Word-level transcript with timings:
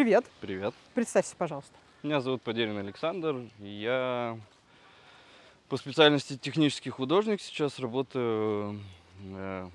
Привет. 0.00 0.24
Привет. 0.40 0.72
Представься, 0.94 1.36
пожалуйста. 1.36 1.74
Меня 2.02 2.22
зовут 2.22 2.40
Подерин 2.40 2.78
Александр. 2.78 3.36
Я 3.58 4.38
по 5.68 5.76
специальности 5.76 6.38
технический 6.38 6.88
художник. 6.88 7.42
Сейчас 7.42 7.78
работаю 7.78 8.80
э, 9.22 9.68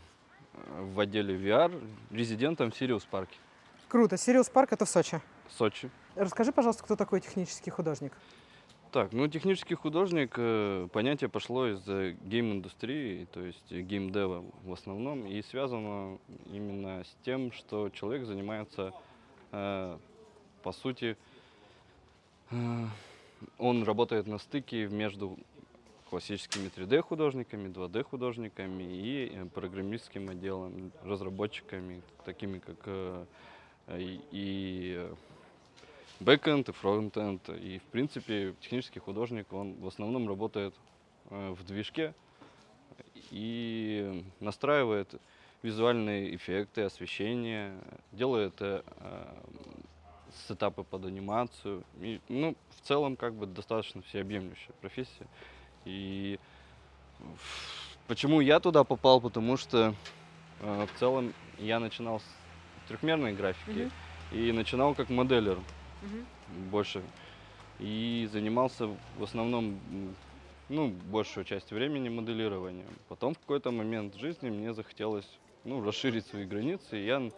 в 0.80 1.00
отделе 1.00 1.36
VR 1.36 1.80
резидентом 2.10 2.72
в 2.72 2.76
Сириус 2.76 3.04
парке. 3.06 3.38
Круто. 3.88 4.18
Сириус 4.18 4.50
Парк 4.50 4.74
это 4.74 4.86
в 4.86 4.90
Сочи. 4.90 5.22
Сочи. 5.48 5.92
Расскажи, 6.16 6.52
пожалуйста, 6.52 6.84
кто 6.84 6.96
такой 6.96 7.22
технический 7.22 7.70
художник? 7.70 8.12
Так, 8.92 9.14
ну 9.14 9.28
технический 9.28 9.76
художник, 9.76 10.34
э, 10.38 10.88
понятие 10.92 11.30
пошло 11.30 11.68
из 11.68 11.88
э, 11.88 12.16
гейм-индустрии, 12.24 13.28
то 13.32 13.42
есть 13.42 13.72
э, 13.72 13.82
геймдева 13.82 14.44
в 14.64 14.74
основном, 14.74 15.28
и 15.28 15.44
связано 15.44 16.18
именно 16.52 17.04
с 17.04 17.16
тем, 17.24 17.52
что 17.52 17.92
человек 17.92 18.26
занимается, 18.26 18.92
по 20.66 20.72
сути, 20.72 21.16
э, 22.50 22.86
он 23.60 23.84
работает 23.84 24.26
на 24.26 24.40
стыке 24.40 24.88
между 24.88 25.38
классическими 26.10 26.72
3D-художниками, 26.76 27.68
2D-художниками 27.70 28.82
и 28.82 29.32
э, 29.32 29.46
программистским 29.54 30.28
отделом, 30.28 30.92
разработчиками, 31.04 32.02
такими 32.26 32.58
как 32.58 32.78
э, 32.88 33.26
и, 33.90 34.20
и 34.32 35.08
бэкэнд 36.20 36.70
и 36.70 36.72
фронтенд. 36.72 37.48
И, 37.50 37.78
в 37.78 37.92
принципе, 37.92 38.56
технический 38.60 39.00
художник, 39.00 39.54
он 39.54 39.76
в 39.76 39.86
основном 39.86 40.28
работает 40.28 40.74
в 41.30 41.64
движке 41.64 42.16
и 43.30 44.24
настраивает 44.40 45.14
визуальные 45.62 46.36
эффекты, 46.36 46.82
освещение, 46.82 47.78
делает 48.12 48.60
сетапы 50.48 50.84
под 50.84 51.06
анимацию. 51.06 51.84
И, 52.00 52.20
ну, 52.30 52.56
в 52.70 52.88
целом, 52.88 53.16
как 53.16 53.34
бы 53.34 53.46
достаточно 53.46 54.02
всеобъемлющая 54.02 54.74
профессия. 54.82 55.28
И 55.86 56.40
почему 58.08 58.42
я 58.42 58.60
туда 58.60 58.84
попал? 58.84 59.22
Потому 59.22 59.58
что 59.58 59.94
э, 60.62 60.86
в 60.86 61.00
целом 61.00 61.34
я 61.60 61.80
начинал 61.80 62.20
с 62.20 62.88
трехмерной 62.88 63.34
графики 63.34 63.90
и 64.32 64.52
начинал 64.52 64.96
как 64.96 65.10
моделер 65.10 65.60
больше. 66.72 67.04
И 67.80 68.28
занимался 68.32 68.88
в 69.18 69.24
основном, 69.24 69.80
ну, 70.70 70.88
большую 70.88 71.44
часть 71.44 71.72
времени 71.72 72.10
моделированием. 72.10 72.88
Потом 73.10 73.34
в 73.34 73.40
какой-то 73.40 73.72
момент 73.72 74.16
жизни 74.16 74.50
мне 74.50 74.74
захотелось, 74.74 75.28
ну, 75.66 75.84
расширить 75.84 76.26
свои 76.28 76.46
границы. 76.46 76.98
И 76.98 77.06
я, 77.06 77.30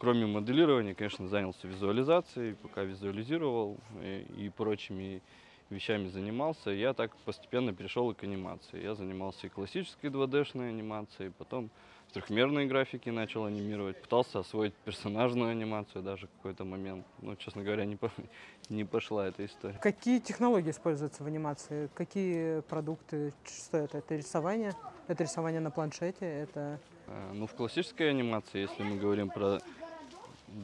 кроме 0.00 0.26
моделирования, 0.26 0.94
конечно, 0.94 1.28
занялся 1.28 1.68
визуализацией, 1.68 2.54
пока 2.54 2.82
визуализировал 2.82 3.76
и, 4.02 4.26
и 4.36 4.48
прочими 4.48 5.22
вещами 5.68 6.08
занимался. 6.08 6.70
Я 6.70 6.94
так 6.94 7.14
постепенно 7.24 7.72
перешел 7.72 8.10
и 8.10 8.14
к 8.14 8.24
анимации. 8.24 8.82
Я 8.82 8.94
занимался 8.94 9.46
и 9.46 9.50
классической 9.50 10.10
2D-шной 10.10 10.70
анимацией, 10.70 11.30
потом 11.30 11.70
в 12.08 12.12
трехмерной 12.12 12.66
графике 12.66 13.12
начал 13.12 13.44
анимировать, 13.44 14.02
пытался 14.02 14.40
освоить 14.40 14.74
персонажную 14.84 15.50
анимацию 15.52 16.02
даже 16.02 16.26
в 16.26 16.30
какой-то 16.38 16.64
момент. 16.64 17.06
Ну, 17.22 17.36
честно 17.36 17.62
говоря, 17.62 17.84
не, 17.84 17.94
по- 17.96 18.10
не 18.68 18.84
пошла 18.84 19.28
эта 19.28 19.44
история. 19.44 19.78
Какие 19.80 20.18
технологии 20.18 20.70
используются 20.70 21.22
в 21.22 21.26
анимации? 21.26 21.88
Какие 21.94 22.62
продукты? 22.62 23.32
Что 23.44 23.76
это? 23.76 23.98
Это 23.98 24.16
рисование? 24.16 24.72
Это 25.06 25.22
рисование 25.22 25.60
на 25.60 25.70
планшете? 25.70 26.24
Это... 26.26 26.80
Э, 27.06 27.30
Ну, 27.32 27.46
в 27.46 27.54
классической 27.54 28.10
анимации, 28.10 28.62
если 28.62 28.82
мы 28.82 28.96
говорим 28.96 29.28
про 29.30 29.60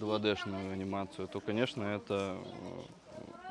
2D-шную 0.01 0.73
анимацию, 0.73 1.29
то, 1.29 1.41
конечно, 1.41 1.83
это 1.83 2.37
э, 2.43 2.83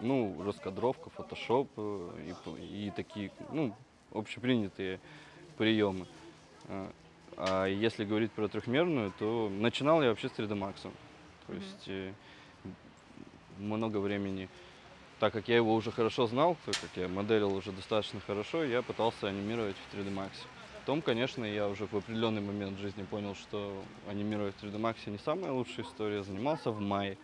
ну, 0.02 0.41
раскадровка, 0.44 1.09
фотошоп 1.09 1.69
э, 1.78 2.33
и, 2.58 2.88
и 2.88 2.91
такие, 2.91 3.31
ну, 3.52 3.73
общепринятые 4.11 5.00
приемы. 5.58 6.06
Э, 6.68 6.90
А 7.38 7.66
если 7.66 8.06
говорить 8.06 8.31
про 8.31 8.47
трехмерную, 8.47 9.12
то 9.19 9.50
начинал 9.50 10.01
я 10.01 10.09
вообще 10.09 10.29
с 10.29 10.31
3D 10.31 10.57
Max. 10.57 10.90
То 11.47 11.53
есть 11.53 11.88
э, 11.88 12.13
много 13.57 13.97
времени, 13.97 14.47
так 15.19 15.34
как 15.34 15.47
я 15.47 15.57
его 15.57 15.74
уже 15.74 15.91
хорошо 15.91 16.28
знал, 16.28 16.56
так 16.66 16.75
как 16.79 16.90
я 16.95 17.07
моделил 17.07 17.53
уже 17.53 17.72
достаточно 17.72 18.19
хорошо, 18.22 18.63
я 18.63 18.81
пытался 18.81 19.28
анимировать 19.28 19.75
в 19.75 19.95
3D 19.95 20.13
Max. 20.13 20.31
Потом, 20.85 21.01
конечно, 21.01 21.44
я 21.44 21.68
уже 21.68 21.88
в 21.88 21.96
определенный 21.97 22.41
момент 22.41 22.78
в 22.78 22.79
жизни 22.79 23.01
понял, 23.01 23.34
что 23.34 23.84
анимировать 24.07 24.53
в 24.53 24.63
3D 24.63 24.78
Max 24.79 24.97
не 25.09 25.18
самая 25.18 25.51
лучшая 25.51 25.84
история. 25.84 26.22
Занимался 26.22 26.69
в 26.69 26.79
мае. 26.79 27.18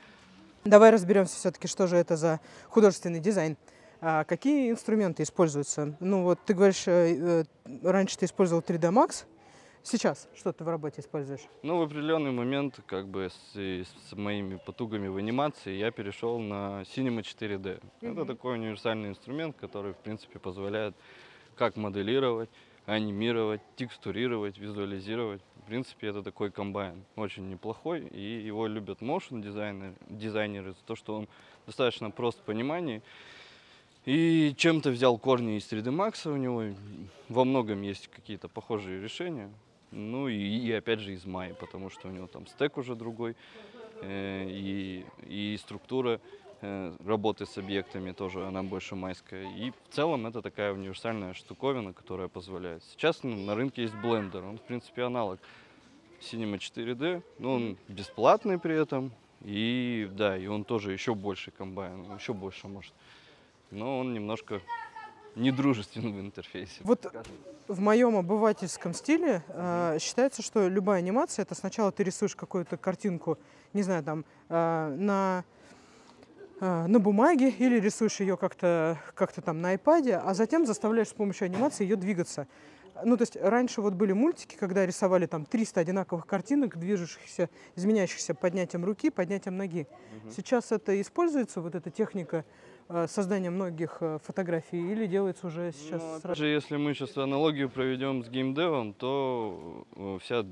Давай 0.66 0.90
разберемся 0.90 1.36
все-таки, 1.36 1.68
что 1.68 1.86
же 1.86 1.96
это 1.96 2.18
за 2.18 2.40
художественный 2.70 3.20
дизайн. 3.20 3.58
А 4.02 4.24
какие 4.24 4.72
инструменты 4.72 5.22
используются? 5.22 5.96
Ну 6.00 6.24
вот 6.24 6.40
ты 6.44 6.56
говоришь, 6.56 6.88
э, 6.88 7.44
э, 7.44 7.44
раньше 7.84 8.18
ты 8.18 8.26
использовал 8.26 8.64
3D 8.64 8.92
Max. 8.92 9.26
Сейчас 9.84 10.28
что 10.36 10.54
ты 10.54 10.64
в 10.64 10.68
работе 10.68 11.02
используешь? 11.02 11.42
Ну, 11.62 11.78
в 11.78 11.84
определенный 11.84 12.32
момент, 12.32 12.80
как 12.88 13.08
бы 13.08 13.30
с, 13.30 13.56
с 13.56 14.14
моими 14.14 14.56
потугами 14.66 15.08
в 15.08 15.18
анимации, 15.18 15.76
я 15.76 15.92
перешел 15.92 16.40
на 16.40 16.82
Cinema 16.82 17.22
4D. 17.22 17.80
Это 18.02 18.12
Мгм. 18.12 18.26
такой 18.26 18.56
универсальный 18.56 19.10
инструмент, 19.10 19.56
который, 19.56 19.94
в 19.94 19.98
принципе, 19.98 20.40
позволяет 20.40 20.96
как 21.56 21.76
моделировать, 21.78 22.50
анимировать, 22.86 23.62
текстурировать, 23.76 24.58
визуализировать. 24.58 25.42
В 25.64 25.68
принципе, 25.68 26.08
это 26.08 26.24
такой 26.24 26.52
комбайн, 26.52 27.04
очень 27.16 27.50
неплохой, 27.50 28.08
и 28.08 28.42
его 28.42 28.68
любят 28.68 29.02
motion 29.02 29.42
дизайнеры, 29.42 29.96
дизайнеры 30.10 30.74
за 30.74 30.84
то, 30.86 30.96
что 30.96 31.16
он 31.16 31.28
достаточно 31.66 32.12
прост 32.12 32.40
в 32.40 32.44
понимании. 32.44 33.02
И 34.06 34.56
чем-то 34.58 34.90
взял 34.90 35.18
корни 35.20 35.58
из 35.58 35.72
3D 35.72 35.92
Max, 35.92 36.30
у 36.30 36.36
него 36.36 36.64
во 37.30 37.46
многом 37.46 37.84
есть 37.84 38.08
какие-то 38.08 38.48
похожие 38.48 39.00
решения. 39.00 39.52
Ну 39.92 40.28
и, 40.28 40.38
и 40.38 40.72
опять 40.72 41.02
же 41.02 41.14
из 41.14 41.26
Майи, 41.26 41.54
потому 41.54 41.90
что 41.90 42.08
у 42.08 42.12
него 42.12 42.26
там 42.26 42.48
стек 42.48 42.78
уже 42.78 42.96
другой, 42.96 43.36
э, 44.02 44.46
и, 44.50 45.06
и 45.28 45.58
структура 45.58 46.20
работы 46.62 47.46
с 47.46 47.58
объектами 47.58 48.12
тоже, 48.12 48.46
она 48.46 48.64
больше 48.64 48.96
майская. 48.96 49.50
И 49.56 49.72
в 49.72 49.94
целом 49.94 50.28
это 50.28 50.42
такая 50.42 50.74
универсальная 50.74 51.34
штуковина, 51.34 51.94
которая 51.94 52.28
позволяет. 52.28 52.84
Сейчас 52.84 53.24
ну, 53.24 53.36
на 53.36 53.56
рынке 53.56 53.84
есть 53.84 53.96
блендер, 53.96 54.44
он 54.44 54.58
в 54.58 54.62
принципе 54.62 55.04
аналог 55.04 55.40
Cinema 56.22 56.58
4D, 56.58 57.24
но 57.40 57.54
он 57.54 57.78
бесплатный 57.88 58.60
при 58.60 58.80
этом, 58.80 59.12
и 59.42 60.08
да, 60.12 60.38
и 60.38 60.46
он 60.48 60.64
тоже 60.64 60.92
еще 60.92 61.16
больше 61.16 61.52
комбайн, 61.52 62.06
еще 62.16 62.34
больше 62.34 62.68
может. 62.68 62.94
Но 63.72 64.00
он 64.00 64.14
немножко 64.14 64.62
недружественный 65.36 66.12
в 66.12 66.20
интерфейсе. 66.20 66.82
Вот 66.84 67.12
в 67.68 67.80
моем 67.80 68.18
обывательском 68.18 68.94
стиле 68.94 69.44
э, 69.48 69.98
считается, 70.00 70.42
что 70.42 70.68
любая 70.68 71.00
анимация 71.00 71.44
это 71.44 71.56
сначала 71.56 71.92
ты 71.92 72.04
рисуешь 72.04 72.36
какую-то 72.36 72.78
картинку, 72.78 73.38
не 73.74 73.82
знаю, 73.82 74.04
там 74.04 74.26
э, 74.50 74.96
на 75.00 75.44
э, 75.44 75.61
на 76.62 77.00
бумаге 77.00 77.50
или 77.50 77.80
рисуешь 77.80 78.20
ее 78.20 78.38
как-то 78.38 79.00
как 79.16 79.34
там 79.34 79.62
на 79.62 79.74
iPad, 79.74 80.22
а 80.24 80.34
затем 80.36 80.66
заставляешь 80.66 81.10
с 81.10 81.14
помощью 81.14 81.46
анимации 81.46 81.84
ее 81.84 81.96
двигаться. 81.96 82.48
Ну, 83.04 83.18
то 83.18 83.24
есть 83.24 83.36
раньше 83.36 83.82
вот 83.82 83.96
были 83.96 84.12
мультики, 84.12 84.56
когда 84.56 84.86
рисовали 84.86 85.26
там 85.26 85.46
300 85.46 85.80
одинаковых 85.80 86.28
картинок, 86.28 86.78
движущихся, 86.78 87.50
изменяющихся 87.76 88.36
поднятием 88.36 88.86
руки, 88.86 89.10
поднятием 89.10 89.58
ноги. 89.58 89.88
Мгм. 90.24 90.32
Сейчас 90.32 90.72
это 90.72 91.00
используется, 91.02 91.62
вот 91.62 91.74
эта 91.74 91.90
техника 91.90 92.46
создания 93.08 93.50
многих 93.50 93.98
э, 94.02 94.20
фотографий, 94.24 94.92
или 94.92 95.08
делается 95.08 95.48
уже 95.48 95.72
сейчас 95.72 96.02
Ну, 96.02 96.10
опять 96.10 96.22
сразу? 96.22 96.40
же, 96.40 96.48
если 96.48 96.78
мы 96.78 96.94
сейчас 96.94 97.18
аналогию 97.18 97.70
проведем 97.70 98.24
с 98.24 98.30
геймдевом, 98.30 98.94
то 98.94 99.86
э, 99.96 100.18
вся 100.22 100.44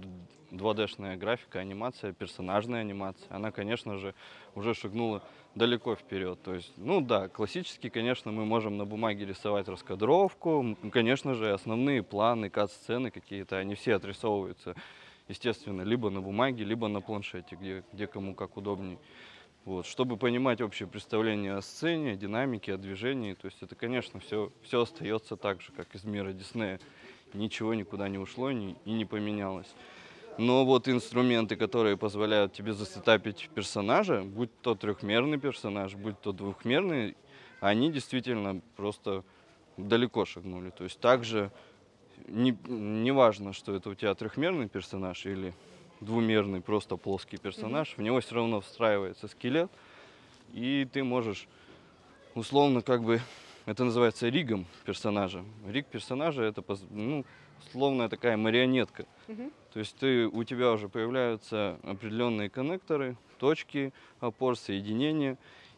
2D-шная 0.51 1.17
графика, 1.17 1.59
анимация, 1.59 2.13
персонажная 2.13 2.81
анимация, 2.81 3.27
она, 3.29 3.51
конечно 3.51 3.97
же, 3.97 4.13
уже 4.55 4.73
шагнула 4.73 5.22
далеко 5.55 5.95
вперед. 5.95 6.41
То 6.41 6.53
есть, 6.56 6.71
ну 6.77 7.01
да, 7.01 7.27
классически, 7.27 7.89
конечно, 7.89 8.31
мы 8.31 8.45
можем 8.45 8.77
на 8.77 8.85
бумаге 8.85 9.25
рисовать 9.25 9.68
раскадровку, 9.68 10.77
конечно 10.92 11.33
же, 11.33 11.51
основные 11.51 12.03
планы, 12.03 12.50
кат-сцены 12.50 13.12
какие-то, 13.12 13.57
они 13.57 13.75
все 13.75 13.95
отрисовываются, 13.95 14.75
естественно, 15.27 15.81
либо 15.83 16.09
на 16.09 16.21
бумаге, 16.21 16.63
либо 16.63 16.88
на 16.88 17.01
планшете, 17.01 17.56
где, 17.56 17.83
где 17.94 18.07
кому 18.07 18.33
как 18.33 18.57
удобней. 18.57 18.97
Вот, 19.65 19.85
чтобы 19.85 20.17
понимать 20.17 20.61
общее 20.61 20.88
представление 20.88 21.56
о 21.56 21.61
сцене, 21.61 22.15
динамике, 22.15 22.73
о 22.73 22.77
движении, 22.77 23.33
то 23.33 23.45
есть 23.45 23.61
это, 23.61 23.75
конечно, 23.75 24.19
все, 24.19 24.51
все 24.63 24.81
остается 24.81 25.35
так 25.35 25.61
же, 25.61 25.71
как 25.73 25.94
из 25.95 26.06
мира 26.06 26.31
Диснея. 26.31 26.79
Ничего 27.33 27.73
никуда 27.73 28.09
не 28.09 28.17
ушло 28.17 28.50
и 28.50 28.75
не 28.85 29.06
поменялось. 29.06 29.67
Но 30.39 30.65
вот 30.65 30.88
инструменты, 30.88 31.57
которые 31.57 31.97
позволяют 31.97 32.53
тебе 32.53 32.73
засетапить 32.73 33.50
персонажа, 33.53 34.23
будь 34.23 34.50
то 34.61 34.73
трехмерный 34.73 35.38
персонаж, 35.38 35.95
будь 35.95 36.19
то 36.21 36.31
двухмерный, 36.31 37.17
они 37.59 37.91
действительно 37.91 38.61
просто 38.77 39.23
далеко 39.75 40.25
шагнули. 40.25 40.69
То 40.69 40.85
есть 40.85 41.00
также 41.00 41.51
не, 42.27 42.57
не 42.67 43.11
важно, 43.11 43.53
что 43.53 43.75
это 43.75 43.89
у 43.89 43.95
тебя 43.95 44.15
трехмерный 44.15 44.69
персонаж 44.69 45.25
или 45.25 45.53
двумерный 46.01 46.62
просто 46.62 46.98
плоский 46.98 47.38
персонаж, 47.38 47.96
в 47.98 48.01
него 48.01 48.19
все 48.22 48.36
равно 48.36 48.62
встраивается 48.62 49.28
скелет, 49.28 49.72
и 50.54 50.88
ты 50.92 51.04
можешь 51.04 51.48
условно 52.36 52.81
как 52.81 53.04
бы, 53.04 53.19
это 53.66 53.84
называется 53.84 54.30
ригом 54.30 54.66
персонажа. 54.86 55.44
Риг 55.68 55.88
персонажа 55.88 56.44
это, 56.44 56.63
ну, 56.90 57.25
условная 57.68 58.10
такая 58.10 58.38
марионетка. 58.38 59.06
Мгм. 59.28 59.51
То 59.74 59.80
есть 59.80 59.96
ты, 59.98 60.28
у 60.28 60.44
тебя 60.44 60.72
уже 60.72 60.90
появляются 60.90 61.80
определенные 61.84 62.50
коннекторы, 62.50 63.16
точки 63.38 63.94
опор, 64.19 64.57
соединения. 64.57 65.38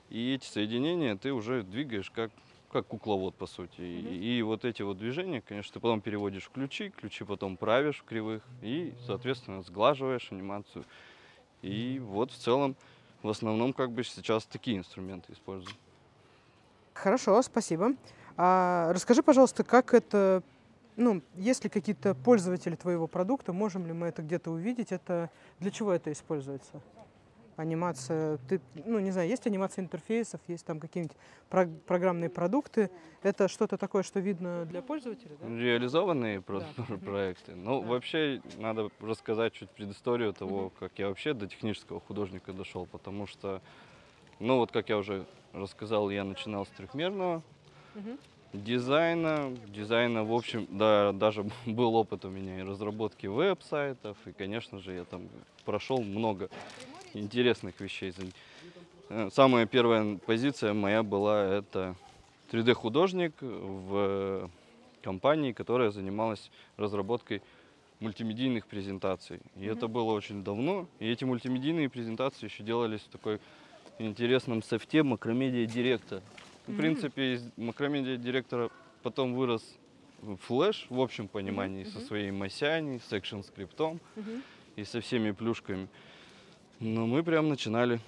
И 0.10 0.34
эти 0.34 0.46
соединения 0.46 1.16
ты 1.16 1.34
уже 1.34 1.64
двигаешь 1.64 2.12
как, 2.12 2.32
как 2.72 2.88
кукловод, 2.88 3.36
по 3.36 3.46
сути. 3.46 3.82
И- 3.82 4.02
Мгм. 4.02 4.14
И, 4.14 4.42
вот 4.42 4.66
эти 4.66 4.82
вот 4.82 4.98
движения, 4.98 5.42
конечно, 5.42 5.74
ты 5.74 5.80
потом 5.80 6.02
переводишь 6.02 6.46
в 6.46 6.52
ключи, 6.52 6.90
ключи 6.90 7.24
потом 7.24 7.58
правишь 7.58 8.00
в 8.00 8.04
кривых 8.06 8.44
и, 8.62 8.94
соответственно, 9.06 9.62
сглаживаешь 9.62 10.32
анимацию. 10.32 10.86
И 11.62 12.00
вот 12.04 12.32
в 12.32 12.38
целом, 12.38 12.76
в 13.22 13.30
основном, 13.30 13.74
как 13.74 13.92
бы 13.92 14.04
сейчас 14.04 14.46
такие 14.46 14.78
инструменты 14.78 15.34
использую. 15.34 15.76
Хорошо, 16.94 17.42
спасибо. 17.42 17.94
А 18.38 18.92
расскажи, 18.94 19.22
пожалуйста, 19.22 19.64
как 19.64 19.94
это, 19.94 20.42
ну, 20.96 21.22
есть 21.36 21.64
ли 21.64 21.70
какие-то 21.70 22.16
пользователи 22.16 22.76
твоего 22.76 23.08
продукта, 23.08 23.54
можем 23.54 23.86
ли 23.86 23.94
мы 23.94 24.08
это 24.08 24.22
где-то 24.22 24.52
увидеть, 24.52 24.92
это 24.92 25.30
для 25.60 25.72
чего 25.72 25.92
это 25.94 26.12
используется? 26.12 26.82
Анимация, 27.58 28.38
ты, 28.50 28.62
ну, 28.86 29.00
не 29.00 29.12
знаю, 29.12 29.28
есть 29.30 29.46
анимация 29.46 29.84
интерфейсов, 29.84 30.40
есть 30.48 30.66
там 30.66 30.80
какие-нибудь 30.80 31.16
прог- 31.50 31.80
программные 31.86 32.30
продукты. 32.30 32.90
Это 33.24 33.48
что-то 33.48 33.78
такое, 33.78 34.04
что 34.04 34.20
видно 34.20 34.66
для 34.66 34.82
пользователя, 34.82 35.32
да? 35.40 35.48
Реализованные 35.48 36.42
про- 36.42 36.62
Да. 36.62 36.98
Проекты. 37.06 37.54
Ну, 37.56 37.82
Да. 37.82 37.88
вообще, 37.88 38.42
надо 38.58 38.90
рассказать 39.00 39.54
чуть 39.54 39.70
предысторию 39.70 40.34
того, 40.34 40.72
как 40.80 40.94
я 40.98 41.10
вообще 41.10 41.34
до 41.34 41.48
технического 41.48 42.00
художника 42.00 42.54
дошел, 42.54 42.86
потому 42.86 43.28
что, 43.28 43.62
ну, 44.40 44.58
вот 44.58 44.72
как 44.72 44.90
я 44.90 44.98
уже 44.98 45.26
рассказал, 45.54 46.10
я 46.10 46.24
начинал 46.24 46.66
с 46.66 46.70
трехмерного 46.70 47.44
Мгм. 47.96 48.18
дизайна. 48.54 49.52
Дизайна, 49.68 50.24
в 50.24 50.34
общем, 50.34 50.68
да, 50.72 51.12
даже 51.12 51.44
был 51.66 51.96
опыт 51.96 52.24
у 52.26 52.30
меня 52.30 52.60
и 52.60 52.64
разработки 52.64 53.28
веб-сайтов, 53.28 54.18
и, 54.26 54.32
конечно 54.32 54.80
же, 54.80 54.94
я 54.94 55.04
там 55.04 55.28
прошел 55.66 56.02
много 56.02 56.50
интересных 57.14 57.80
вещей. 57.80 58.14
Э, 59.10 59.30
Самая 59.32 59.66
первая 59.66 60.18
позиция 60.26 60.74
моя 60.74 61.04
была 61.04 61.44
это 61.44 61.96
3D-художник 62.52 63.34
в 63.42 64.50
компании, 65.02 65.52
которая 65.52 65.92
занималась 65.92 66.50
разработкой 66.78 67.42
мультимедийных 68.00 68.66
презентаций. 68.68 69.40
И 69.56 69.66
это 69.66 69.88
было 69.88 70.12
очень 70.14 70.44
давно. 70.44 70.88
И 71.00 71.08
эти 71.08 71.24
мультимедийные 71.24 71.90
презентации 71.90 72.46
еще 72.48 72.64
делались 72.64 73.02
в 73.02 73.10
такой 73.10 73.40
интересном 74.00 74.64
софте 74.64 75.04
Macromedia 75.04 75.66
Director. 75.68 76.22
В 76.66 76.70
Мгм. 76.70 76.78
принципе, 76.78 77.34
из 77.36 77.52
Macromedia 77.58 78.18
Director 78.18 78.64
а 78.64 78.70
потом 79.04 79.34
вырос 79.36 79.64
Flash 80.42 80.86
в 80.90 81.00
общем 81.00 81.28
понимании 81.28 81.84
со 81.84 81.98
мгм. 81.98 82.08
своей 82.08 82.32
масяней, 82.32 83.00
с 83.00 83.12
ActionScript 83.14 83.42
ом 83.42 84.00
Мгм. 84.16 84.44
и 84.76 84.84
со 84.84 85.02
всеми 85.02 85.32
плюшками. 85.32 85.88
Но 86.82 87.06
мы 87.06 87.22
прям 87.22 87.48
начинали 87.48 88.00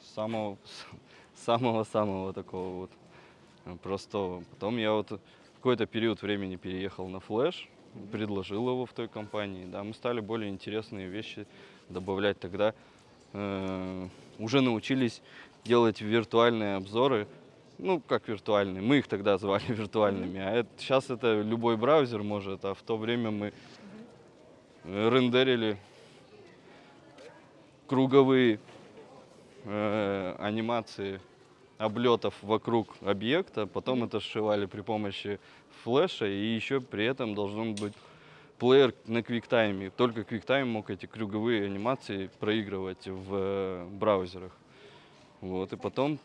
с 0.00 0.14
самого 0.14 0.58
самого-самого 1.34 2.32
такого 2.32 2.82
вот 2.82 2.90
э, 3.64 3.76
простого. 3.82 4.44
Потом 4.52 4.76
я 4.76 4.92
вот 4.92 5.20
какой-то 5.56 5.86
период 5.86 6.22
времени 6.22 6.54
переехал 6.54 7.08
на 7.08 7.18
Flash, 7.18 7.68
предложил 8.12 8.68
его 8.68 8.86
в 8.86 8.92
той 8.92 9.08
компании. 9.08 9.64
Да, 9.64 9.82
мы 9.82 9.92
стали 9.92 10.20
более 10.20 10.50
интересные 10.50 11.08
вещи 11.08 11.48
добавлять 11.88 12.38
тогда. 12.38 12.74
э, 13.32 14.08
уже 14.38 14.60
научились 14.60 15.20
делать 15.64 16.00
виртуальные 16.00 16.76
обзоры. 16.76 17.26
Ну, 17.78 18.00
как 18.00 18.28
виртуальные. 18.28 18.82
Мы 18.82 18.98
их 18.98 19.08
тогда 19.08 19.36
звали 19.36 19.64
виртуальными. 19.68 20.38
А 20.38 20.52
это, 20.52 20.68
сейчас 20.78 21.10
это 21.10 21.42
любой 21.42 21.76
браузер 21.76 22.22
может. 22.22 22.64
А 22.64 22.74
в 22.74 22.82
то 22.82 22.96
время 22.96 23.32
мы 23.32 23.52
рендерили 24.84 25.76
круговые 27.86 28.58
э, 29.64 30.36
анимации 30.38 31.20
облетов 31.78 32.34
вокруг 32.42 32.88
объекта, 33.02 33.66
потом 33.66 34.04
это 34.04 34.20
сшивали 34.20 34.66
при 34.66 34.80
помощи 34.80 35.38
флеша, 35.82 36.26
и 36.26 36.54
еще 36.54 36.80
при 36.80 37.04
этом 37.04 37.34
должен 37.34 37.74
быть 37.74 37.92
плеер 38.58 38.94
на 39.06 39.22
квиктайме. 39.22 39.90
Только 39.90 40.24
квиктайм 40.24 40.68
мог 40.68 40.90
эти 40.90 41.06
круговые 41.06 41.66
анимации 41.66 42.30
проигрывать 42.40 43.06
в 43.06 43.28
э, 43.32 43.86
браузерах. 43.90 44.52
Вот, 45.40 45.72
и 45.72 45.76
потом 45.76 46.18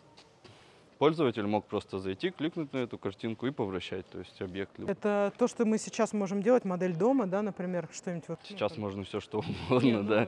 пользователь 1.01 1.48
мог 1.48 1.65
просто 1.65 1.98
зайти, 1.98 2.30
кликнуть 2.30 2.74
на 2.74 2.77
эту 2.77 3.00
картинку 3.00 3.48
и 3.48 3.51
повращать, 3.51 4.06
то 4.12 4.19
есть 4.19 4.39
объект. 4.39 4.77
любой. 4.77 4.92
Это 4.94 5.33
то, 5.36 5.48
что 5.48 5.65
мы 5.65 5.80
сейчас 5.80 6.13
можем 6.13 6.44
делать, 6.44 6.63
модель 6.63 6.95
дома, 6.95 7.25
да, 7.25 7.42
например, 7.42 7.89
что-нибудь 7.92 8.30
вот. 8.30 8.38
ну, 8.44 8.45
Сейчас 8.56 8.74
как- 8.74 8.77
можно 8.81 9.03
все 9.03 9.19
что 9.19 9.39
угодно, 9.39 10.03
ну, 10.03 10.07
да. 10.07 10.27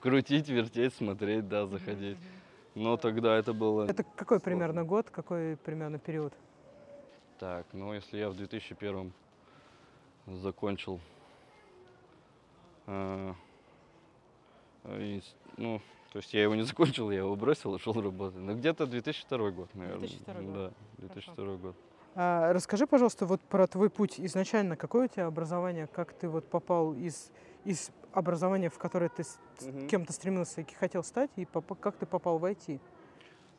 Крутить, 0.00 0.48
вертеть, 0.48 0.94
смотреть, 0.94 1.48
да, 1.48 1.66
заходить. 1.66 2.16
Но 2.74 2.96
тогда 2.96 3.36
это 3.36 3.52
было... 3.52 3.84
Это 3.86 4.04
какой 4.16 4.40
примерно 4.40 4.84
год, 4.84 5.10
какой 5.10 5.58
примерно 5.58 5.98
период? 5.98 6.32
Так, 7.38 7.66
ну 7.74 7.92
если 7.92 8.16
я 8.16 8.30
в 8.30 8.36
2001 8.36 9.12
закончил, 10.28 10.98
э, 12.86 13.34
э, 14.84 14.98
инс- 14.98 15.34
ну, 15.58 15.82
то 16.14 16.18
есть 16.18 16.32
я 16.32 16.44
его 16.44 16.54
не 16.54 16.62
закончил, 16.62 17.10
я 17.10 17.18
его 17.18 17.34
бросил 17.34 17.74
и 17.74 17.78
шел 17.80 17.92
работать. 18.00 18.38
Ну, 18.38 18.54
где-то 18.54 18.86
2002 18.86 19.50
год, 19.50 19.74
наверное. 19.74 20.06
2002 20.06 20.34
год. 20.42 20.54
Да, 20.54 20.72
2002 20.98 21.56
год. 21.56 21.76
А, 22.14 22.52
расскажи, 22.52 22.86
пожалуйста, 22.86 23.26
вот 23.26 23.40
про 23.40 23.66
твой 23.66 23.90
путь 23.90 24.20
изначально. 24.20 24.76
Какое 24.76 25.06
у 25.06 25.08
тебя 25.08 25.26
образование? 25.26 25.88
Как 25.88 26.12
ты 26.12 26.28
вот 26.28 26.48
попал 26.48 26.94
из, 26.94 27.32
из 27.64 27.90
образования, 28.12 28.70
в 28.70 28.78
которое 28.78 29.08
ты 29.08 29.24
Мгм. 29.60 29.88
кем-то 29.88 30.12
стремился 30.12 30.60
и 30.60 30.74
хотел 30.74 31.02
стать, 31.02 31.32
и 31.34 31.46
попа- 31.46 31.74
как 31.74 31.96
ты 31.96 32.06
попал 32.06 32.38
в 32.38 32.44
IT? 32.44 32.78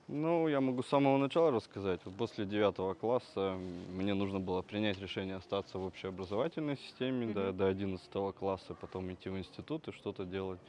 Ну, 0.08 0.48
я 0.48 0.62
могу 0.62 0.82
с 0.82 0.88
самого 0.88 1.18
начала 1.18 1.52
рассказать. 1.52 2.00
Вот 2.06 2.16
после 2.16 2.46
девятого 2.46 2.94
класса 2.94 3.58
мне 3.90 4.14
нужно 4.14 4.40
было 4.40 4.62
принять 4.62 4.98
решение 5.02 5.36
остаться 5.36 5.78
в 5.78 5.84
общеобразовательной 5.84 6.78
системе 6.78 7.34
до, 7.34 7.42
Мгм. 7.50 7.58
до 7.58 7.68
11 7.68 8.32
класса, 8.32 8.76
потом 8.76 9.12
идти 9.12 9.28
в 9.28 9.38
институт 9.38 9.90
и 9.90 9.92
что-то 9.92 10.24
делать. 10.24 10.62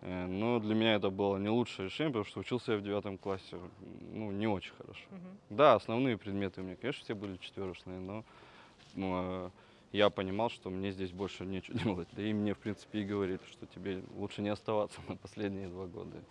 Э, 0.00 0.26
Но 0.26 0.58
для 0.60 0.74
меня 0.74 0.94
это 0.94 1.10
было 1.10 1.36
не 1.38 1.48
лучшее 1.48 1.86
решение, 1.86 2.12
потому 2.12 2.24
что 2.24 2.40
учился 2.40 2.72
я 2.72 2.78
в 2.78 2.82
девятом 2.82 3.18
классе, 3.18 3.58
ну, 4.12 4.30
не 4.30 4.46
очень 4.46 4.72
хорошо. 4.74 5.08
Да, 5.50 5.74
основные 5.74 6.18
предметы 6.18 6.60
у 6.60 6.64
меня, 6.64 6.76
конечно, 6.76 7.02
все 7.02 7.14
были 7.14 7.36
четверочные, 7.38 8.00
но 8.00 8.24
ну, 8.94 9.50
я 9.92 10.10
понимал, 10.10 10.50
что 10.50 10.70
мне 10.70 10.92
здесь 10.92 11.12
больше 11.12 11.44
нечего 11.44 11.78
делать. 11.84 12.08
Да 12.12 12.22
и 12.22 12.32
мне, 12.32 12.54
в 12.54 12.58
принципе, 12.58 13.00
и 13.00 13.04
говорили, 13.04 13.40
что 13.50 13.66
тебе 13.66 14.02
лучше 14.10 14.42
не 14.42 14.50
оставаться 14.50 15.00
на 15.08 15.16
последние 15.16 15.68
два 15.68 15.86
года. 15.86 16.22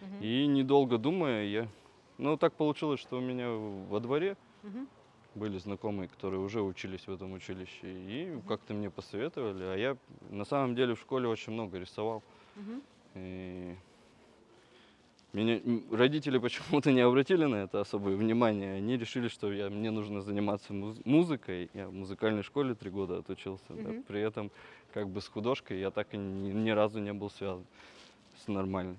Мгм. 0.00 0.16
И 0.20 0.46
недолго 0.46 0.98
думая, 0.98 1.44
я... 1.46 1.68
Ну, 2.18 2.36
так 2.36 2.54
получилось, 2.54 3.00
что 3.00 3.18
у 3.18 3.20
меня 3.20 3.50
во 3.50 4.00
дворе 4.00 4.36
Мгм. 4.62 4.88
были 5.34 5.58
знакомые, 5.58 6.08
которые 6.08 6.40
уже 6.40 6.62
учились 6.62 7.06
в 7.06 7.12
этом 7.12 7.32
училище, 7.32 7.86
и 7.86 8.40
как-то 8.48 8.72
мне 8.74 8.90
посоветовали. 8.90 9.64
А 9.64 9.76
я 9.76 9.96
на 10.30 10.44
самом 10.44 10.74
деле 10.74 10.94
в 10.94 11.00
школе 11.00 11.28
очень 11.28 11.52
много 11.52 11.78
рисовал. 11.78 12.22
Мгм. 12.54 12.82
И 13.16 13.74
меня 15.32 15.60
родители 15.90 16.38
почему-то 16.46 16.92
не 16.92 17.00
обратили 17.00 17.44
на 17.44 17.56
это 17.56 17.80
особое 17.80 18.16
внимание. 18.16 18.76
Они 18.76 18.96
решили, 18.96 19.28
что 19.28 19.52
я, 19.52 19.68
мне 19.70 19.90
нужно 19.90 20.22
заниматься 20.22 20.72
муз- 20.72 21.00
музыкой. 21.04 21.70
Я 21.74 21.88
в 21.88 21.92
музыкальной 21.92 22.42
школе 22.42 22.74
три 22.74 22.90
года 22.90 23.18
отучился. 23.18 23.64
да. 23.68 23.90
Мгм. 23.90 24.02
При 24.04 24.20
этом 24.20 24.50
как 24.92 25.08
бы 25.08 25.20
с 25.20 25.28
художкой 25.28 25.80
я 25.80 25.90
так 25.90 26.14
и 26.14 26.16
ни, 26.16 26.52
ни 26.52 26.70
разу 26.70 27.00
не 27.00 27.12
был 27.12 27.30
связан 27.30 27.64
с 28.44 28.48
нормальной. 28.48 28.96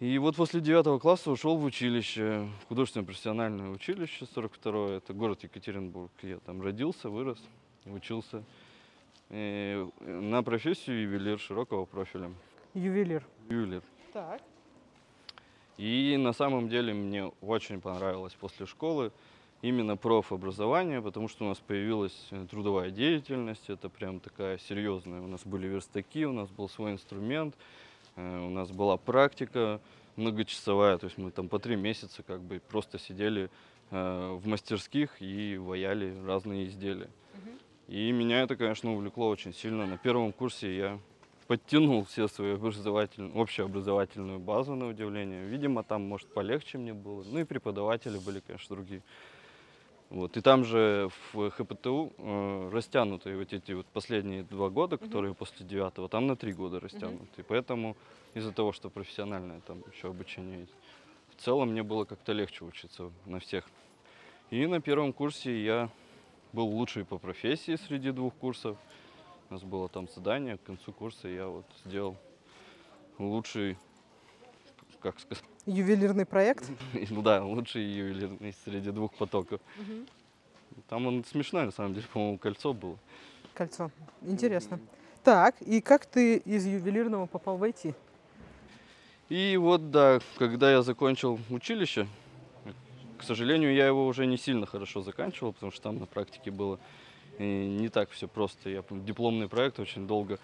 И 0.00 0.18
вот 0.18 0.34
после 0.34 0.60
девятого 0.60 0.98
класса 0.98 1.30
ушел 1.30 1.56
в 1.56 1.64
училище, 1.64 2.48
в 2.64 2.68
художественное 2.68 3.06
профессиональное 3.06 3.70
училище 3.70 4.26
42 4.34 4.96
это 4.96 5.12
город 5.12 5.44
Екатеринбург. 5.44 6.10
Я 6.22 6.38
там 6.38 6.60
родился, 6.60 7.08
вырос, 7.08 7.38
учился. 7.86 8.42
И 9.30 9.88
на 10.00 10.42
профессию 10.42 11.02
ювелир 11.02 11.38
широкого 11.38 11.84
профиля. 11.84 12.32
Ювелир. 12.74 13.24
Ювелир. 13.48 13.82
Так. 14.12 14.40
И 15.76 16.16
на 16.18 16.32
самом 16.32 16.68
деле 16.68 16.94
мне 16.94 17.26
очень 17.40 17.80
понравилось 17.80 18.34
после 18.34 18.66
школы 18.66 19.12
именно 19.62 19.96
профобразование, 19.96 21.00
потому 21.00 21.28
что 21.28 21.44
у 21.44 21.48
нас 21.48 21.58
появилась 21.58 22.28
э, 22.30 22.46
трудовая 22.50 22.90
деятельность, 22.90 23.70
это 23.70 23.88
прям 23.88 24.20
такая 24.20 24.58
серьезная. 24.58 25.20
У 25.20 25.26
нас 25.26 25.44
были 25.44 25.68
верстаки, 25.68 26.26
у 26.26 26.32
нас 26.32 26.50
был 26.50 26.68
свой 26.68 26.92
инструмент, 26.92 27.54
э, 28.16 28.38
у 28.46 28.50
нас 28.50 28.70
была 28.70 28.96
практика 28.96 29.80
многочасовая, 30.16 30.98
то 30.98 31.06
есть 31.06 31.16
мы 31.16 31.30
там 31.30 31.48
по 31.48 31.58
три 31.58 31.76
месяца 31.76 32.22
как 32.22 32.40
бы 32.42 32.60
просто 32.68 32.98
сидели 32.98 33.50
э, 33.90 34.32
в 34.32 34.46
мастерских 34.46 35.22
и 35.22 35.56
ваяли 35.56 36.14
разные 36.26 36.66
изделия. 36.66 37.10
И 37.88 38.10
меня 38.10 38.40
это, 38.42 38.56
конечно, 38.56 38.92
увлекло 38.92 39.28
очень 39.28 39.52
сильно. 39.52 39.86
На 39.86 39.98
первом 39.98 40.32
курсе 40.32 40.74
я 40.74 40.98
подтянул 41.46 42.04
все 42.04 42.28
свою 42.28 42.56
образовательную, 42.56 43.34
общеобразовательную 43.34 44.38
базу, 44.38 44.74
на 44.74 44.88
удивление. 44.88 45.46
Видимо, 45.46 45.82
там, 45.82 46.02
может, 46.02 46.32
полегче 46.32 46.78
мне 46.78 46.92
было. 46.92 47.24
Ну 47.24 47.40
и 47.40 47.44
преподаватели 47.44 48.18
были, 48.18 48.40
конечно, 48.40 48.74
другие. 48.74 49.02
Вот. 50.10 50.36
И 50.36 50.42
там 50.42 50.64
же 50.64 51.08
в 51.32 51.50
ХПТУ 51.50 52.12
э, 52.18 52.70
растянуты 52.70 53.34
вот 53.34 53.52
эти 53.52 53.72
вот 53.72 53.86
последние 53.86 54.42
два 54.42 54.68
года, 54.68 54.98
которые 54.98 55.34
после 55.34 55.64
девятого, 55.64 56.08
там 56.08 56.26
на 56.26 56.36
три 56.36 56.52
года 56.52 56.80
растянуты. 56.80 57.40
И 57.40 57.42
поэтому 57.42 57.96
из-за 58.34 58.52
того, 58.52 58.72
что 58.72 58.90
профессиональное 58.90 59.60
там 59.60 59.82
еще 59.90 60.08
обучение 60.08 60.60
есть, 60.60 60.74
в 61.34 61.42
целом 61.42 61.70
мне 61.70 61.82
было 61.82 62.04
как-то 62.04 62.32
легче 62.32 62.64
учиться 62.64 63.10
на 63.24 63.38
всех. 63.38 63.64
И 64.50 64.66
на 64.66 64.82
первом 64.82 65.14
курсе 65.14 65.64
я 65.64 65.88
был 66.52 66.66
лучший 66.66 67.06
по 67.06 67.16
профессии 67.16 67.76
среди 67.76 68.10
двух 68.10 68.34
курсов. 68.34 68.76
У 69.52 69.54
нас 69.54 69.64
было 69.64 69.86
там 69.86 70.08
задание, 70.08 70.56
к 70.56 70.62
концу 70.62 70.94
курса 70.94 71.28
я 71.28 71.46
вот 71.46 71.66
сделал 71.84 72.16
лучший, 73.18 73.76
как 74.98 75.20
сказать, 75.20 75.44
Ювелирный 75.66 76.24
проект. 76.24 76.70
да, 77.10 77.44
лучший 77.44 77.84
ювелирный 77.84 78.54
среди 78.64 78.90
двух 78.90 79.12
потоков. 79.12 79.60
Там 80.88 81.06
он 81.06 81.22
смешной, 81.26 81.66
на 81.66 81.70
самом 81.70 81.92
деле, 81.92 82.06
по-моему, 82.10 82.38
кольцо 82.38 82.72
было. 82.72 82.96
Кольцо. 83.52 83.90
Интересно. 84.22 84.80
Так, 85.22 85.60
и 85.60 85.82
как 85.82 86.06
ты 86.06 86.38
из 86.38 86.64
ювелирного 86.64 87.26
попал 87.26 87.58
в 87.58 87.62
IT? 87.62 87.94
И 89.28 89.58
вот, 89.58 89.90
да, 89.90 90.20
когда 90.38 90.70
я 90.72 90.80
закончил 90.80 91.38
училище, 91.50 92.08
к 93.18 93.22
сожалению, 93.22 93.74
я 93.74 93.86
его 93.86 94.06
уже 94.06 94.24
не 94.24 94.38
сильно 94.38 94.64
хорошо 94.64 95.02
заканчивал, 95.02 95.52
потому 95.52 95.72
что 95.72 95.82
там 95.82 95.98
на 95.98 96.06
практике 96.06 96.50
было 96.50 96.80
э, 97.38 97.44
не 97.44 97.88
так 97.88 98.10
все 98.10 98.28
просто. 98.28 98.70
Я 98.70 98.82
помню, 98.82 99.04
дипломный 99.04 99.48
проект 99.48 99.78
очень 99.78 100.06
долго 100.06 100.38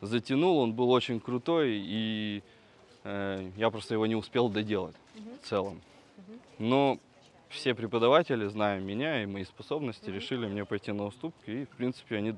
затянул, 0.00 0.58
он 0.58 0.72
был 0.72 0.90
очень 0.90 1.20
крутой, 1.20 1.80
и 1.84 2.42
э, 3.04 3.50
я 3.56 3.70
просто 3.70 3.94
его 3.94 4.06
не 4.06 4.16
успел 4.16 4.48
доделать 4.48 4.96
в 5.42 5.48
целом. 5.48 5.80
Но 6.58 6.98
все 7.48 7.74
преподаватели, 7.74 8.46
зная 8.46 8.80
меня 8.80 9.22
и 9.22 9.26
мои 9.26 9.44
способности, 9.44 10.10
решили 10.10 10.46
мне 10.46 10.64
пойти 10.64 10.92
на 10.92 11.06
уступки, 11.06 11.50
и, 11.50 11.64
в 11.64 11.76
принципе, 11.76 12.16
они 12.16 12.34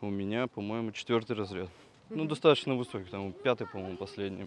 у 0.00 0.10
меня, 0.10 0.46
по-моему, 0.46 0.92
четвертый 0.92 1.36
разряд. 1.36 1.68
Ну, 2.10 2.26
достаточно 2.26 2.74
высокий, 2.74 3.10
там 3.10 3.32
пятый, 3.32 3.66
по-моему, 3.66 3.96
последний. 3.96 4.46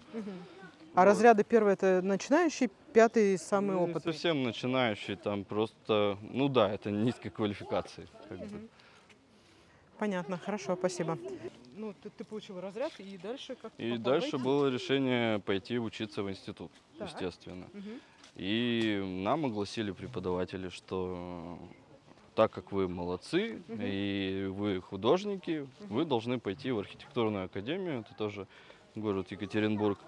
А 0.98 1.04
разряды 1.04 1.44
первый 1.44 1.74
это 1.74 2.02
начинающий, 2.02 2.68
пятый 2.92 3.38
самый 3.38 3.76
Ну, 3.76 3.84
опытный. 3.84 4.12
Совсем 4.12 4.42
начинающий, 4.42 5.14
там 5.14 5.44
просто, 5.44 6.18
ну 6.22 6.48
да, 6.48 6.72
это 6.72 6.90
низкой 6.90 7.30
квалификации. 7.30 8.08
как 8.28 8.38
бы. 8.40 8.68
Понятно, 9.96 10.38
хорошо, 10.38 10.74
спасибо. 10.74 11.16
Ну, 11.76 11.94
ты, 12.02 12.10
ты 12.10 12.24
получил 12.24 12.60
разряд, 12.60 12.92
и 12.98 13.16
дальше 13.16 13.54
как 13.54 13.72
И 13.78 13.92
в 13.92 14.02
дальше 14.02 14.36
IT? 14.38 14.42
было 14.42 14.66
решение 14.68 15.38
пойти 15.38 15.78
учиться 15.78 16.24
в 16.24 16.30
институт, 16.30 16.72
Так. 16.98 17.08
естественно. 17.08 17.68
Мгм. 17.72 18.00
И 18.34 19.00
нам 19.24 19.46
огласили 19.46 19.92
преподаватели, 19.92 20.68
что 20.68 21.60
так 22.34 22.50
как 22.52 22.72
вы 22.72 22.88
молодцы 22.88 23.62
Мгм. 23.68 23.80
и 23.80 24.46
вы 24.50 24.80
художники, 24.80 25.68
вы 25.88 26.04
должны 26.04 26.40
пойти 26.40 26.72
в 26.72 26.80
архитектурную 26.80 27.44
академию, 27.44 28.00
это 28.00 28.14
тоже 28.14 28.48
город 29.00 29.30
Екатеринбург, 29.30 29.98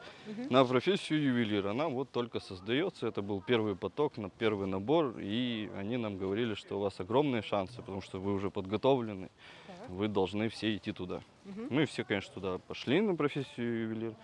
на 0.48 0.64
профессию 0.64 1.22
ювелира. 1.22 1.70
Она 1.70 1.88
вот 1.88 2.10
только 2.10 2.40
создается, 2.40 3.06
это 3.06 3.22
был 3.22 3.40
первый 3.40 3.76
поток, 3.76 4.16
на 4.16 4.30
первый 4.30 4.66
набор, 4.66 5.18
и 5.18 5.70
они 5.76 5.96
нам 5.96 6.16
говорили, 6.16 6.54
что 6.54 6.76
у 6.78 6.80
вас 6.80 6.98
огромные 7.00 7.42
шансы, 7.42 7.76
потому 7.76 8.00
что 8.02 8.18
вы 8.20 8.32
уже 8.32 8.50
подготовлены, 8.50 9.30
Так. 9.66 9.90
вы 9.90 10.08
должны 10.08 10.48
все 10.48 10.74
идти 10.76 10.92
туда. 10.92 11.22
Мы 11.70 11.86
все, 11.86 12.04
конечно, 12.04 12.32
туда 12.34 12.58
пошли 12.58 13.00
на 13.00 13.14
профессию 13.14 13.82
ювелир, 13.82 14.14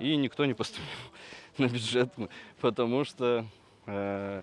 и 0.00 0.14
никто 0.16 0.44
не 0.44 0.54
поступил 0.54 0.86
на 1.58 1.66
бюджет, 1.68 2.12
потому 2.60 3.04
что 3.04 3.44
э, 3.88 4.42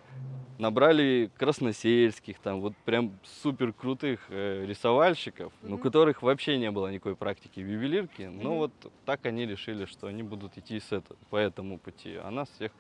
набрали 0.58 1.30
красносельских, 1.38 2.40
там 2.40 2.62
вот 2.62 2.74
прям 2.86 3.12
супер 3.24 3.74
крутых 3.74 4.20
э, 4.30 4.66
рисовальщиков, 4.66 5.54
но 5.62 5.70
у 5.70 5.74
Мгм. 5.74 5.84
которых 5.84 6.22
вообще 6.22 6.58
не 6.58 6.72
было 6.72 6.92
никакой 6.92 7.16
практики 7.16 7.60
в 7.60 7.68
ювелирке, 7.70 8.30
но 8.30 8.50
Мгм. 8.50 8.58
вот 8.58 8.72
так 9.06 9.26
они 9.26 9.46
решили, 9.46 9.86
что 9.86 10.08
они 10.08 10.24
будут 10.24 10.58
идти 10.58 10.80
с 10.80 10.92
это, 10.92 11.16
по 11.30 11.38
этому 11.38 11.78
пути, 11.80 12.16
а 12.16 12.32
нас 12.32 12.50
всех 12.50 12.72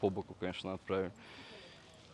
по 0.00 0.10
боку, 0.10 0.34
конечно, 0.38 0.74
отправили. 0.74 1.12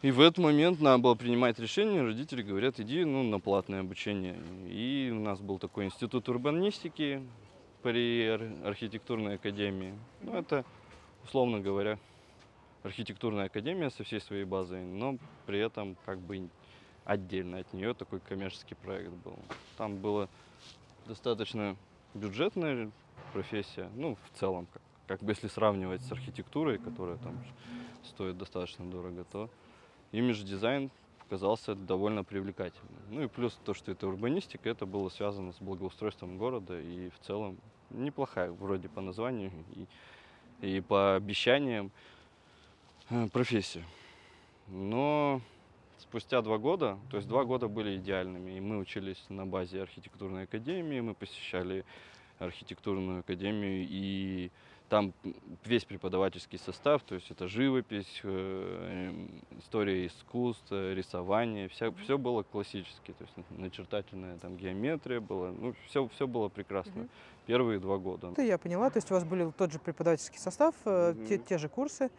И 0.03 0.11
в 0.11 0.21
этот 0.21 0.39
момент 0.39 0.81
надо 0.81 0.99
было 1.01 1.15
принимать 1.15 1.61
решение, 1.61 2.03
родители 2.03 2.43
говорят, 2.43 2.81
иди 2.81 3.05
ну, 3.05 3.23
на 3.23 3.39
платное 3.39 3.81
обучение. 3.81 4.37
И 4.67 5.11
у 5.13 5.21
нас 5.21 5.41
был 5.41 5.61
такой 5.61 5.85
институт 5.85 6.29
урбанистики 6.29 7.23
при 7.83 8.27
ар- 8.27 8.67
архитектурной 8.67 9.37
академии. 9.37 9.95
Ну, 10.21 10.35
это, 10.35 10.65
условно 11.23 11.61
говоря, 11.61 11.99
архитектурная 12.83 13.47
академия 13.47 13.91
со 13.91 14.05
всей 14.05 14.21
своей 14.21 14.45
базой, 14.45 14.83
но 14.83 15.19
при 15.47 15.59
этом 15.59 15.97
как 16.05 16.19
бы 16.19 16.49
отдельно 17.05 17.59
от 17.59 17.73
нее 17.73 17.95
такой 17.95 18.21
коммерческий 18.21 18.75
проект 18.75 19.11
был. 19.11 19.39
Там 19.77 19.97
было 19.97 20.29
достаточно 21.07 21.77
бюджетная 22.15 22.91
профессия, 23.33 23.89
ну, 23.95 24.17
в 24.17 24.39
целом, 24.39 24.67
как, 24.73 24.83
как 25.07 25.21
бы 25.23 25.33
если 25.33 25.49
сравнивать 25.49 26.03
с 26.03 26.13
архитектурой, 26.13 26.79
которая 26.79 27.17
там 27.19 27.37
стоит 28.05 28.37
достаточно 28.37 28.89
дорого, 28.91 29.25
то 29.25 29.51
имидж 30.13 30.43
дизайн 30.43 30.91
показался 31.19 31.75
довольно 31.75 32.25
привлекательным. 32.25 32.95
Ну 33.11 33.23
и 33.23 33.27
плюс 33.27 33.59
то, 33.65 33.75
что 33.75 33.91
это 33.91 34.07
урбанистика, 34.07 34.69
это 34.69 34.85
было 34.85 35.09
связано 35.09 35.53
с 35.53 35.59
благоустройством 35.61 36.37
города 36.37 36.79
и 36.79 37.09
в 37.09 37.19
целом 37.27 37.59
неплохая 37.91 38.53
вроде 38.53 38.89
по 38.89 39.01
названию 39.01 39.51
и, 39.75 39.87
и 40.61 40.81
по 40.81 41.17
обещаниям 41.17 41.91
э, 43.13 43.29
профессия. 43.29 43.85
Но 44.69 45.41
спустя 45.99 46.43
два 46.43 46.59
года, 46.59 46.99
то 47.11 47.17
есть 47.17 47.29
два 47.29 47.45
года 47.45 47.69
были 47.69 47.97
идеальными, 47.97 48.53
и 48.57 48.61
мы 48.61 48.79
учились 48.79 49.25
на 49.29 49.47
базе 49.47 49.83
архитектурной 49.83 50.45
академии, 50.45 51.01
мы 51.01 51.15
посещали 51.15 51.85
архитектурную 52.39 53.21
академию, 53.21 53.87
и 53.89 54.51
там 54.89 55.15
весь 55.65 55.87
преподавательский 55.87 56.59
состав, 56.59 57.03
то 57.03 57.15
есть 57.15 57.31
это 57.31 57.49
живопись, 57.49 58.21
э, 58.25 59.09
эм, 59.09 59.31
история 59.59 60.07
искусств, 60.07 60.67
э, 60.71 60.93
рисование, 60.93 61.69
вся, 61.69 61.93
все 61.93 62.19
было 62.19 62.43
классически, 62.43 63.13
то 63.13 63.25
есть 63.25 63.49
начертательная 63.51 64.37
там 64.37 64.57
геометрия 64.57 65.21
была, 65.21 65.51
ну 65.51 65.75
все, 65.87 66.07
все 66.09 66.27
было 66.27 66.51
прекрасно. 66.51 67.03
Мгм. 67.03 67.09
Первые 67.47 67.81
два 67.81 67.97
года. 67.97 68.29
Это 68.33 68.43
я 68.43 68.59
поняла, 68.59 68.91
то 68.91 68.99
есть 68.99 69.11
у 69.11 69.15
вас 69.15 69.25
были 69.25 69.51
тот 69.57 69.73
же 69.73 69.79
преподавательский 69.79 70.39
состав, 70.39 70.75
э, 70.85 71.15
те, 71.27 71.39
те 71.39 71.57
же 71.57 71.71
курсы. 71.71 72.11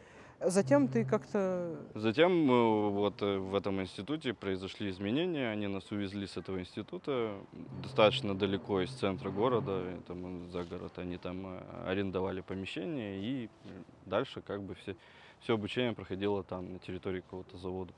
Затем 0.45 0.87
ты 0.87 1.05
как-то... 1.05 1.75
Затем 1.95 2.51
э, 2.51 2.89
вот 2.89 3.21
э, 3.21 3.37
в 3.37 3.55
этом 3.55 3.81
институте 3.81 4.33
произошли 4.33 4.89
изменения, 4.89 5.49
они 5.49 5.67
нас 5.67 5.89
увезли 5.91 6.27
с 6.27 6.35
этого 6.35 6.59
института 6.59 7.35
достаточно 7.81 8.35
далеко 8.35 8.81
из 8.81 8.89
центра 8.91 9.29
города, 9.29 9.83
это 9.97 10.13
мы 10.13 10.49
за 10.49 10.63
город, 10.63 10.93
они 10.97 11.17
там 11.17 11.45
э, 11.45 11.61
арендовали 11.85 12.41
помещение 12.41 13.19
и 13.21 13.45
э, 13.45 13.69
дальше 14.05 14.41
как 14.41 14.61
бы 14.61 14.75
все, 14.75 14.95
все 15.39 15.53
обучение 15.53 15.93
проходило 15.93 16.43
там 16.43 16.73
на 16.73 16.79
территории 16.79 17.21
какого-то 17.21 17.57
завода. 17.57 17.93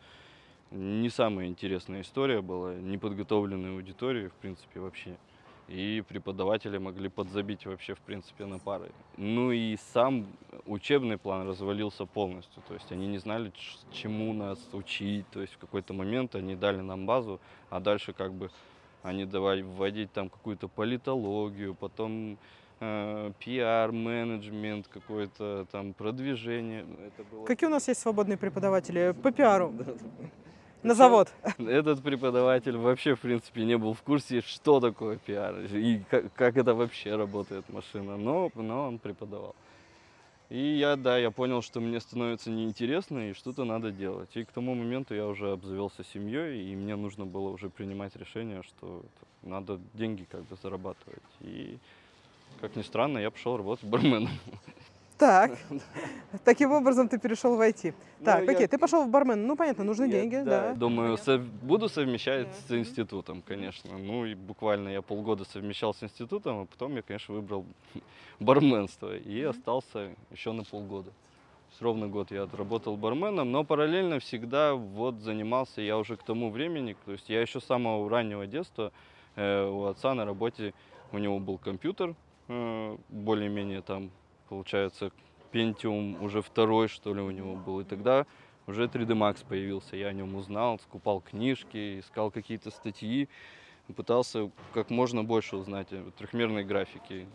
Не 0.69 1.09
самая 1.09 1.47
интересная 1.47 2.01
история 2.01 2.41
была, 2.41 2.75
неподготовленной 2.75 3.71
аудитории 3.71 4.27
в 4.27 4.33
принципе 4.33 4.79
вообще. 4.79 5.17
И 5.67 6.03
преподаватели 6.07 6.77
могли 6.77 7.09
подзабить 7.09 7.65
вообще 7.65 7.95
в 7.95 7.99
принципе 7.99 8.45
на 8.45 8.59
пары. 8.59 8.91
Ну 9.17 9.51
и 9.51 9.77
сам 9.93 10.27
учебный 10.67 11.17
план 11.17 11.47
развалился 11.47 12.05
полностью. 12.05 12.61
То 12.67 12.75
есть 12.75 12.91
они 12.91 13.07
не 13.07 13.17
знали, 13.17 13.51
чему 13.91 14.33
нас 14.33 14.59
учить. 14.73 15.25
То 15.31 15.41
есть 15.41 15.53
в 15.53 15.57
какой-то 15.57 15.93
момент 15.93 16.35
они 16.35 16.55
дали 16.55 16.81
нам 16.81 17.07
базу, 17.07 17.39
а 17.69 17.79
дальше 17.79 18.13
как 18.13 18.31
бы 18.33 18.51
они 19.01 19.25
давали 19.25 19.63
вводить 19.63 20.11
там 20.13 20.29
какую-то 20.29 20.67
политологию, 20.67 21.73
потом 21.73 22.37
э, 22.79 23.31
пиар, 23.39 23.91
менеджмент, 23.91 24.87
какое-то 24.87 25.65
там 25.71 25.93
продвижение. 25.93 26.85
Это 27.07 27.23
было 27.31 27.45
Какие 27.45 27.67
у 27.67 27.71
нас 27.71 27.87
есть 27.87 28.01
свободные 28.01 28.37
преподаватели 28.37 29.15
по 29.23 29.31
пиару? 29.31 29.73
На 30.85 30.93
завод. 30.93 31.33
Этот 31.57 32.03
преподаватель 32.03 32.77
вообще, 32.77 33.15
в 33.15 33.19
принципе, 33.19 33.65
не 33.65 33.75
был 33.75 33.93
в 33.95 34.03
курсе, 34.03 34.41
что 34.41 34.79
такое 34.79 35.17
пиар 35.17 35.55
и 35.73 36.01
как, 36.11 36.31
как 36.33 36.57
это 36.57 36.75
вообще 36.75 37.15
работает 37.15 37.67
машина, 37.69 38.17
но, 38.17 38.51
но 38.53 38.87
он 38.87 38.99
преподавал. 38.99 39.55
И 40.49 40.59
я, 40.59 40.95
да, 40.95 41.17
я 41.17 41.31
понял, 41.31 41.63
что 41.63 41.79
мне 41.79 41.99
становится 41.99 42.51
неинтересно 42.51 43.31
и 43.31 43.33
что-то 43.33 43.63
надо 43.63 43.91
делать. 43.91 44.29
И 44.35 44.43
к 44.43 44.51
тому 44.51 44.75
моменту 44.75 45.15
я 45.15 45.25
уже 45.25 45.53
обзавелся 45.53 46.03
семьей, 46.03 46.71
и 46.71 46.75
мне 46.75 46.95
нужно 46.95 47.25
было 47.25 47.49
уже 47.49 47.69
принимать 47.71 48.15
решение, 48.15 48.61
что 48.61 49.01
надо 49.41 49.79
деньги 49.95 50.27
как 50.29 50.43
бы 50.43 50.55
зарабатывать. 50.61 51.23
И, 51.41 51.79
как 52.61 52.75
ни 52.75 52.83
странно, 52.83 53.17
я 53.17 53.31
пошел 53.31 53.57
работать 53.57 53.85
барменом. 53.85 54.29
Так. 55.17 55.57
Таким 56.43 56.71
образом 56.71 57.07
ты 57.07 57.17
перешел 57.17 57.55
в 57.55 57.61
IT. 57.61 57.93
Ну, 58.19 58.25
Так, 58.25 58.45
я- 58.45 58.51
окей, 58.53 58.67
ты 58.67 58.77
пошел 58.77 59.03
в 59.05 59.09
бармен. 59.09 59.47
Ну, 59.47 59.55
понятно, 59.55 59.83
нужны 59.83 60.05
Я, 60.05 60.11
деньги, 60.11 60.43
да. 60.43 60.73
Думаю, 60.73 61.17
сов- 61.17 61.41
буду 61.61 61.87
совмещать 61.89 62.47
с 62.67 62.69
Мгм. 62.69 62.79
институтом, 62.79 63.41
конечно. 63.41 63.97
Ну 63.97 64.25
и 64.25 64.35
буквально 64.35 64.89
я 64.89 65.01
полгода 65.01 65.45
совмещал 65.45 65.93
с 65.93 66.03
институтом, 66.03 66.61
а 66.61 66.65
потом 66.65 66.95
я, 66.95 67.01
конечно, 67.01 67.33
выбрал 67.35 67.65
барменство 68.39 69.15
и 69.15 69.41
Мгм. 69.41 69.49
остался 69.51 70.09
еще 70.31 70.51
на 70.51 70.63
полгода. 70.63 71.11
Ровно 71.81 72.07
год 72.07 72.31
я 72.31 72.43
отработал 72.43 72.95
барменом, 72.95 73.51
но 73.51 73.63
параллельно 73.65 74.19
всегда 74.19 74.75
вот 74.75 75.15
занимался 75.19 75.81
я 75.81 75.97
уже 75.97 76.15
к 76.15 76.23
тому 76.23 76.49
времени, 76.49 76.95
то 77.05 77.11
есть 77.11 77.27
я 77.29 77.41
еще 77.41 77.59
с 77.59 77.65
самого 77.65 78.09
раннего 78.09 78.47
детства 78.47 78.91
э, 79.35 79.67
у 79.69 79.83
отца 79.85 80.13
на 80.13 80.23
работе, 80.23 80.73
у 81.11 81.17
него 81.17 81.37
был 81.39 81.57
компьютер, 81.57 82.15
э, 82.47 82.97
более-менее 83.09 83.81
там, 83.81 84.09
получается, 84.49 85.11
Pentium 85.51 86.21
уже 86.23 86.41
второй, 86.41 86.87
что 86.87 87.13
ли, 87.13 87.21
у 87.21 87.31
него 87.31 87.55
был. 87.55 87.79
И 87.79 87.83
тогда 87.83 88.25
уже 88.67 88.85
3D 88.85 89.07
Max 89.07 89.45
появился, 89.47 89.95
я 89.95 90.07
о 90.07 90.13
нем 90.13 90.35
узнал, 90.35 90.79
скупал 90.79 91.21
книжки, 91.21 91.99
искал 91.99 92.31
какие-то 92.31 92.71
статьи, 92.71 93.29
пытался 93.95 94.51
как 94.73 94.89
можно 94.89 95.23
больше 95.23 95.55
узнать 95.55 95.93
о 95.93 96.11
трехмерной 96.17 96.63
графике. 96.63 97.27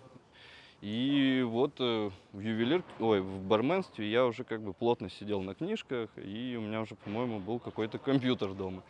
И 0.81 1.45
вот 1.47 1.75
э, 1.79 2.11
в 2.33 2.41
ювелир, 2.41 2.83
ой, 2.99 3.21
в 3.21 3.43
барменстве 3.43 4.11
я 4.11 4.25
уже 4.25 4.45
как 4.45 4.63
бы 4.63 4.73
плотно 4.73 5.11
сидел 5.11 5.43
на 5.43 5.55
книжках, 5.55 6.09
и 6.17 6.57
у 6.59 6.63
меня 6.63 6.81
уже, 6.81 6.95
по-моему, 6.95 7.39
был 7.39 7.59
какой-то 7.59 7.99
компьютер 7.99 8.55
дома. 8.55 8.83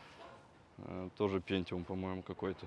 Э, 0.79 1.09
Тоже 1.17 1.39
Pentium, 1.39 1.85
по-моему, 1.85 2.23
какой-то. 2.23 2.65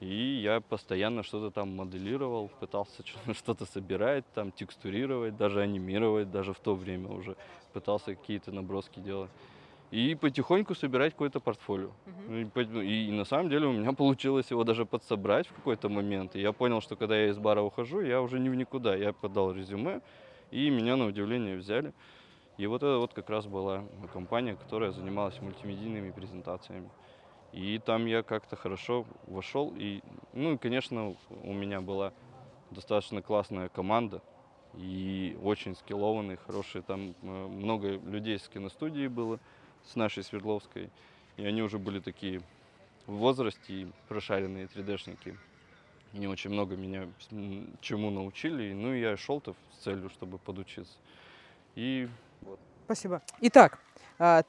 И 0.00 0.40
я 0.42 0.60
постоянно 0.60 1.22
что-то 1.22 1.50
там 1.50 1.74
моделировал, 1.74 2.50
пытался 2.60 3.02
что-то 3.32 3.64
собирать, 3.64 4.24
там 4.34 4.52
текстурировать, 4.52 5.36
даже 5.36 5.60
анимировать, 5.62 6.30
даже 6.30 6.52
в 6.52 6.58
то 6.58 6.74
время 6.74 7.08
уже 7.08 7.34
пытался 7.72 8.14
какие-то 8.14 8.52
наброски 8.52 9.00
делать. 9.00 9.30
И 9.92 10.14
потихоньку 10.14 10.74
собирать 10.74 11.12
какое-то 11.12 11.40
портфолио. 11.40 11.90
Ну, 12.28 12.40
И, 12.40 12.44
по- 12.44 12.60
и 12.60 13.10
на 13.12 13.24
самом 13.24 13.48
деле 13.48 13.68
у 13.68 13.72
меня 13.72 13.92
получилось 13.92 14.50
его 14.50 14.64
даже 14.64 14.84
подсобрать 14.84 15.46
в 15.46 15.54
какой-то 15.54 15.88
момент. 15.88 16.34
И 16.36 16.40
я 16.40 16.52
понял, 16.52 16.80
что 16.80 16.96
когда 16.96 17.16
я 17.16 17.28
из 17.30 17.38
бара 17.38 17.62
ухожу, 17.62 18.00
я 18.00 18.20
уже 18.20 18.40
не 18.40 18.50
в 18.50 18.54
никуда. 18.54 18.96
Я 18.96 19.12
подал 19.12 19.52
резюме, 19.52 20.00
и 20.50 20.70
меня 20.70 20.96
на 20.96 21.06
удивление 21.06 21.56
взяли. 21.56 21.92
И 22.58 22.66
вот 22.66 22.82
это 22.82 22.98
вот 22.98 23.12
как 23.14 23.30
раз 23.30 23.46
была 23.46 23.84
компания, 24.12 24.56
которая 24.56 24.90
занималась 24.90 25.40
мультимедийными 25.40 26.10
презентациями. 26.10 26.90
И 27.56 27.78
там 27.78 28.04
я 28.04 28.22
как-то 28.22 28.54
хорошо 28.54 29.06
вошел. 29.26 29.72
И, 29.78 30.02
ну 30.34 30.52
и, 30.52 30.58
конечно, 30.58 31.16
у 31.42 31.54
меня 31.54 31.80
была 31.80 32.12
достаточно 32.70 33.22
классная 33.22 33.70
команда. 33.70 34.20
И 34.74 35.38
очень 35.42 35.74
скиллованные, 35.74 36.36
хорошие. 36.36 36.82
Там 36.82 37.14
э, 37.22 37.26
много 37.26 37.92
людей 37.92 38.38
с 38.38 38.46
киностудии 38.46 39.06
было, 39.06 39.40
с 39.86 39.96
нашей 39.96 40.22
Свердловской. 40.22 40.90
И 41.38 41.46
они 41.46 41.62
уже 41.62 41.78
были 41.78 41.98
такие 41.98 42.42
в 43.06 43.14
возрасте 43.14 43.88
прошаренные 44.08 44.66
3D-шники. 44.66 45.34
Они 46.12 46.28
очень 46.28 46.50
много 46.50 46.76
меня 46.76 47.08
чему 47.80 48.10
научили. 48.10 48.74
Ну 48.74 48.92
и 48.92 49.00
я 49.00 49.16
шел-то 49.16 49.54
с 49.72 49.82
целью, 49.82 50.10
чтобы 50.10 50.36
подучиться. 50.36 50.98
И 51.74 52.06
Спасибо. 52.84 53.22
Итак, 53.40 53.80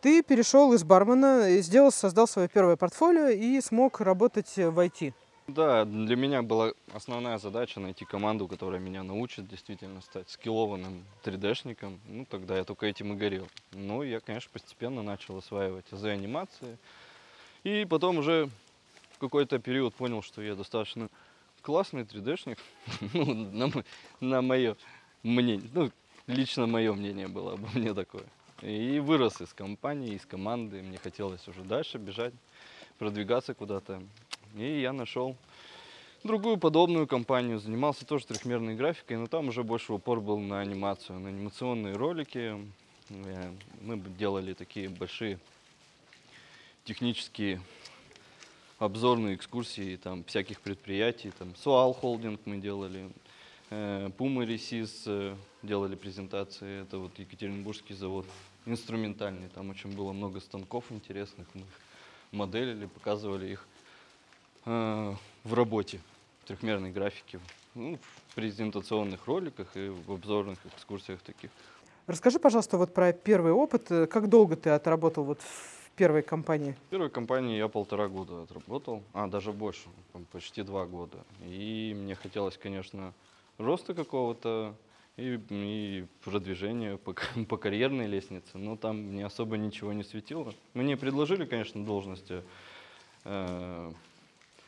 ты 0.02 0.24
перешел 0.24 0.74
из 0.74 0.84
бармена, 0.84 1.60
сделал, 1.62 1.92
создал 1.92 2.28
свое 2.28 2.48
первое 2.48 2.76
портфолио 2.76 3.30
и 3.30 3.60
смог 3.62 4.00
работать 4.02 4.56
в 4.56 4.80
IT. 4.80 5.14
Да, 5.48 5.86
для 5.86 6.18
меня 6.18 6.42
была 6.42 6.74
основная 6.94 7.38
задача 7.38 7.80
найти 7.80 8.04
команду, 8.04 8.50
которая 8.50 8.82
меня 8.82 9.02
научит 9.04 9.48
действительно 9.48 10.02
стать 10.02 10.30
скиллованным 10.30 11.06
3D-шником. 11.24 12.00
Ну, 12.06 12.26
тогда 12.26 12.58
я 12.58 12.66
только 12.66 12.86
этим 12.86 13.14
и 13.14 13.16
горел. 13.16 13.48
Ну, 13.72 14.04
я, 14.04 14.20
конечно, 14.20 14.50
постепенно 14.52 15.04
начал 15.04 15.38
осваивать 15.38 15.86
анимации. 15.92 16.78
И 17.64 17.86
потом 17.90 18.18
уже 18.18 18.50
в 19.14 19.20
какой-то 19.20 19.58
период 19.60 19.96
понял, 19.96 20.22
что 20.22 20.42
я 20.42 20.54
достаточно 20.54 21.08
классный 21.62 22.02
3D-шник. 22.02 22.60
Ну, 23.14 23.34
на, 23.34 23.72
на 24.20 24.42
мое 24.42 24.76
мнение. 25.24 25.70
Ну, 25.74 25.92
лично 26.28 26.68
мое 26.68 26.92
мнение 26.92 27.30
было 27.30 27.54
обо 27.54 27.70
мне 27.74 27.94
такое. 27.94 28.26
И 28.62 29.00
вырос 29.00 29.40
из 29.42 29.54
компании, 29.54 30.16
из 30.16 30.26
команды. 30.26 30.82
Мне 30.82 30.98
хотелось 30.98 31.48
уже 31.48 31.62
дальше 31.62 31.98
бежать, 31.98 32.34
продвигаться 32.98 33.54
куда-то. 33.54 34.02
И 34.56 34.82
я 34.82 34.94
нашел 34.94 35.36
другую 36.24 36.58
подобную 36.58 37.06
компанию. 37.06 37.60
Занимался 37.60 38.06
тоже 38.06 38.26
трехмерной 38.26 38.76
графикой, 38.76 39.18
но 39.18 39.28
там 39.28 39.50
уже 39.50 39.64
больше 39.64 39.94
упор 39.94 40.22
был 40.22 40.40
на 40.40 40.60
анимацию, 40.60 41.20
на 41.20 41.30
анимационные 41.30 41.96
ролики. 41.96 42.60
Э, 43.10 43.52
Мы 43.82 43.98
делали 43.98 44.54
такие 44.54 44.90
большие 44.90 45.40
технические 46.84 47.62
обзорные 48.80 49.36
экскурсии 49.36 49.98
там 49.98 50.24
всяких 50.24 50.62
предприятий. 50.62 51.32
Там 51.38 51.56
Суал 51.56 51.94
Холдинг 51.94 52.42
мы 52.46 52.58
делали, 52.58 53.10
э, 53.70 54.10
Puma 54.18 54.46
Resis 54.48 55.04
э, 55.06 55.36
делали 55.64 55.96
презентации. 55.96 56.82
Это 56.82 56.98
вот 56.98 57.18
Екатеринбургский 57.20 57.96
завод 57.96 58.26
инструментальный. 58.68 59.50
Там 59.50 59.70
очень 59.70 59.96
было 59.96 60.12
много 60.12 60.40
станков 60.40 60.92
интересных. 60.92 61.48
Мы 61.54 61.62
их 61.62 61.68
моделили, 62.32 62.86
показывали 62.86 63.54
их 63.54 63.66
э, 64.66 65.14
в 65.44 65.54
работе, 65.54 66.00
в 66.44 66.48
трехмерной 66.48 66.92
графике, 66.92 67.40
ну, 67.74 67.98
в 68.30 68.36
презентационных 68.36 69.26
роликах 69.26 69.68
и 69.76 69.90
в 69.90 70.12
обзорных 70.12 70.60
экскурсиях 70.66 71.22
таких. 71.22 71.50
Расскажи, 72.06 72.40
пожалуйста, 72.40 72.78
вот 72.78 72.94
про 72.94 73.14
первый 73.14 73.52
опыт. 73.52 73.92
Э, 73.92 74.08
Как 74.08 74.30
долго 74.30 74.56
ты 74.56 74.70
отработал 74.70 75.24
вот 75.24 75.42
в 75.42 75.90
первой 75.96 76.22
компании? 76.22 76.76
В 76.88 76.90
первой 76.90 77.10
компании 77.10 77.58
я 77.58 77.68
полтора 77.68 78.08
года 78.08 78.44
отработал, 78.44 79.04
а 79.14 79.28
даже 79.28 79.52
больше, 79.52 79.90
почти 80.32 80.62
два 80.64 80.86
года. 80.86 81.18
И 81.46 81.96
мне 81.98 82.16
хотелось, 82.16 82.58
конечно, 82.58 83.14
роста 83.58 83.94
какого-то 83.94 84.76
и, 85.18 85.40
и 85.50 86.06
продвижения 86.24 86.98
по, 86.98 87.14
по 87.50 87.58
карьерной 87.58 88.08
лестнице, 88.08 88.58
но 88.58 88.78
там 88.78 88.98
мне 88.98 89.26
особо 89.26 89.58
ничего 89.58 89.92
не 89.94 90.04
светило. 90.04 90.54
Мне 90.74 90.96
предложили, 90.96 91.46
конечно, 91.46 91.84
должность 91.84 92.32
э, 93.26 93.94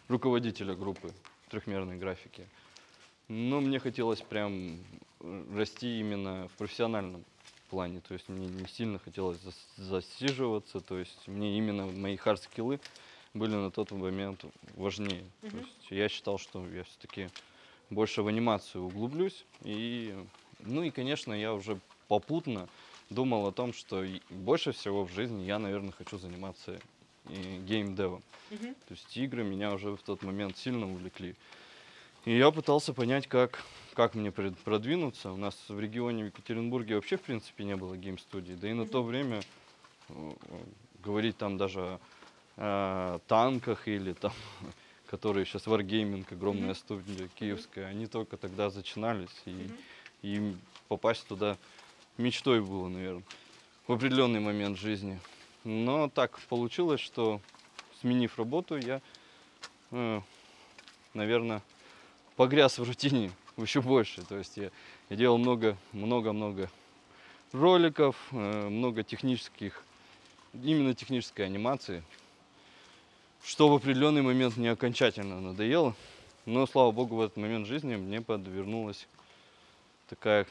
руководителя 0.08 0.76
группы 0.76 1.14
трехмерной 1.50 1.98
графики, 1.98 2.48
но 3.28 3.62
мне 3.62 3.80
хотелось 3.80 4.22
прям 4.22 4.80
расти 5.54 6.00
именно 6.00 6.48
в 6.48 6.58
профессиональном 6.58 7.24
плане, 7.70 8.02
то 8.02 8.14
есть 8.14 8.28
мне 8.30 8.48
не 8.48 8.66
сильно 8.68 8.98
хотелось 8.98 9.38
зас- 9.38 9.76
засиживаться, 9.78 10.82
то 10.82 10.98
есть 10.98 11.28
мне 11.28 11.58
именно 11.58 11.86
мои 11.86 12.16
хард-скиллы 12.18 12.80
были 13.36 13.54
на 13.54 13.70
тот 13.70 13.92
момент 13.92 14.44
важнее. 14.76 15.30
То 15.42 15.48
Мгм. 15.48 15.58
есть 15.60 15.92
я 15.92 16.10
считал, 16.10 16.40
что 16.40 16.68
я 16.68 16.84
все-таки 16.84 17.30
больше 17.90 18.22
в 18.22 18.28
анимацию 18.28 18.84
углублюсь. 18.84 19.46
И, 19.64 20.16
ну 20.60 20.84
и, 20.84 20.92
конечно, 20.92 21.34
я 21.34 21.54
уже 21.54 21.80
попутно 22.08 22.68
думал 23.10 23.48
о 23.48 23.52
том, 23.52 23.74
что 23.74 24.06
больше 24.30 24.72
всего 24.72 25.06
в 25.06 25.12
жизни 25.12 25.44
я, 25.44 25.60
наверное, 25.60 25.92
хочу 25.92 26.18
заниматься 26.18 26.80
и 27.30 27.60
геймдевом. 27.66 28.22
То 28.88 28.94
есть 28.94 29.18
игры 29.18 29.44
меня 29.44 29.74
уже 29.74 29.92
в 29.96 30.02
тот 30.02 30.24
момент 30.24 30.58
сильно 30.58 30.92
увлекли. 30.92 31.36
И 32.26 32.38
я 32.38 32.52
пытался 32.52 32.94
понять, 32.94 33.28
как, 33.28 33.64
как 33.94 34.16
мне 34.16 34.32
продвинуться. 34.32 35.32
У 35.32 35.38
нас 35.38 35.56
в 35.68 35.80
регионе 35.80 36.24
в 36.24 36.28
Екатеринбурге 36.28 36.96
вообще, 36.96 37.18
в 37.18 37.22
принципе, 37.22 37.64
не 37.64 37.76
было 37.76 37.96
гейм-студии. 37.96 38.54
Да 38.54 38.70
и 38.70 38.74
на 38.74 38.86
то 38.86 39.04
время 39.04 39.42
э, 40.10 40.14
э, 40.14 40.60
говорить 41.04 41.38
там 41.38 41.58
даже 41.58 41.80
о, 41.82 42.00
о 42.58 43.20
танках 43.28 43.88
или 43.88 44.14
там, 44.14 44.34
которые 45.10 45.46
сейчас 45.46 45.66
Wargaming, 45.66 46.26
огромная 46.32 46.76
студия 46.76 47.30
киевская, 47.40 47.88
они 47.88 48.06
только 48.06 48.38
тогда 48.38 48.70
начинались. 48.70 49.42
И, 49.46 49.70
и 50.22 50.56
попасть 50.88 51.28
туда 51.28 51.58
мечтой 52.18 52.62
было, 52.62 52.88
наверное, 52.90 53.24
в 53.88 53.94
определенный 53.94 54.40
момент 54.40 54.78
жизни. 54.78 55.20
Но 55.64 56.10
так 56.10 56.40
получилось, 56.42 57.02
что 57.02 57.42
сменив 58.02 58.38
работу, 58.38 58.78
я, 58.78 59.02
наверное, 61.16 61.64
погряз 62.36 62.78
в 62.78 62.84
рутине 62.84 63.32
еще 63.58 63.82
больше. 63.82 64.22
То 64.22 64.38
есть 64.38 64.58
я, 64.58 64.70
я 65.10 65.16
делал 65.16 65.40
много, 65.40 65.76
много-много 65.92 66.70
роликов, 67.52 68.16
э, 68.32 68.70
много 68.70 69.04
технических, 69.04 69.84
именно 70.54 70.94
технической 70.94 71.48
анимации, 71.48 72.04
что 73.44 73.70
в 73.70 73.74
определенный 73.74 74.22
момент 74.22 74.58
мне 74.58 74.72
окончательно 74.72 75.40
надоело. 75.40 75.96
Но, 76.46 76.66
слава 76.66 76.92
богу, 76.92 77.16
в 77.16 77.22
этот 77.22 77.38
момент 77.38 77.68
жизни 77.68 77.96
мне 77.96 78.22
подвернулась 78.22 79.08
такая 80.08 80.48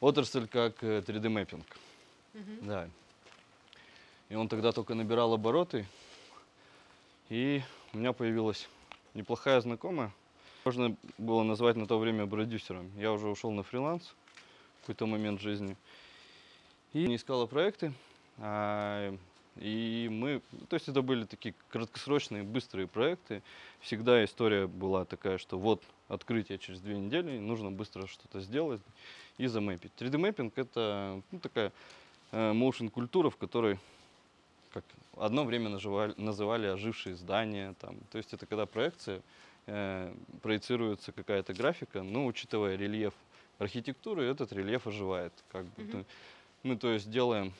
отрасль, 0.00 0.46
как 0.46 0.82
э, 0.82 1.00
3D-мэппинг. 1.00 1.64
Да. 2.62 2.88
И 4.28 4.34
он 4.34 4.48
тогда 4.48 4.72
только 4.72 4.94
набирал 4.94 5.34
обороты. 5.34 5.86
И 7.28 7.62
у 7.92 7.98
меня 7.98 8.12
появилась 8.12 8.68
неплохая 9.14 9.60
знакомая, 9.60 10.12
Можно 10.64 10.96
было 11.18 11.42
назвать 11.42 11.76
на 11.76 11.86
то 11.86 11.98
время 11.98 12.26
продюсером. 12.26 12.90
Я 12.96 13.12
уже 13.12 13.28
ушел 13.28 13.50
на 13.50 13.62
фриланс 13.62 14.14
в 14.78 14.80
какой-то 14.82 15.06
момент 15.06 15.40
жизни. 15.40 15.76
И 16.92 17.06
не 17.06 17.16
искала 17.16 17.46
проекты. 17.46 17.92
а, 18.38 19.16
и 19.56 20.08
мы, 20.10 20.42
то 20.68 20.74
есть 20.74 20.88
это 20.88 21.02
были 21.02 21.24
такие 21.24 21.54
краткосрочные, 21.70 22.42
быстрые 22.42 22.86
проекты. 22.86 23.42
Всегда 23.80 24.24
история 24.24 24.66
была 24.66 25.04
такая, 25.04 25.38
что 25.38 25.58
вот 25.58 25.82
открытие 26.08 26.58
через 26.58 26.80
две 26.80 26.96
недели, 26.98 27.38
нужно 27.38 27.70
быстро 27.70 28.06
что-то 28.06 28.40
сделать 28.40 28.80
и 29.38 29.46
замэпить. 29.46 29.92
3D-мэппинг 29.98 30.52
это 30.56 31.22
ну, 31.30 31.38
такая 31.40 31.72
э, 32.32 32.52
моушен-культура, 32.52 33.30
в 33.30 33.36
которой 33.36 33.78
как 34.72 34.84
одно 35.16 35.44
время 35.44 35.68
называли, 35.68 36.14
называли 36.16 36.66
ожившие 36.66 37.16
здания. 37.16 37.74
Там. 37.80 37.96
То 38.10 38.18
есть 38.18 38.32
это 38.32 38.46
когда 38.46 38.66
проекция, 38.66 39.22
э, 39.66 40.14
проецируется 40.42 41.12
какая-то 41.12 41.54
графика, 41.54 42.02
но 42.02 42.26
учитывая 42.26 42.76
рельеф 42.76 43.14
архитектуры, 43.58 44.24
этот 44.24 44.52
рельеф 44.52 44.86
оживает. 44.86 45.32
Как 45.50 45.64
бы. 45.64 45.82
Мгм. 45.82 46.06
Мы 46.62 46.76
то 46.76 46.90
есть 46.92 47.10
делаем 47.10 47.52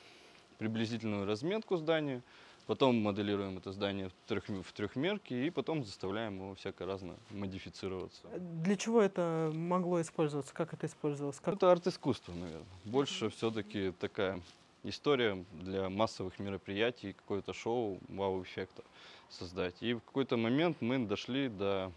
приблизительную 0.61 1.25
разметку 1.25 1.75
здания, 1.77 2.21
потом 2.67 2.95
моделируем 3.01 3.57
это 3.57 3.71
здание 3.71 4.09
в, 4.09 4.13
трех, 4.27 4.47
в 4.47 4.71
трехмерке 4.73 5.47
и 5.47 5.49
потом 5.49 5.83
заставляем 5.83 6.35
его 6.35 6.53
всяко 6.53 6.85
разно 6.85 7.15
модифицироваться. 7.31 8.21
Для 8.37 8.75
чего 8.75 9.01
это 9.01 9.51
могло 9.55 9.99
использоваться? 10.01 10.53
Как 10.53 10.71
это 10.75 10.85
использовалось? 10.85 11.39
Как... 11.39 11.55
Это 11.55 11.71
арт-искусство, 11.71 12.33
наверное. 12.33 12.67
Больше 12.85 13.31
все-таки 13.31 13.91
такая 13.99 14.39
история 14.83 15.43
для 15.51 15.89
массовых 15.89 16.37
мероприятий, 16.37 17.13
какое-то 17.13 17.53
шоу, 17.53 17.97
вау-эффекта 18.07 18.83
создать. 19.29 19.73
И 19.81 19.95
в 19.95 20.01
какой-то 20.01 20.37
момент 20.37 20.77
мы 20.79 20.99
дошли 21.07 21.49
до 21.49 21.91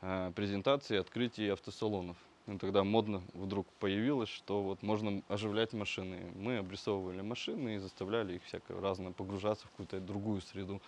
э, 0.00 0.32
презентации 0.34 0.96
открытия 0.98 1.52
автосалонов. 1.52 2.16
Ну, 2.46 2.58
тогда 2.58 2.84
модно 2.84 3.22
вдруг 3.34 3.66
появилось, 3.80 4.28
что 4.28 4.62
вот 4.62 4.82
можно 4.82 5.20
оживлять 5.28 5.72
машины. 5.72 6.30
Мы 6.36 6.58
обрисовывали 6.58 7.20
машины 7.20 7.74
и 7.74 7.78
заставляли 7.78 8.36
их 8.36 8.44
всяко 8.44 8.80
разно 8.80 9.10
погружаться 9.10 9.66
в 9.66 9.70
какую-то 9.70 9.98
другую 9.98 10.40
среду. 10.40 10.80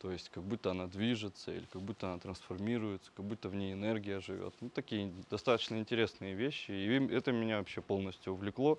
То 0.00 0.10
есть 0.10 0.30
как 0.30 0.42
будто 0.42 0.70
она 0.70 0.86
движется 0.86 1.52
или 1.52 1.66
как 1.72 1.82
будто 1.82 2.08
она 2.08 2.18
трансформируется, 2.18 3.10
как 3.14 3.26
будто 3.26 3.50
в 3.50 3.54
ней 3.54 3.74
энергия 3.74 4.20
живет. 4.20 4.54
Ну, 4.62 4.70
такие 4.70 5.12
достаточно 5.30 5.78
интересные 5.78 6.34
вещи. 6.34 6.70
И 6.70 7.14
это 7.14 7.32
меня 7.32 7.58
вообще 7.58 7.82
полностью 7.82 8.32
увлекло. 8.32 8.78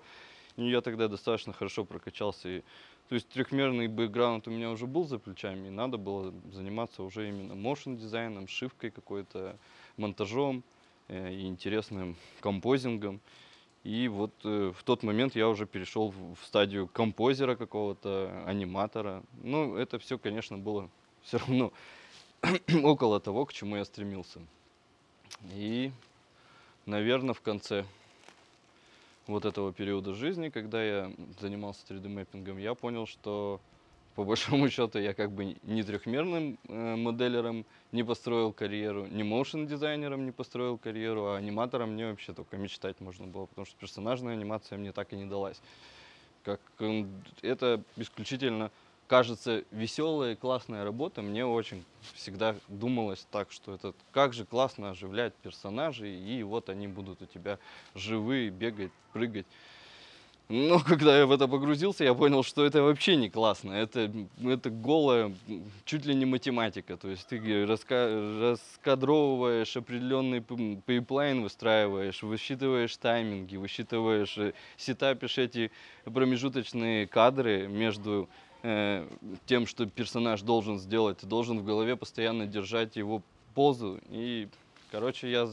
И 0.56 0.68
я 0.68 0.80
тогда 0.80 1.06
достаточно 1.06 1.52
хорошо 1.52 1.84
прокачался. 1.84 2.48
И, 2.48 2.60
то 3.08 3.14
есть 3.14 3.28
трехмерный 3.28 3.86
бэкграунд 3.86 4.48
у 4.48 4.50
меня 4.50 4.70
уже 4.70 4.86
был 4.88 5.04
за 5.06 5.20
плечами, 5.20 5.68
и 5.68 5.70
надо 5.70 5.96
было 5.96 6.34
заниматься 6.52 7.04
уже 7.04 7.28
именно 7.28 7.54
моушен 7.54 7.96
дизайном, 7.96 8.48
шивкой 8.48 8.90
какой-то, 8.90 9.56
монтажом 9.96 10.64
и 11.08 11.46
интересным 11.46 12.16
композингом. 12.40 13.20
И 13.84 14.08
вот 14.08 14.32
э, 14.42 14.72
в 14.76 14.82
тот 14.82 15.04
момент 15.04 15.36
я 15.36 15.48
уже 15.48 15.64
перешел 15.64 16.08
в 16.10 16.44
стадию 16.44 16.88
композера 16.88 17.54
какого-то, 17.54 18.42
аниматора. 18.44 19.22
Ну, 19.44 19.76
это 19.76 20.00
все, 20.00 20.18
конечно, 20.18 20.58
было 20.58 20.90
все 21.22 21.38
равно 21.38 21.72
около 22.82 23.20
того, 23.20 23.46
к 23.46 23.52
чему 23.52 23.76
я 23.76 23.84
стремился. 23.84 24.40
И, 25.52 25.92
наверное, 26.84 27.34
в 27.34 27.40
конце 27.40 27.84
вот 29.26 29.44
этого 29.44 29.72
периода 29.72 30.14
жизни, 30.14 30.48
когда 30.48 30.82
я 30.82 31.12
занимался 31.40 31.84
3D-мэппингом, 31.88 32.58
я 32.58 32.74
понял, 32.74 33.06
что 33.06 33.60
по 34.16 34.24
большому 34.24 34.68
счету 34.70 34.98
я 34.98 35.14
как 35.14 35.30
бы 35.30 35.56
не 35.62 35.82
трехмерным 35.82 36.58
э, 36.68 36.96
моделером 36.96 37.64
не 37.92 38.02
построил 38.02 38.52
карьеру, 38.52 39.06
не 39.06 39.22
моушен 39.22 39.66
дизайнером 39.66 40.24
не 40.24 40.32
построил 40.32 40.78
карьеру, 40.78 41.26
а 41.26 41.36
аниматором 41.36 41.92
мне 41.92 42.06
вообще 42.06 42.32
только 42.32 42.56
мечтать 42.56 43.00
можно 43.00 43.26
было, 43.26 43.46
потому 43.46 43.66
что 43.66 43.76
персонажная 43.78 44.32
анимация 44.32 44.78
мне 44.78 44.92
так 44.92 45.12
и 45.12 45.16
не 45.16 45.26
далась. 45.26 45.60
Как 46.44 46.60
м, 46.80 47.22
это 47.42 47.82
исключительно 47.96 48.70
кажется 49.06 49.64
веселая 49.70 50.32
и 50.32 50.36
классная 50.36 50.82
работа, 50.84 51.22
мне 51.22 51.46
очень 51.46 51.84
всегда 52.14 52.56
думалось 52.68 53.26
так, 53.30 53.52
что 53.52 53.74
это 53.74 53.94
как 54.12 54.32
же 54.32 54.44
классно 54.46 54.90
оживлять 54.90 55.34
персонажей, 55.36 56.12
и 56.18 56.42
вот 56.42 56.70
они 56.70 56.88
будут 56.88 57.22
у 57.22 57.26
тебя 57.26 57.58
живые, 57.94 58.50
бегать, 58.50 58.92
прыгать. 59.12 59.46
Но 60.48 60.78
когда 60.86 61.18
я 61.18 61.26
в 61.26 61.32
это 61.32 61.48
погрузился, 61.48 62.04
я 62.04 62.14
понял, 62.14 62.42
что 62.42 62.64
это 62.64 62.82
вообще 62.82 63.16
не 63.16 63.28
классно. 63.28 63.72
Это, 63.72 64.12
это 64.44 64.70
голая, 64.70 65.34
чуть 65.84 66.06
ли 66.06 66.14
не 66.14 66.24
математика. 66.24 66.96
То 66.96 67.08
есть 67.08 67.26
ты 67.26 67.38
раска- 67.64 68.40
раскадровываешь 68.52 69.76
определенный 69.76 70.40
пейплайн, 70.40 71.42
выстраиваешь, 71.42 72.22
высчитываешь 72.22 72.96
тайминги, 72.96 73.56
высчитываешь, 73.56 74.38
э, 74.38 74.52
сетапишь 74.76 75.38
эти 75.38 75.70
промежуточные 76.04 77.06
кадры 77.08 77.66
между 77.66 78.28
э, 78.62 79.06
тем, 79.46 79.66
что 79.66 79.86
персонаж 79.86 80.42
должен 80.42 80.78
сделать. 80.78 81.18
Ты 81.18 81.26
должен 81.26 81.58
в 81.58 81.64
голове 81.64 81.96
постоянно 81.96 82.46
держать 82.46 82.96
его 82.96 83.22
позу. 83.54 83.98
И, 84.10 84.48
короче, 84.92 85.28
я 85.28 85.48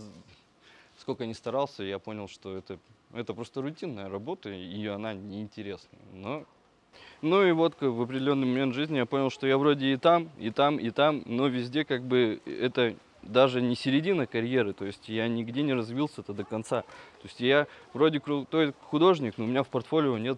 сколько 0.99 1.25
ни 1.25 1.33
старался, 1.33 1.83
я 1.83 1.99
понял, 1.99 2.27
что 2.27 2.55
это, 2.55 2.77
это 3.13 3.33
просто 3.33 3.61
рутинная 3.61 4.09
работа, 4.09 4.49
и 4.49 4.85
она 4.87 5.13
неинтересна. 5.13 5.97
Но, 6.13 6.45
ну 7.21 7.43
и 7.45 7.51
вот 7.51 7.75
в 7.79 8.01
определенный 8.01 8.47
момент 8.47 8.73
жизни 8.73 8.97
я 8.97 9.05
понял, 9.05 9.29
что 9.29 9.47
я 9.47 9.57
вроде 9.57 9.93
и 9.93 9.97
там, 9.97 10.29
и 10.39 10.49
там, 10.49 10.77
и 10.77 10.89
там, 10.89 11.23
но 11.25 11.47
везде 11.47 11.85
как 11.85 12.03
бы 12.03 12.41
это 12.45 12.95
даже 13.21 13.61
не 13.61 13.75
середина 13.75 14.27
карьеры, 14.27 14.73
то 14.73 14.85
есть 14.85 15.07
я 15.07 15.27
нигде 15.27 15.61
не 15.61 15.73
развился-то 15.73 16.33
до 16.33 16.43
конца. 16.43 16.81
То 16.81 17.25
есть 17.25 17.39
я 17.39 17.67
вроде 17.93 18.19
крутой 18.19 18.73
художник, 18.89 19.37
но 19.37 19.45
у 19.45 19.47
меня 19.47 19.63
в 19.63 19.69
портфолио 19.69 20.17
нет 20.17 20.37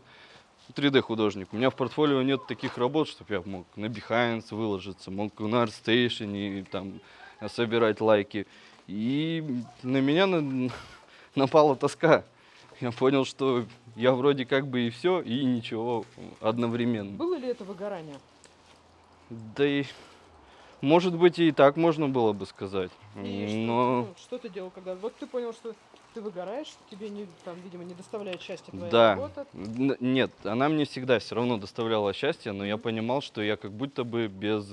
3D 0.74 1.02
художник. 1.02 1.50
У 1.52 1.58
меня 1.58 1.70
в 1.70 1.76
портфолио 1.76 2.22
нет 2.22 2.46
таких 2.48 2.78
работ, 2.78 3.08
чтобы 3.08 3.34
я 3.34 3.42
мог 3.46 3.66
на 3.76 3.86
Behance 3.86 4.54
выложиться, 4.54 5.12
мог 5.12 5.40
на 5.40 5.64
ArtStation 5.64 6.36
и 6.36 6.64
там 6.64 7.00
собирать 7.48 8.02
лайки. 8.02 8.46
И 8.88 9.44
на 9.84 10.02
меня 10.02 10.28
на- 10.28 10.72
напала 11.36 11.76
тоска. 11.76 12.24
Я 12.82 12.92
понял, 12.92 13.26
что 13.26 13.66
я 13.96 14.12
вроде 14.14 14.46
как 14.46 14.68
бы 14.68 14.82
и 14.82 14.90
все, 14.90 15.22
и 15.22 15.44
ничего 15.46 16.06
одновременно. 16.42 17.12
Было 17.12 17.36
ли 17.36 17.48
это 17.48 17.64
выгорание? 17.64 18.20
Да 19.30 19.66
и, 19.66 19.86
может 20.82 21.16
быть, 21.16 21.40
и 21.40 21.52
так 21.52 21.78
можно 21.78 22.10
было 22.10 22.34
бы 22.34 22.46
сказать. 22.46 22.92
И 23.16 23.48
что, 23.48 23.58
Но... 23.58 24.02
ну, 24.02 24.14
что 24.18 24.38
ты 24.38 24.50
делал, 24.50 24.72
когда... 24.72 24.96
Вот 24.96 25.16
ты 25.16 25.26
понял, 25.26 25.54
что 25.54 25.74
ты 26.14 26.22
выгораешь, 26.22 26.74
тебе, 26.90 27.10
не, 27.10 27.28
там, 27.44 27.56
видимо, 27.64 27.84
не 27.84 27.94
доставляет 27.94 28.42
счастья 28.42 28.72
твоя 28.72 28.92
Да. 28.92 29.16
работа. 29.16 29.46
Нет, 29.54 30.32
она 30.44 30.70
мне 30.70 30.86
всегда 30.86 31.20
все 31.20 31.36
равно 31.36 31.58
доставляла 31.58 32.14
счастье, 32.14 32.52
но 32.52 32.66
я 32.66 32.78
понимал, 32.78 33.22
что 33.22 33.42
я 33.42 33.58
как 33.58 33.72
будто 33.72 34.04
бы 34.04 34.28
без... 34.28 34.66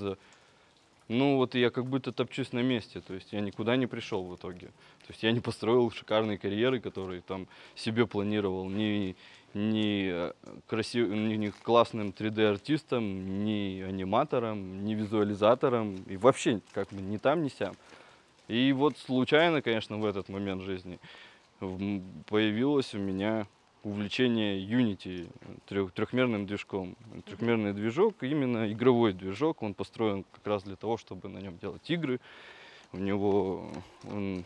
Ну 1.13 1.37
вот 1.37 1.53
я 1.53 1.69
как 1.69 1.85
будто 1.85 2.11
топчусь 2.11 2.53
на 2.53 2.63
месте, 2.63 2.99
то 2.99 3.13
есть 3.13 3.33
я 3.33 3.39
никуда 3.39 3.75
не 3.75 3.85
пришел 3.85 4.23
в 4.23 4.35
итоге. 4.35 4.67
То 5.05 5.09
есть 5.09 5.21
я 5.21 5.31
не 5.31 5.41
построил 5.41 5.91
шикарные 5.91 6.39
карьеры, 6.39 6.79
которые 6.79 7.21
там 7.21 7.47
себе 7.75 8.07
планировал, 8.07 8.67
ни, 8.67 9.15
ни, 9.53 10.09
э, 10.11 10.33
красив... 10.65 11.09
ни, 11.09 11.49
классным 11.49 12.09
3D-артистом, 12.09 13.43
ни 13.43 13.81
аниматором, 13.81 14.83
ни 14.83 14.95
визуализатором, 14.95 15.97
и 16.07 16.17
вообще 16.17 16.61
как 16.73 16.89
бы 16.89 16.99
ни 16.99 17.17
там, 17.17 17.43
ни 17.43 17.49
сям. 17.49 17.75
И 18.47 18.73
вот 18.73 18.97
случайно, 18.97 19.61
конечно, 19.61 19.99
в 19.99 20.05
этот 20.05 20.29
момент 20.29 20.63
жизни 20.63 20.99
появилось 21.59 22.95
у 22.95 22.99
меня 22.99 23.45
увлечение 23.83 24.65
Unity 24.65 25.29
трех, 25.65 25.91
трехмерным 25.91 26.45
движком. 26.45 26.95
Трехмерный 27.25 27.73
движок, 27.73 28.23
именно 28.23 28.71
игровой 28.71 29.13
движок, 29.13 29.61
он 29.61 29.73
построен 29.73 30.23
как 30.31 30.47
раз 30.47 30.63
для 30.63 30.75
того, 30.75 30.97
чтобы 30.97 31.29
на 31.29 31.39
нем 31.39 31.57
делать 31.57 31.89
игры. 31.89 32.19
У 32.93 32.97
него 32.97 33.71
он- 34.09 34.45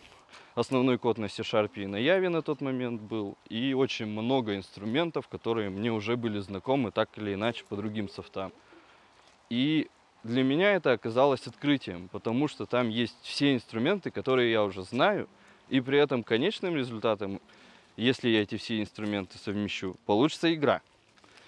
основной 0.56 0.98
код 0.98 1.18
на 1.18 1.28
C-Sharp 1.28 1.72
и 1.76 1.86
на 1.86 1.98
Java 1.98 2.30
на 2.30 2.42
тот 2.42 2.62
момент 2.62 3.02
был, 3.02 3.38
и 3.50 3.74
очень 3.74 4.08
много 4.08 4.56
инструментов, 4.56 5.28
которые 5.28 5.70
мне 5.70 5.92
уже 5.92 6.18
были 6.18 6.40
знакомы 6.40 6.92
так 6.92 7.10
или 7.18 7.36
иначе 7.36 7.64
по 7.66 7.76
другим 7.76 8.10
софтам. 8.10 8.52
И 9.50 9.88
для 10.24 10.44
меня 10.44 10.74
это 10.74 10.94
оказалось 10.94 11.46
открытием, 11.48 12.10
потому 12.10 12.48
что 12.48 12.66
там 12.66 12.90
есть 12.90 13.16
все 13.22 13.54
инструменты, 13.54 14.10
которые 14.10 14.52
я 14.52 14.64
уже 14.64 14.84
знаю, 14.84 15.30
и 15.70 15.80
при 15.80 16.00
этом 16.00 16.24
конечным 16.24 16.76
результатом, 16.76 17.40
если 17.98 18.30
я 18.30 18.44
эти 18.44 18.58
все 18.58 18.80
инструменты 18.80 19.38
совмещу, 19.38 19.96
получится 20.06 20.54
игра. 20.54 20.82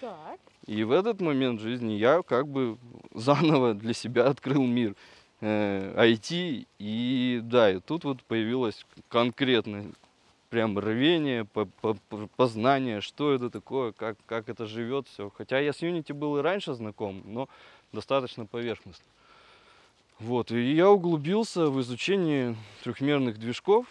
Так. 0.02 0.40
И 0.66 0.84
в 0.84 0.92
этот 0.92 1.22
момент 1.22 1.62
жизни 1.62 1.94
я 1.94 2.22
как 2.22 2.48
бы 2.48 2.78
заново 3.14 3.74
для 3.74 3.94
себя 3.94 4.28
открыл 4.28 4.64
мир 4.66 4.96
э, 5.42 5.94
IT. 5.98 6.68
И 6.80 7.40
да, 7.44 7.72
и 7.72 7.80
тут 7.80 8.04
вот 8.04 8.24
появилось 8.24 8.86
конкретно 9.08 9.92
прям 10.50 10.78
рвение, 10.80 11.46
по- 11.46 11.66
по- 11.66 11.98
познание, 12.36 13.02
что 13.02 13.34
это 13.34 13.50
такое, 13.50 13.92
как, 13.92 14.18
как 14.26 14.50
это 14.50 14.66
живет 14.66 15.08
все. 15.08 15.32
Хотя 15.36 15.60
я 15.60 15.74
с 15.74 15.82
Unity 15.82 16.14
был 16.14 16.38
и 16.38 16.42
раньше 16.42 16.74
знаком, 16.74 17.22
но 17.26 17.48
достаточно 17.92 18.46
поверхностно. 18.46 19.06
Вот, 20.20 20.52
и 20.52 20.74
я 20.74 20.90
углубился 20.90 21.68
в 21.68 21.80
изучение 21.82 22.56
трехмерных 22.84 23.40
движков. 23.40 23.86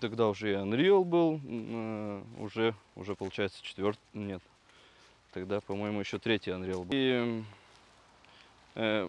Тогда 0.00 0.28
уже 0.28 0.52
и 0.52 0.54
Unreal 0.54 1.02
был, 1.02 1.40
э, 1.42 2.22
уже, 2.40 2.74
уже 2.94 3.14
получается 3.14 3.62
четвертый, 3.62 4.00
нет. 4.12 4.42
Тогда, 5.32 5.60
по-моему, 5.60 6.00
еще 6.00 6.18
третий 6.18 6.50
Unreal 6.50 6.84
был. 6.84 6.88
И 6.92 7.42
э, 8.74 9.08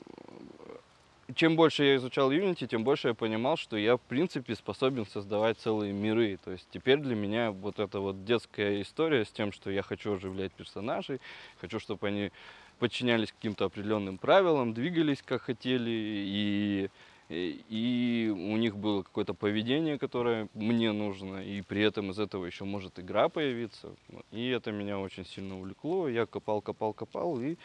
чем 1.35 1.55
больше 1.55 1.83
я 1.83 1.95
изучал 1.97 2.31
Unity, 2.31 2.65
тем 2.65 2.83
больше 2.83 3.09
я 3.09 3.13
понимал, 3.13 3.57
что 3.57 3.77
я, 3.77 3.97
в 3.97 4.01
принципе, 4.01 4.55
способен 4.55 5.05
создавать 5.05 5.59
целые 5.59 5.93
миры. 5.93 6.39
То 6.43 6.51
есть 6.51 6.67
теперь 6.71 6.97
для 6.97 7.15
меня 7.15 7.51
вот 7.51 7.79
эта 7.79 7.99
вот 7.99 8.25
детская 8.25 8.81
история 8.81 9.25
с 9.25 9.29
тем, 9.29 9.51
что 9.51 9.69
я 9.69 9.83
хочу 9.83 10.13
оживлять 10.13 10.51
персонажей, 10.53 11.19
хочу, 11.59 11.79
чтобы 11.79 12.07
они 12.07 12.31
подчинялись 12.79 13.31
каким-то 13.31 13.65
определенным 13.65 14.17
правилам, 14.17 14.73
двигались 14.73 15.21
как 15.21 15.43
хотели, 15.43 15.89
и, 15.89 16.89
и, 17.29 17.61
и 17.69 18.29
у 18.29 18.57
них 18.57 18.75
было 18.75 19.03
какое-то 19.03 19.33
поведение, 19.33 19.97
которое 19.97 20.49
мне 20.53 20.91
нужно, 20.91 21.43
и 21.43 21.61
при 21.61 21.81
этом 21.81 22.11
из 22.11 22.19
этого 22.19 22.45
еще 22.45 22.65
может 22.65 22.99
игра 22.99 23.29
появиться. 23.29 23.89
И 24.31 24.49
это 24.49 24.71
меня 24.71 24.99
очень 24.99 25.25
сильно 25.25 25.57
увлекло. 25.57 26.09
Я 26.09 26.25
копал, 26.25 26.61
копал, 26.61 26.93
копал, 26.93 27.39
и 27.39 27.55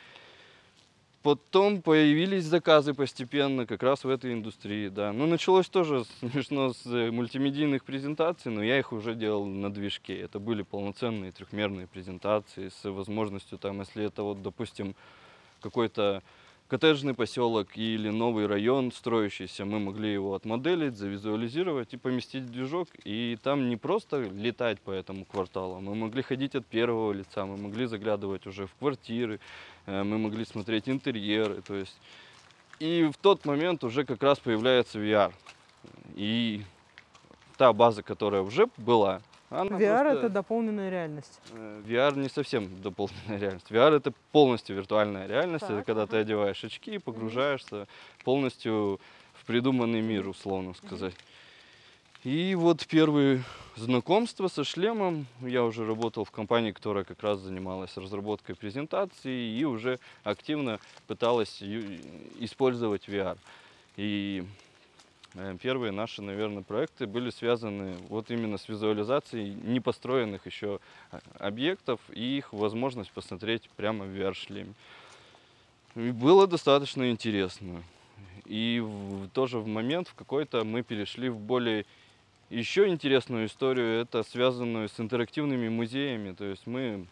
Потом 1.25 1.81
появились 1.81 2.45
заказы 2.45 2.93
постепенно 2.93 3.65
как 3.65 3.83
раз 3.83 4.05
в 4.05 4.11
этой 4.11 4.35
индустрии, 4.35 4.89
да. 4.89 5.11
Ну, 5.11 5.25
началось 5.25 5.71
тоже 5.71 6.05
смешно 6.21 6.75
с 6.75 6.85
э, 6.85 7.11
мультимедийных 7.11 7.83
презентаций, 7.83 8.53
но 8.53 8.63
я 8.63 8.79
их 8.79 8.93
уже 8.93 9.15
делал 9.15 9.47
на 9.47 9.73
движке. 9.73 10.21
Это 10.21 10.39
были 10.39 10.61
полноценные 10.61 11.33
трехмерные 11.33 11.87
презентации 11.87 12.69
с 12.69 12.85
возможностью 12.91 13.57
там, 13.57 13.81
если 13.81 14.05
это 14.05 14.23
вот, 14.23 14.43
допустим, 14.43 14.95
какой-то 15.63 16.23
коттеджный 16.75 17.15
поселок 17.15 17.77
или 17.77 18.11
новый 18.11 18.49
район 18.49 18.91
строящийся, 18.91 19.65
мы 19.65 19.79
могли 19.79 20.13
его 20.13 20.35
отмоделить, 20.35 20.97
завизуализировать 20.97 21.95
и 21.95 21.97
поместить 21.97 22.43
в 22.43 22.51
движок. 22.51 22.89
И 23.05 23.39
там 23.45 23.69
не 23.69 23.77
просто 23.77 24.23
летать 24.23 24.81
по 24.81 24.91
этому 24.91 25.25
кварталу, 25.25 25.81
мы 25.81 25.95
могли 25.95 26.23
ходить 26.23 26.57
от 26.57 26.67
первого 26.67 27.13
лица, 27.13 27.47
мы 27.47 27.57
могли 27.57 27.87
заглядывать 27.87 28.49
уже 28.49 28.67
в 28.67 28.75
квартиры, 28.75 29.39
э, 29.87 30.03
мы 30.03 30.19
могли 30.19 30.45
смотреть 30.45 30.89
интерьеры. 30.89 31.63
То 31.63 31.77
есть. 31.77 31.97
И 32.81 33.05
в 33.05 33.19
тот 33.19 33.45
момент 33.45 33.85
уже 33.85 34.05
как 34.05 34.21
раз 34.25 34.41
появляется 34.41 34.99
VR. 34.99 35.33
И 36.17 36.63
та 37.57 37.73
база, 37.73 38.03
которая 38.03 38.43
уже 38.43 38.67
была, 38.79 39.23
она 39.61 39.79
VR 39.79 40.03
просто- 40.03 40.19
это 40.19 40.29
дополненная 40.29 40.91
реальность. 40.91 41.41
Э, 41.53 41.83
VR 41.87 42.17
не 42.19 42.29
совсем 42.29 42.69
дополненная 42.83 43.39
реальность. 43.39 43.71
VR 43.71 43.97
это 43.97 44.13
полностью 44.33 44.77
виртуальная 44.77 45.27
реальность. 45.27 45.65
это 45.65 45.77
Так, 45.77 45.87
когда 45.87 46.07
ты 46.07 46.17
ага. 46.17 46.21
одеваешь 46.21 46.63
очки 46.65 46.95
и 46.95 46.99
погружаешься 46.99 47.87
полностью 48.25 49.01
в 49.35 49.45
придуманный 49.47 50.01
мир, 50.01 50.29
условно 50.29 50.75
сказать. 50.75 51.15
И 52.25 52.55
вот 52.55 52.87
первые 52.87 53.43
знакомства 53.77 54.49
со 54.49 54.65
шлемом. 54.65 55.27
Я 55.43 55.63
уже 55.65 55.87
работал 55.87 56.25
в 56.25 56.31
компании, 56.31 56.73
которая 56.73 57.05
как 57.05 57.23
раз 57.23 57.39
занималась 57.41 57.97
разработкой 57.99 58.55
презентаций 58.55 59.33
и 59.33 59.65
уже 59.65 59.99
активно 60.23 60.79
пыталась 61.07 61.63
использовать 62.39 63.09
VR. 63.09 63.37
И 63.97 64.43
Э, 64.43 64.64
Первые 65.61 65.91
наши, 65.91 66.23
наверное, 66.23 66.63
проекты 66.63 67.07
были 67.07 67.31
связаны 67.31 67.97
вот 68.09 68.31
именно 68.31 68.57
с 68.57 68.69
визуализацией 68.69 69.55
непостроенных 69.55 70.47
еще 70.47 70.79
а, 71.11 71.19
объектов 71.39 72.01
и 72.13 72.39
их 72.39 72.53
возможность 72.53 73.11
посмотреть 73.11 73.69
прямо 73.77 74.05
в 74.05 74.09
VR-шлеме. 74.11 74.75
Было 75.97 76.47
достаточно 76.47 77.11
интересно. 77.11 77.83
И 78.45 78.81
в- 78.81 79.29
тоже 79.31 79.59
в 79.59 79.67
момент 79.67 80.07
в 80.07 80.15
какой-то 80.15 80.63
мы 80.63 80.83
перешли 80.83 81.29
в 81.29 81.39
более 81.39 81.85
еще 82.49 82.87
интересную 82.87 83.47
историю, 83.47 84.03
это 84.03 84.23
связанную 84.23 84.89
с 84.89 85.01
интерактивными 85.01 85.69
музеями. 85.69 86.33
То 86.33 86.45
есть 86.45 86.67
мы 86.67 87.07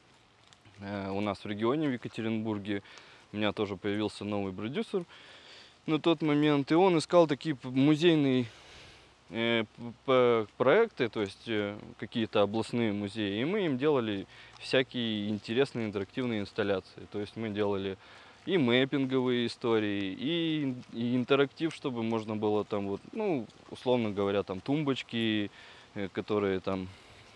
э, 0.79 1.11
у 1.11 1.21
нас 1.21 1.45
в 1.45 1.47
регионе, 1.47 1.89
в 1.89 1.93
Екатеринбурге, 1.93 2.85
у 3.33 3.37
меня 3.37 3.53
тоже 3.53 3.77
появился 3.77 4.25
новый 4.25 4.53
продюсер, 4.53 5.05
на 5.87 5.99
тот 5.99 6.23
момент, 6.23 6.71
и 6.71 6.75
он 6.75 6.99
искал 6.99 7.27
такие 7.27 7.57
музейные 7.63 8.47
э, 9.31 9.65
проекты, 10.57 11.09
то 11.09 11.21
есть 11.21 11.49
э, 11.49 11.77
какие-то 11.99 12.43
областные 12.43 12.93
музеи, 12.93 13.41
и 13.41 13.45
мы 13.45 13.67
им 13.67 13.79
делали 13.79 14.27
всякие 14.61 15.29
интересные 15.29 15.87
интерактивные 15.87 16.41
инсталляции. 16.41 17.07
То 17.11 17.21
есть 17.21 17.37
мы 17.37 17.51
делали 17.51 17.97
и 18.47 18.59
мэппинговые 18.59 19.47
истории, 19.47 20.17
и, 20.19 20.75
и 20.93 21.17
интерактив, 21.17 21.75
чтобы 21.75 22.03
можно 22.03 22.37
было 22.37 22.65
там 22.65 22.89
вот, 22.89 23.01
ну, 23.13 23.47
условно 23.71 24.11
говоря, 24.11 24.43
там 24.43 24.61
тумбочки, 24.61 25.51
э, 25.95 26.09
которые 26.13 26.61
там 26.61 26.89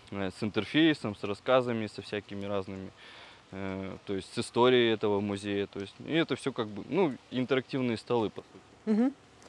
с 0.09 0.41
интерфейсом, 0.41 1.17
с 1.17 1.23
рассказами, 1.25 1.87
со 1.87 2.01
всякими 2.01 2.45
разными 2.45 2.91
то 3.51 4.13
есть 4.13 4.33
с 4.33 4.39
историей 4.39 4.91
этого 4.93 5.21
музея, 5.21 5.67
то 5.67 5.79
есть 5.79 5.95
и 6.05 6.13
это 6.13 6.35
все 6.35 6.51
как 6.51 6.67
бы, 6.67 6.83
ну, 6.89 7.13
интерактивные 7.31 7.97
столы, 7.97 8.29
по 8.29 8.41
сути. 8.41 8.63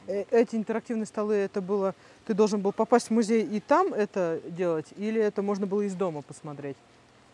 Э, 0.06 0.24
Эти 0.30 0.56
интерактивные 0.56 1.06
столы, 1.06 1.34
это 1.34 1.60
было, 1.60 1.94
ты 2.26 2.32
должен 2.34 2.60
был 2.60 2.72
попасть 2.72 3.08
в 3.08 3.10
музей 3.10 3.44
и 3.44 3.60
там 3.60 3.92
это 3.92 4.40
делать, 4.46 4.86
или 4.96 5.20
это 5.20 5.42
можно 5.42 5.66
было 5.66 5.82
из 5.82 5.94
дома 5.94 6.22
посмотреть? 6.22 6.76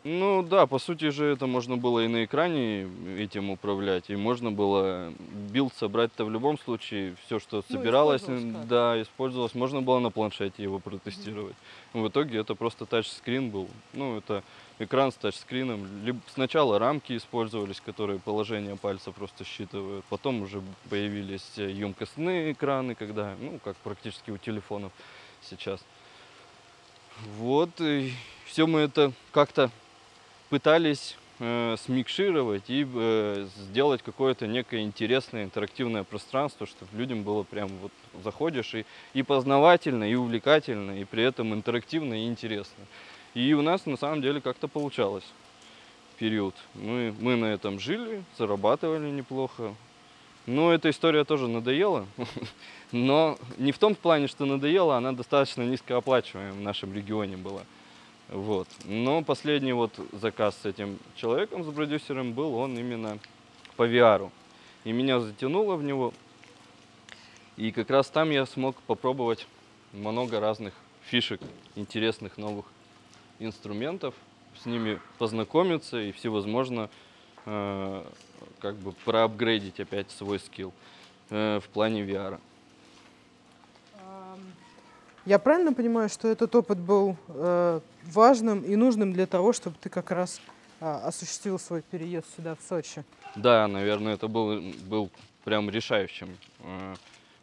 Ну 0.07 0.43
да, 0.43 0.67
по 0.67 0.79
сути 0.79 1.09
же 1.09 1.25
это 1.25 1.47
можно 1.47 1.79
было 1.79 2.05
и 2.05 2.09
на 2.09 2.27
экране 2.27 2.87
этим 3.17 3.49
управлять, 3.49 4.11
и 4.11 4.17
можно 4.17 4.53
было 4.53 5.15
build 5.51 5.73
собрать-то 5.79 6.27
в 6.27 6.31
любом 6.31 6.59
случае, 6.59 7.17
все, 7.25 7.39
что 7.39 7.65
Ну, 7.71 7.77
собиралось, 7.79 8.21
использовалось 8.21 8.55
м, 8.55 8.61
как. 8.61 8.69
да, 8.69 9.03
использовалось, 9.03 9.55
можно 9.55 9.81
было 9.81 10.01
на 10.01 10.11
планшете 10.11 10.63
его 10.63 10.79
протестировать. 10.79 11.57
В 11.95 12.07
итоге 12.07 12.39
это 12.39 12.55
просто 12.55 12.85
тачскрин 12.85 13.49
был, 13.49 13.67
ну 13.95 14.19
это 14.19 14.45
экран 14.79 15.11
с 15.11 15.15
тачскрином. 15.15 16.05
Либо 16.05 16.21
сначала 16.35 16.79
рамки 16.79 17.17
использовались, 17.17 17.81
которые 17.81 18.19
положение 18.19 18.77
пальца 18.77 19.11
просто 19.11 19.45
считывают, 19.45 20.05
потом 20.11 20.43
уже 20.43 20.61
появились 20.91 21.51
э, 21.57 21.71
емкостные 21.71 22.53
экраны, 22.53 22.95
когда, 22.95 23.35
ну 23.41 23.59
как 23.65 23.75
практически 23.79 24.31
у 24.31 24.37
телефонов 24.37 24.93
сейчас. 25.41 25.81
Вот, 27.39 27.81
и 27.81 28.13
все 28.45 28.67
мы 28.67 28.81
это 28.81 29.13
как-то 29.33 29.71
пытались 30.51 31.17
э, 31.39 31.77
смикшировать 31.85 32.65
и 32.69 32.87
э, 32.93 33.47
сделать 33.57 34.03
какое-то 34.03 34.47
некое 34.47 34.83
интересное 34.83 35.45
интерактивное 35.45 36.05
пространство, 36.05 36.67
чтобы 36.67 36.97
людям 36.97 37.23
было 37.23 37.43
прям 37.43 37.69
вот 37.83 37.93
заходишь 38.23 38.75
и, 38.75 38.87
и 39.15 39.23
познавательно, 39.23 40.05
и 40.05 40.15
увлекательно, 40.15 41.01
и 41.01 41.05
при 41.05 41.25
этом 41.25 41.55
интерактивно 41.55 42.15
и 42.15 42.27
интересно. 42.27 42.85
И 43.35 43.53
у 43.53 43.63
нас 43.63 43.87
на 43.87 43.97
самом 43.97 44.23
деле 44.23 44.41
как-то 44.41 44.69
получалось 44.69 45.25
период. 46.19 46.55
Мы, 46.75 47.15
мы 47.21 47.37
на 47.37 47.47
этом 47.47 47.81
жили, 47.81 48.25
зарабатывали 48.39 49.11
неплохо. 49.11 49.75
Но 50.47 50.73
эта 50.73 50.91
история 50.91 51.25
тоже 51.25 51.49
надоела. 51.49 52.07
Но 52.93 53.39
не 53.59 53.73
в 53.73 53.79
том 53.79 53.95
плане, 53.95 54.29
что 54.29 54.45
надоела, 54.45 54.97
она 54.97 55.13
достаточно 55.13 55.63
низкооплачиваемая 55.63 56.53
в 56.53 56.61
нашем 56.61 56.95
регионе 56.95 57.37
была. 57.37 57.63
Вот. 58.35 58.67
Но 58.85 59.23
последний 59.23 59.73
вот 59.73 59.93
заказ 60.11 60.59
с 60.61 60.67
этим 60.67 60.99
человеком, 61.15 61.63
с 61.63 61.73
продюсером, 61.73 62.33
был 62.33 62.57
он 62.57 62.77
именно 62.77 63.21
по 63.77 63.87
VR. 63.87 64.29
И 64.83 64.91
меня 64.91 65.21
затянуло 65.21 65.77
в 65.77 65.85
него. 65.85 66.13
И 67.57 67.71
как 67.71 67.91
раз 67.91 68.09
там 68.09 68.31
я 68.31 68.45
смог 68.45 68.75
попробовать 68.89 69.47
много 69.93 70.41
разных 70.41 70.75
фишек, 71.05 71.41
интересных 71.77 72.37
новых 72.37 72.67
инструментов, 73.39 74.17
с 74.61 74.67
ними 74.67 74.99
познакомиться 75.19 76.01
и 76.01 76.11
всевозможно 76.11 76.91
э, 77.47 78.05
как 78.59 78.75
бы 78.79 78.91
проапгрейдить 79.05 79.79
опять 79.79 80.11
свой 80.11 80.41
скилл 80.41 80.73
э, 81.31 81.61
в 81.61 81.69
плане 81.69 82.05
VR. 82.05 82.41
Я 85.27 85.39
правильно 85.39 85.73
понимаю, 85.73 86.09
что 86.11 86.29
этот 86.29 86.55
опыт 86.55 86.79
был 86.79 87.17
э, 87.29 87.81
важным 88.05 88.61
и 88.61 88.77
нужным 88.77 89.13
для 89.15 89.27
того, 89.27 89.55
чтобы 89.55 89.77
ты 89.81 89.89
как 89.89 90.11
раз 90.11 90.41
а, 90.81 91.07
осуществил 91.07 91.59
свой 91.59 91.81
переезд 91.81 92.27
сюда, 92.37 92.57
в 92.57 92.69
Сочи? 92.69 93.05
Да, 93.35 93.67
наверное, 93.67 94.15
это 94.15 94.29
был, 94.29 94.61
был 94.87 95.11
прям 95.45 95.71
решающим 95.71 96.29
э, 96.61 96.95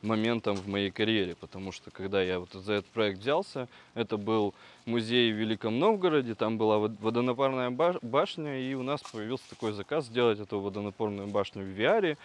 моментом 0.03 0.55
в 0.55 0.67
моей 0.67 0.91
карьере, 0.91 1.35
потому 1.39 1.71
что 1.71 1.89
когда 1.89 2.21
я 2.21 2.39
вот 2.39 2.51
за 2.53 2.73
этот 2.73 2.91
проект 2.91 3.19
взялся, 3.19 3.67
это 3.95 4.17
был 4.17 4.53
музей 4.85 5.31
в 5.31 5.35
Великом 5.35 5.79
Новгороде, 5.79 6.35
там 6.35 6.59
была 6.59 6.77
вод- 6.77 6.99
водонапорная 6.99 7.71
баш- 7.71 7.97
башня, 8.03 8.59
и 8.59 8.75
у 8.75 8.83
нас 8.83 9.01
появился 9.01 9.49
такой 9.49 9.71
заказ 9.71 10.05
сделать 10.05 10.39
эту 10.39 10.59
водонапорную 10.59 11.27
башню 11.27 11.63
в 11.63 11.67
VR 11.67 12.15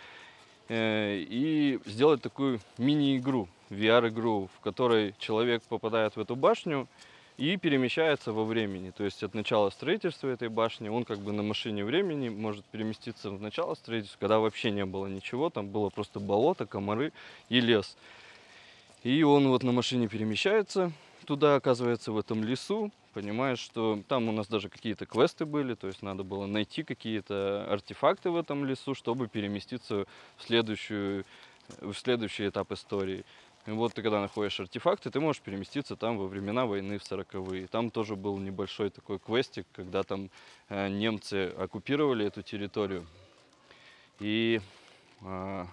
э, 0.69 1.17
и 1.19 1.81
сделать 1.87 2.21
такую 2.21 2.61
мини-игру, 2.77 3.49
VR-игру, 3.71 4.49
в 4.57 4.61
которой 4.61 5.15
человек 5.19 5.63
попадает 5.65 6.17
в 6.17 6.21
эту 6.21 6.37
башню, 6.37 6.89
и 7.37 7.57
перемещается 7.57 8.33
во 8.33 8.45
времени. 8.45 8.91
То 8.91 9.05
есть 9.05 9.23
от 9.23 9.35
начала 9.35 9.71
строительства 9.71 10.29
этой 10.29 10.49
башни 10.49 10.89
он 10.89 11.05
как 11.05 11.19
бы 11.19 11.33
на 11.33 11.43
машине 11.43 11.85
времени 11.85 12.29
может 12.29 12.65
переместиться 12.65 13.31
в 13.31 13.41
начало 13.41 13.75
строительства, 13.75 14.19
когда 14.21 14.39
вообще 14.39 14.71
не 14.71 14.87
было 14.87 15.07
ничего, 15.07 15.51
там 15.51 15.69
было 15.69 15.91
просто 15.91 16.19
болото, 16.19 16.67
комары 16.67 17.13
и 17.49 17.61
лес. 17.61 17.97
И 19.03 19.23
он 19.23 19.49
вот 19.49 19.63
на 19.63 19.73
машине 19.73 20.09
перемещается 20.09 20.93
туда, 21.27 21.57
оказывается, 21.57 22.13
в 22.13 22.19
этом 22.19 22.43
лесу, 22.43 22.91
понимаешь, 23.13 23.59
что 23.59 24.01
там 24.09 24.29
у 24.29 24.33
нас 24.33 24.47
даже 24.47 24.69
какие-то 24.69 25.07
квесты 25.07 25.45
были, 25.45 25.75
то 25.75 25.89
есть 25.89 26.03
надо 26.03 26.23
было 26.23 26.47
найти 26.47 26.85
какие-то 26.85 27.67
артефакты 27.71 28.31
в 28.31 28.37
этом 28.37 28.65
лесу, 28.65 28.95
чтобы 28.95 29.27
переместиться 29.27 30.07
в, 30.37 30.43
следующую, 30.45 31.25
в 31.81 31.95
следующий 31.95 32.49
этап 32.49 32.73
истории. 32.73 33.25
И 33.67 33.71
вот 33.73 33.95
ты 33.95 34.03
когда 34.03 34.21
находишь 34.21 34.61
артефакты, 34.61 35.11
ты 35.11 35.19
можешь 35.19 35.43
переместиться 35.43 35.97
там 35.97 36.19
во 36.19 36.29
времена 36.29 36.67
войны 36.67 36.99
в 36.99 37.03
40-е. 37.03 37.67
Там 37.67 37.91
тоже 37.91 38.15
был 38.15 38.39
небольшой 38.39 38.91
такой 38.91 39.19
квестик, 39.19 39.67
когда 39.73 40.05
там 40.05 40.31
э, 40.69 40.89
немцы 40.89 41.49
оккупировали 41.59 42.25
эту 42.25 42.43
территорию. 42.43 43.05
И 44.21 44.61
э, 45.23 45.65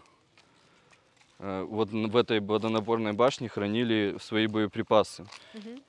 э, 1.38 1.66
вот 1.70 1.90
в 1.90 2.18
этой 2.18 2.40
водонапорной 2.40 3.14
башне 3.14 3.48
хранили 3.48 4.18
свои 4.20 4.48
боеприпасы. 4.48 5.28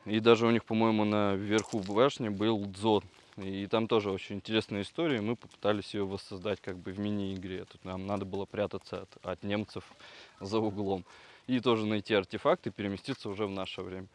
И 0.04 0.20
даже 0.20 0.46
у 0.46 0.50
них, 0.50 0.66
по-моему, 0.66 1.04
на 1.04 1.34
верху 1.36 1.78
башни 1.78 2.28
был 2.28 2.66
дзот. 2.66 3.04
И 3.38 3.66
там 3.66 3.88
тоже 3.88 4.10
очень 4.10 4.36
интересная 4.36 4.82
история. 4.82 5.22
Мы 5.22 5.36
попытались 5.36 5.94
ее 5.94 6.04
воссоздать 6.04 6.60
как 6.60 6.76
бы 6.76 6.92
в 6.92 7.00
мини-игре. 7.00 7.64
Тут 7.64 7.82
нам 7.86 8.06
надо 8.06 8.26
было 8.26 8.44
прятаться 8.44 9.02
от, 9.02 9.26
от 9.26 9.42
немцев 9.42 9.84
за 10.38 10.58
углом 10.58 11.04
и 11.46 11.60
тоже 11.60 11.86
найти 11.86 12.14
артефакт 12.14 12.66
и 12.66 12.70
переместиться 12.70 13.28
уже 13.28 13.46
в 13.46 13.50
наше 13.50 13.82
время. 13.82 14.08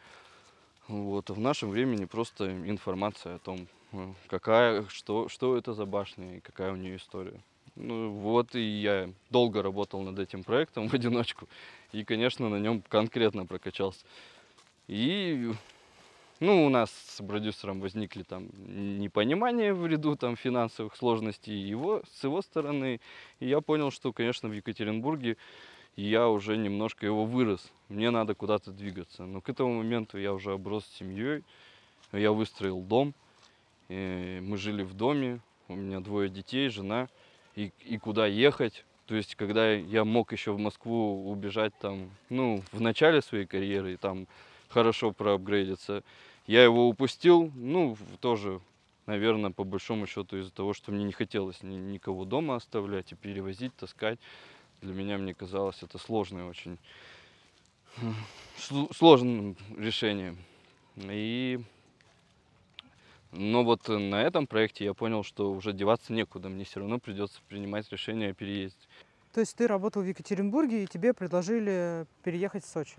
Вот. 0.88 1.30
В 1.30 1.40
нашем 1.40 1.70
времени 1.70 2.06
просто 2.06 2.50
информация 2.50 3.36
о 3.36 3.40
том, 3.40 3.68
э, 3.92 4.14
какая, 4.28 4.86
что, 4.90 5.30
что 5.30 5.56
это 5.58 5.74
за 5.74 5.86
башня 5.86 6.38
и 6.38 6.40
какая 6.40 6.72
у 6.72 6.76
нее 6.76 6.98
история. 6.98 7.40
Ну, 7.76 8.10
вот 8.12 8.56
и 8.56 8.62
я 8.62 9.10
долго 9.30 9.62
работал 9.62 10.02
над 10.02 10.18
этим 10.20 10.44
проектом 10.44 10.88
в 10.90 10.94
одиночку. 10.94 11.48
И, 11.92 12.04
конечно, 12.04 12.50
на 12.50 12.58
нем 12.58 12.84
конкретно 12.90 13.46
прокачался. 13.46 14.06
И 14.88 15.54
ну, 16.40 16.66
у 16.66 16.70
нас 16.70 16.90
с 16.92 17.24
продюсером 17.24 17.82
возникли 17.82 18.24
там 18.24 18.48
непонимания 18.66 19.74
в 19.74 19.86
ряду 19.86 20.16
там 20.16 20.36
финансовых 20.36 20.96
сложностей 20.96 21.54
его, 21.54 22.02
с 22.14 22.24
его 22.24 22.42
стороны. 22.42 23.00
И 23.40 23.48
я 23.48 23.62
понял, 23.62 23.92
что, 23.92 24.14
конечно, 24.14 24.50
в 24.50 24.54
Екатеринбурге 24.54 25.36
и 26.00 26.02
я 26.02 26.30
уже 26.30 26.56
немножко 26.56 27.06
его 27.06 27.26
вырос. 27.26 27.70
Мне 27.90 28.10
надо 28.10 28.34
куда-то 28.34 28.72
двигаться. 28.72 29.26
Но 29.26 29.42
к 29.42 29.50
этому 29.50 29.80
моменту 29.80 30.18
я 30.18 30.34
уже 30.34 30.54
оброс 30.54 30.86
семьей, 30.98 31.44
я 32.14 32.32
выстроил 32.32 32.80
дом, 32.80 33.14
и 33.90 34.40
мы 34.42 34.56
жили 34.56 34.84
в 34.84 34.94
доме, 34.94 35.42
у 35.68 35.76
меня 35.76 36.00
двое 36.00 36.30
детей, 36.30 36.70
жена, 36.70 37.10
и, 37.58 37.74
и 37.82 37.98
куда 37.98 38.28
ехать. 38.28 38.86
То 39.08 39.16
есть, 39.16 39.36
когда 39.36 39.74
я 39.74 40.06
мог 40.06 40.32
еще 40.32 40.54
в 40.54 40.58
Москву 40.58 41.30
убежать 41.30 41.74
там, 41.82 42.10
ну, 42.30 42.64
в 42.72 42.80
начале 42.80 43.22
своей 43.22 43.46
карьеры, 43.46 43.96
и 43.96 43.98
там 43.98 44.26
хорошо 44.70 45.12
проапгрейдиться, 45.12 46.04
я 46.48 46.64
его 46.64 46.88
упустил, 46.88 47.52
ну, 47.56 47.98
тоже, 48.22 48.62
наверное, 49.06 49.52
по 49.52 49.66
большому 49.66 50.08
счету 50.08 50.38
из-за 50.38 50.52
того, 50.52 50.74
что 50.74 50.94
мне 50.94 51.04
не 51.04 51.12
хотелось 51.12 51.62
ни, 51.62 51.76
никого 51.76 52.24
дома 52.24 52.56
оставлять 52.56 53.12
и 53.12 53.16
перевозить, 53.16 53.76
таскать 53.76 54.18
для 54.82 54.94
меня, 54.94 55.18
мне 55.18 55.34
казалось, 55.34 55.82
это 55.84 55.98
сложное 55.98 56.46
очень, 56.46 56.78
сложным 58.92 59.56
решением. 59.78 60.38
И, 60.98 61.60
но 63.32 63.64
вот 63.64 63.88
на 63.88 64.22
этом 64.22 64.48
проекте 64.48 64.86
я 64.86 64.94
понял, 64.94 65.24
что 65.24 65.52
уже 65.52 65.74
деваться 65.74 66.14
некуда, 66.14 66.50
мне 66.50 66.64
все 66.64 66.80
равно 66.80 67.00
придется 67.00 67.40
принимать 67.48 67.92
решение 67.92 68.32
о 68.32 68.34
переезде. 68.34 68.80
То 69.34 69.42
есть 69.42 69.56
ты 69.56 69.68
работал 69.68 70.02
в 70.02 70.06
Екатеринбурге, 70.06 70.84
и 70.84 70.88
тебе 70.88 71.14
предложили 71.14 72.06
переехать 72.24 72.66
в 72.66 72.68
Сочи? 72.68 72.98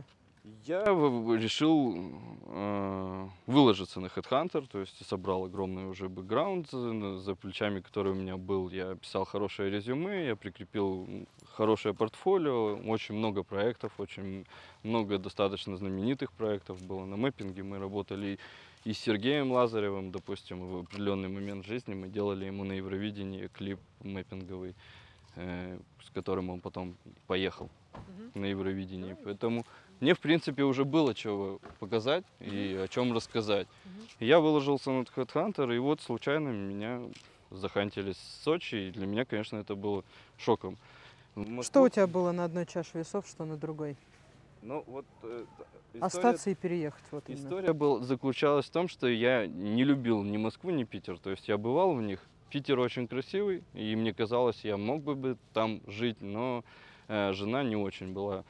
Я 0.65 0.85
решил 0.85 2.15
э, 2.47 3.29
выложиться 3.47 4.01
на 4.01 4.07
Headhunter, 4.07 4.67
то 4.67 4.79
есть 4.79 5.07
собрал 5.07 5.45
огромный 5.45 5.87
уже 5.87 6.09
бэкграунд 6.09 6.71
за, 6.71 7.19
за 7.19 7.35
плечами, 7.35 7.81
который 7.81 8.13
у 8.13 8.15
меня 8.15 8.39
был. 8.39 8.71
Я 8.71 8.95
писал 8.95 9.27
хорошее 9.27 9.71
резюме, 9.71 10.27
я 10.27 10.37
прикрепил 10.37 11.27
хорошее 11.53 11.95
портфолио, 11.95 12.77
очень 12.87 13.17
много 13.17 13.43
проектов, 13.43 13.93
очень 13.99 14.47
много 14.83 15.19
достаточно 15.19 15.77
знаменитых 15.77 16.33
проектов 16.33 16.83
было 16.83 17.05
на 17.05 17.17
мэппинге. 17.17 17.63
Мы 17.63 17.79
работали 17.79 18.39
и 18.85 18.95
с 18.95 18.99
Сергеем 18.99 19.53
Лазаревым, 19.53 20.11
допустим, 20.11 20.67
в 20.67 20.79
определенный 20.85 21.29
момент 21.29 21.67
жизни 21.67 21.93
мы 21.93 22.09
делали 22.09 22.47
ему 22.47 22.65
на 22.65 22.73
Евровидении 22.73 23.49
клип 23.49 23.79
мэппинговый, 24.03 24.75
э, 25.37 25.79
с 26.03 26.11
которым 26.11 26.49
он 26.49 26.61
потом 26.61 26.97
поехал 27.27 27.69
на 28.35 28.47
Евровидении. 28.47 29.17
Поэтому 29.23 29.67
мне, 30.01 30.15
в 30.15 30.21
принципе, 30.21 30.63
уже 30.63 30.85
было 30.85 31.15
чего 31.15 31.61
показать 31.79 32.25
и 32.41 32.79
о 32.83 32.89
чем 32.89 33.13
рассказать. 33.13 33.69
Я 34.19 34.41
выложился 34.41 34.91
на 34.91 35.03
Headhunter, 35.03 35.75
и 35.75 35.79
вот 35.79 36.01
случайно 36.01 36.49
меня 36.49 37.03
захантили 37.51 38.13
с 38.13 38.41
Сочи, 38.43 38.75
и 38.77 38.91
для 38.91 39.07
меня, 39.07 39.25
конечно, 39.25 39.59
это 39.59 39.75
было 39.75 40.05
шоком. 40.39 40.79
Москву... 41.35 41.63
Что 41.63 41.83
у 41.83 41.89
тебя 41.89 42.07
было 42.07 42.33
на 42.33 42.45
одной 42.45 42.67
чаше 42.67 42.99
весов, 42.99 43.27
что 43.27 43.45
на 43.45 43.57
другой? 43.57 43.97
Ну, 44.63 44.85
вот, 44.87 45.05
э, 45.23 45.45
история, 45.95 46.05
Остаться 46.05 46.51
и 46.51 46.55
переехать. 46.55 47.05
Вот 47.11 47.25
история 47.29 47.73
был, 47.73 48.03
заключалась 48.03 48.67
в 48.67 48.71
том, 48.71 48.89
что 48.89 49.07
я 49.07 49.47
не 49.47 49.85
любил 49.85 50.23
ни 50.23 50.37
Москву, 50.37 50.71
ни 50.71 50.85
Питер. 50.85 51.19
То 51.19 51.31
есть 51.31 51.49
я 51.49 51.57
бывал 51.57 51.95
в 51.95 52.03
них. 52.03 52.21
Питер 52.51 52.79
очень 52.81 53.07
красивый, 53.07 53.63
и 53.75 53.95
мне 53.95 54.13
казалось, 54.13 54.65
я 54.65 54.77
мог 54.77 55.03
бы 55.03 55.37
там 55.53 55.81
жить, 55.87 56.21
но 56.21 56.65
э, 57.07 57.33
жена 57.33 57.63
не 57.63 57.77
очень 57.77 58.13
была 58.13 58.45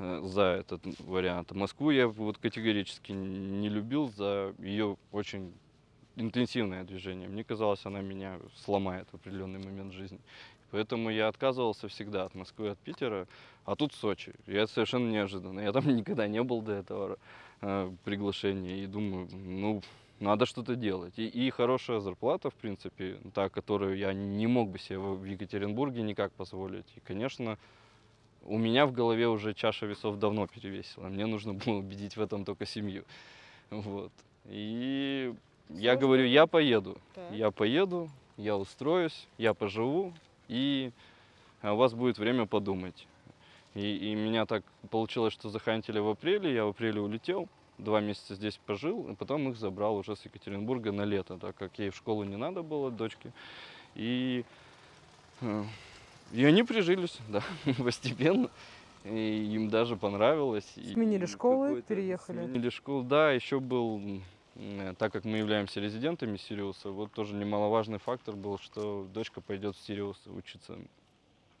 за 0.00 0.42
этот 0.42 0.80
вариант. 1.00 1.52
Москву 1.52 1.90
я 1.90 2.08
вот 2.08 2.38
категорически 2.38 3.12
не 3.12 3.68
любил 3.68 4.10
за 4.16 4.54
ее 4.58 4.96
очень 5.12 5.52
интенсивное 6.16 6.84
движение. 6.84 7.28
Мне 7.28 7.44
казалось, 7.44 7.84
она 7.84 8.00
меня 8.00 8.38
сломает 8.64 9.08
в 9.12 9.14
определенный 9.16 9.58
момент 9.58 9.92
жизни. 9.92 10.18
Поэтому 10.70 11.10
я 11.10 11.28
отказывался 11.28 11.88
всегда 11.88 12.24
от 12.24 12.34
Москвы, 12.34 12.70
от 12.70 12.78
Питера, 12.78 13.26
а 13.64 13.76
тут 13.76 13.92
Сочи. 13.92 14.32
И 14.46 14.54
это 14.54 14.72
совершенно 14.72 15.10
неожиданно. 15.10 15.60
Я 15.60 15.72
там 15.72 15.86
никогда 15.96 16.28
не 16.28 16.42
был 16.42 16.62
до 16.62 16.72
этого 16.72 17.18
э, 17.60 17.92
приглашения. 18.04 18.84
И 18.84 18.86
думаю, 18.86 19.28
ну, 19.32 19.82
надо 20.20 20.46
что-то 20.46 20.76
делать. 20.76 21.18
И, 21.18 21.26
и 21.26 21.50
хорошая 21.50 22.00
зарплата, 22.00 22.50
в 22.50 22.54
принципе, 22.54 23.18
та, 23.34 23.48
которую 23.48 23.96
я 23.96 24.12
не 24.12 24.46
мог 24.46 24.70
бы 24.70 24.78
себе 24.78 24.98
в 24.98 25.24
Екатеринбурге 25.24 26.02
никак 26.02 26.32
позволить. 26.32 26.86
И, 26.96 27.00
конечно, 27.00 27.58
у 28.44 28.58
меня 28.58 28.86
в 28.86 28.92
голове 28.92 29.28
уже 29.28 29.54
чаша 29.54 29.86
весов 29.86 30.18
давно 30.18 30.46
перевесила. 30.46 31.08
Мне 31.08 31.26
нужно 31.26 31.54
было 31.54 31.74
убедить 31.76 32.16
в 32.16 32.20
этом 32.20 32.44
только 32.44 32.66
семью. 32.66 33.04
Вот. 33.70 34.12
И 34.46 35.32
Сложно. 35.66 35.82
я 35.82 35.96
говорю, 35.96 36.24
я 36.24 36.46
поеду. 36.46 36.98
Так. 37.14 37.32
Я 37.32 37.50
поеду, 37.50 38.10
я 38.36 38.56
устроюсь, 38.56 39.26
я 39.38 39.54
поживу, 39.54 40.12
и 40.48 40.90
у 41.62 41.76
вас 41.76 41.94
будет 41.94 42.18
время 42.18 42.46
подумать. 42.46 43.06
И, 43.74 43.96
и 43.96 44.14
меня 44.14 44.46
так 44.46 44.64
получилось, 44.90 45.32
что 45.32 45.48
захантили 45.48 45.98
в 46.00 46.08
апреле, 46.08 46.52
я 46.52 46.64
в 46.64 46.70
апреле 46.70 47.00
улетел, 47.00 47.48
два 47.78 48.00
месяца 48.00 48.34
здесь 48.34 48.58
пожил, 48.66 49.08
и 49.08 49.14
потом 49.14 49.48
их 49.48 49.56
забрал 49.56 49.96
уже 49.96 50.16
с 50.16 50.24
Екатеринбурга 50.24 50.90
на 50.92 51.02
лето, 51.02 51.38
так 51.38 51.54
как 51.56 51.78
ей 51.78 51.90
в 51.90 51.96
школу 51.96 52.24
не 52.24 52.36
надо 52.36 52.62
было, 52.62 52.90
дочке. 52.90 53.32
И 53.94 54.44
э, 55.40 55.64
и 56.32 56.44
они 56.44 56.62
прижились, 56.62 57.18
да, 57.28 57.42
постепенно. 57.78 58.50
И 59.04 59.54
им 59.54 59.70
даже 59.70 59.96
понравилось. 59.96 60.66
Сменили 60.74 61.24
и 61.24 61.26
школы, 61.26 61.82
переехали. 61.82 62.44
Сменили 62.44 62.68
школу, 62.68 63.02
да, 63.02 63.32
еще 63.32 63.58
был, 63.58 64.20
так 64.98 65.12
как 65.12 65.24
мы 65.24 65.38
являемся 65.38 65.80
резидентами 65.80 66.36
Сириуса, 66.36 66.90
вот 66.90 67.10
тоже 67.12 67.34
немаловажный 67.34 67.98
фактор 67.98 68.36
был, 68.36 68.58
что 68.58 69.06
дочка 69.14 69.40
пойдет 69.40 69.74
в 69.76 69.86
Сириус 69.86 70.20
учиться. 70.26 70.76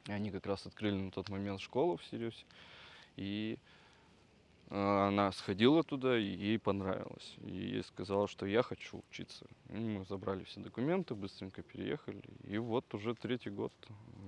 И 0.06 0.12
они 0.12 0.30
как 0.30 0.46
раз 0.46 0.66
открыли 0.66 0.96
на 0.96 1.10
тот 1.10 1.30
момент 1.30 1.60
школу 1.60 1.96
в 1.96 2.04
Сириусе. 2.10 2.44
И 3.16 3.56
она 4.70 5.32
сходила 5.32 5.82
туда, 5.82 6.16
и 6.16 6.22
ей 6.22 6.58
понравилось. 6.58 7.34
И 7.42 7.50
ей 7.50 7.82
сказала, 7.82 8.28
что 8.28 8.46
я 8.46 8.62
хочу 8.62 9.02
учиться. 9.10 9.44
И 9.68 9.76
мы 9.76 10.04
забрали 10.04 10.44
все 10.44 10.60
документы, 10.60 11.16
быстренько 11.16 11.62
переехали. 11.62 12.22
И 12.44 12.56
вот 12.58 12.94
уже 12.94 13.14
третий 13.14 13.50
год 13.50 13.72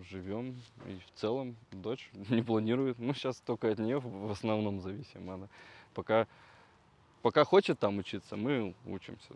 живем. 0.02 0.60
И 0.86 0.98
в 0.98 1.20
целом 1.20 1.56
дочь 1.70 2.10
не 2.28 2.42
планирует. 2.42 2.98
Ну, 2.98 3.14
сейчас 3.14 3.40
только 3.40 3.70
от 3.70 3.78
нее 3.78 4.00
в 4.00 4.32
основном 4.32 4.80
зависим. 4.80 5.30
Она 5.30 5.48
пока, 5.94 6.26
пока 7.22 7.44
хочет 7.44 7.78
там 7.78 7.98
учиться, 7.98 8.36
мы 8.36 8.74
учимся. 8.84 9.34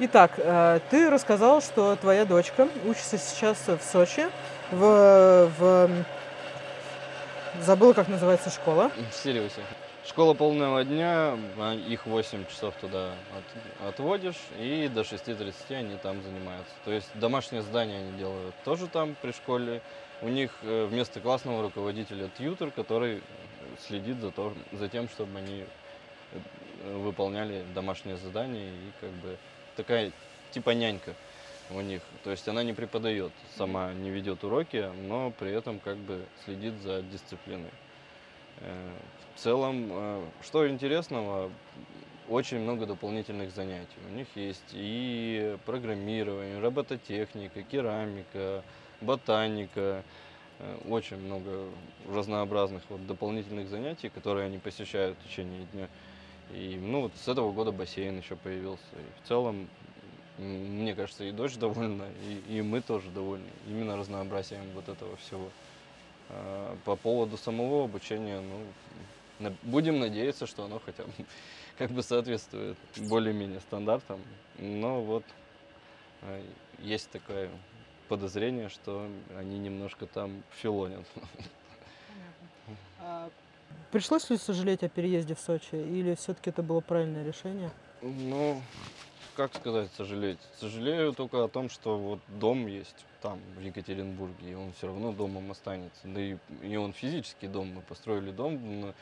Итак, 0.00 0.32
э, 0.38 0.80
ты 0.90 1.08
рассказал, 1.08 1.60
что 1.60 1.94
твоя 1.96 2.24
дочка 2.24 2.68
учится 2.84 3.16
сейчас 3.16 3.68
в 3.68 3.80
Сочи, 3.80 4.26
в, 4.70 5.50
в 5.58 6.04
забыла, 7.62 7.92
как 7.92 8.08
называется 8.08 8.50
школа. 8.50 8.90
В 9.10 9.14
Сириусе. 9.14 9.62
Школа 10.06 10.34
полного 10.34 10.84
дня, 10.84 11.34
а, 11.56 11.74
их 11.74 12.04
8 12.04 12.44
часов 12.44 12.74
туда 12.76 13.14
от- 13.32 13.88
отводишь, 13.88 14.36
и 14.60 14.86
до 14.88 15.02
6.30 15.02 15.74
они 15.74 15.96
там 15.96 16.22
занимаются. 16.22 16.74
То 16.84 16.92
есть 16.92 17.08
домашнее 17.18 17.62
задание 17.62 18.00
они 18.00 18.18
делают 18.18 18.54
тоже 18.64 18.86
там 18.88 19.14
при 19.22 19.32
школе. 19.32 19.80
У 20.20 20.28
них 20.28 20.58
э, 20.60 20.84
вместо 20.84 21.20
классного 21.20 21.62
руководителя 21.62 22.28
тьютер, 22.28 22.70
который 22.70 23.22
следит 23.80 24.20
за, 24.20 24.30
то, 24.30 24.54
за 24.72 24.90
тем, 24.90 25.08
чтобы 25.08 25.38
они 25.38 25.64
э, 26.32 26.98
выполняли 27.00 27.64
домашнее 27.74 28.18
задание 28.18 28.88
и 28.88 28.92
как 29.00 29.10
бы 29.10 29.38
такая 29.74 30.12
типа 30.50 30.70
нянька 30.70 31.14
у 31.70 31.80
них. 31.80 32.02
То 32.24 32.30
есть 32.30 32.46
она 32.46 32.62
не 32.62 32.74
преподает, 32.74 33.32
сама 33.56 33.94
не 33.94 34.10
ведет 34.10 34.44
уроки, 34.44 34.84
но 35.08 35.30
при 35.30 35.50
этом 35.50 35.80
как 35.80 35.96
бы 35.96 36.28
следит 36.44 36.74
за 36.74 37.00
дисциплиной. 37.00 37.70
Э, 39.34 39.36
В 39.36 39.40
целом, 39.40 39.88
э, 39.90 40.30
что 40.42 40.68
интересного, 40.68 41.50
очень 42.28 42.60
много 42.60 42.86
дополнительных 42.86 43.50
занятий. 43.52 43.98
У 44.08 44.10
них 44.10 44.28
есть 44.36 44.64
и 44.72 45.58
программирование, 45.66 46.60
робототехника, 46.60 47.62
керамика, 47.64 48.62
ботаника, 49.00 50.02
э, 50.58 50.76
очень 50.88 51.18
много 51.18 51.50
разнообразных 52.08 52.82
вот 52.88 53.06
дополнительных 53.06 53.68
занятий, 53.68 54.08
которые 54.08 54.46
они 54.46 54.58
посещают 54.58 55.18
в 55.18 55.28
течение 55.28 55.66
дня. 55.72 55.88
И 56.50 56.78
ну 56.80 57.02
вот 57.02 57.12
с 57.16 57.28
этого 57.28 57.52
года 57.52 57.72
бассейн 57.72 58.18
еще 58.18 58.36
появился. 58.36 58.82
И 58.94 59.22
в 59.24 59.28
целом, 59.28 59.68
мне 60.38 60.94
кажется, 60.94 61.24
и 61.24 61.32
дочь 61.32 61.56
довольна, 61.58 62.06
и, 62.48 62.58
и 62.58 62.62
мы 62.62 62.80
тоже 62.82 63.10
довольны. 63.10 63.50
Именно 63.68 63.96
разнообразием 63.96 64.64
вот 64.74 64.88
этого 64.88 65.16
всего. 65.16 65.50
А, 66.30 66.76
По 66.84 66.96
поводу 66.96 67.36
самого 67.36 67.84
обучения, 67.84 68.40
ну, 68.40 68.60
будем 69.62 70.00
надеяться, 70.00 70.46
что 70.46 70.64
оно 70.64 70.80
хотя 70.84 71.04
бы 71.04 71.12
как 71.78 71.90
бы 71.90 72.02
соответствует 72.02 72.78
более-менее 72.96 73.60
стандартам. 73.60 74.20
Но 74.58 75.02
вот 75.02 75.24
а, 76.22 76.42
есть 76.78 77.10
такое 77.10 77.50
подозрение, 78.08 78.68
что 78.68 79.08
они 79.36 79.58
немножко 79.58 80.06
там 80.06 80.42
филонят. 80.50 81.06
Пришлось 83.90 84.28
ли 84.30 84.36
сожалеть 84.36 84.82
о 84.82 84.88
переезде 84.88 85.34
в 85.34 85.40
Сочи, 85.40 85.74
или 85.74 86.14
все-таки 86.14 86.50
это 86.50 86.62
было 86.62 86.80
правильное 86.80 87.24
решение? 87.24 87.70
Ну, 88.02 88.60
как 89.36 89.54
сказать, 89.54 89.90
сожалеть? 89.96 90.38
Сожалею 90.58 91.12
только 91.12 91.44
о 91.44 91.48
том, 91.48 91.68
что 91.68 91.98
вот 91.98 92.20
дом 92.28 92.66
есть 92.66 93.04
там, 93.20 93.40
в 93.56 93.60
Екатеринбурге, 93.60 94.50
и 94.50 94.54
он 94.54 94.72
все 94.72 94.88
равно 94.88 95.12
домом 95.12 95.50
останется. 95.50 96.00
Да 96.04 96.20
и, 96.20 96.36
и 96.62 96.76
он 96.76 96.92
физический 96.92 97.48
дом. 97.48 97.74
Мы 97.74 97.82
построили 97.82 98.30
дом 98.30 98.94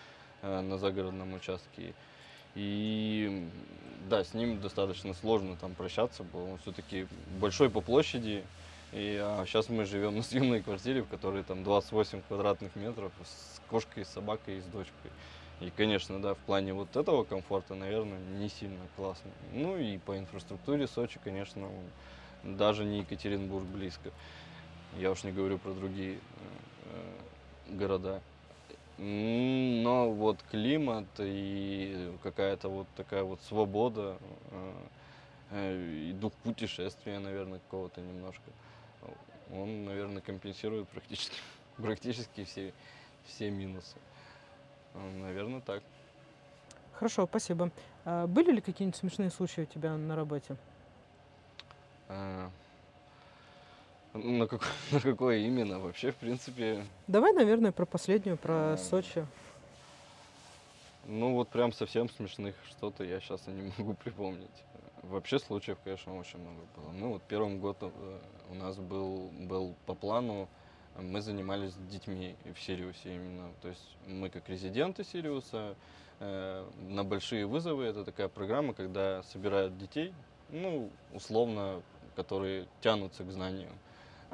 на, 0.42 0.46
э, 0.46 0.60
на 0.60 0.78
загородном 0.78 1.34
участке. 1.34 1.94
И 2.54 3.48
да, 4.08 4.24
с 4.24 4.34
ним 4.34 4.60
достаточно 4.60 5.14
сложно 5.14 5.56
там 5.56 5.74
прощаться 5.74 6.22
было. 6.22 6.52
Он 6.52 6.58
все-таки 6.58 7.06
большой 7.40 7.70
по 7.70 7.80
площади. 7.80 8.44
И 8.92 9.18
а 9.20 9.44
сейчас 9.46 9.70
мы 9.70 9.86
живем 9.86 10.16
на 10.16 10.22
съемной 10.22 10.60
квартире, 10.60 11.02
в 11.02 11.08
которой 11.08 11.42
там 11.42 11.64
28 11.64 12.22
квадратных 12.28 12.76
метров 12.76 13.12
с 13.24 13.60
кошкой, 13.70 14.04
с 14.04 14.08
собакой 14.08 14.58
и 14.58 14.60
с 14.60 14.64
дочкой. 14.64 15.10
И, 15.60 15.70
конечно, 15.70 16.20
да, 16.20 16.34
в 16.34 16.38
плане 16.38 16.74
вот 16.74 16.96
этого 16.96 17.24
комфорта, 17.24 17.74
наверное, 17.74 18.18
не 18.18 18.48
сильно 18.48 18.80
классно. 18.96 19.30
Ну 19.52 19.78
и 19.78 19.96
по 19.98 20.18
инфраструктуре 20.18 20.88
Сочи, 20.88 21.20
конечно, 21.22 21.68
даже 22.42 22.84
не 22.84 22.98
Екатеринбург 22.98 23.64
близко. 23.64 24.10
Я 24.98 25.10
уж 25.12 25.22
не 25.22 25.30
говорю 25.30 25.58
про 25.58 25.72
другие 25.72 26.18
э, 26.84 27.74
города. 27.74 28.20
Но 29.04 30.12
вот 30.12 30.40
климат 30.48 31.08
и 31.18 32.16
какая-то 32.22 32.68
вот 32.68 32.86
такая 32.94 33.24
вот 33.24 33.40
свобода, 33.42 34.16
э, 34.52 34.72
э, 35.50 35.92
и 36.10 36.12
дух 36.12 36.32
путешествия, 36.44 37.18
наверное, 37.18 37.58
какого-то 37.58 38.00
немножко, 38.00 38.44
он, 39.52 39.86
наверное, 39.86 40.22
компенсирует 40.22 40.88
практически, 40.88 41.36
практически 41.78 42.44
все, 42.44 42.72
все 43.26 43.50
минусы. 43.50 43.96
Наверное, 44.94 45.60
так. 45.62 45.82
Хорошо, 46.92 47.26
спасибо. 47.26 47.72
А 48.04 48.28
были 48.28 48.52
ли 48.52 48.60
какие-нибудь 48.60 48.96
смешные 48.96 49.30
случаи 49.30 49.62
у 49.62 49.66
тебя 49.66 49.96
на 49.96 50.14
работе? 50.14 50.54
А, 52.08 52.52
На, 54.14 54.46
какой, 54.46 54.68
на 54.92 55.00
какое 55.00 55.38
именно? 55.38 55.78
Вообще, 55.78 56.12
в 56.12 56.16
принципе, 56.16 56.84
Давай, 57.06 57.32
наверное, 57.32 57.72
про 57.72 57.86
последнюю, 57.86 58.36
про 58.36 58.74
А. 58.74 58.76
Сочи. 58.76 59.26
ну 61.06 61.34
вот 61.34 61.48
прям 61.48 61.72
совсем 61.72 62.08
смешных 62.10 62.54
что-то 62.68 63.04
я 63.04 63.20
сейчас 63.20 63.46
не 63.46 63.72
могу 63.78 63.94
припомнить. 63.94 64.64
Вообще 65.02 65.38
случаев, 65.38 65.78
конечно, 65.82 66.16
очень 66.16 66.38
много 66.38 66.60
было. 66.76 66.92
Ну 66.92 67.12
вот 67.14 67.22
первым 67.22 67.58
годом 67.58 67.92
э, 67.96 68.18
у 68.50 68.54
нас 68.54 68.76
был, 68.76 69.30
был 69.32 69.74
по 69.86 69.94
плану, 69.94 70.48
мы 70.96 71.20
занимались 71.20 71.74
детьми 71.90 72.36
в 72.44 72.60
Сириусе 72.60 73.14
именно. 73.14 73.50
То 73.62 73.68
есть 73.68 73.96
мы 74.06 74.28
как 74.30 74.48
резиденты 74.48 75.02
Сириуса 75.04 75.74
э, 76.20 76.64
на 76.88 77.02
большие 77.02 77.46
вызовы, 77.46 77.84
это 77.84 78.04
такая 78.04 78.28
программа, 78.28 78.74
когда 78.74 79.22
собирают 79.24 79.76
детей, 79.78 80.12
ну, 80.50 80.90
условно, 81.12 81.82
которые 82.14 82.68
тянутся 82.80 83.24
к 83.24 83.32
знаниям. 83.32 83.72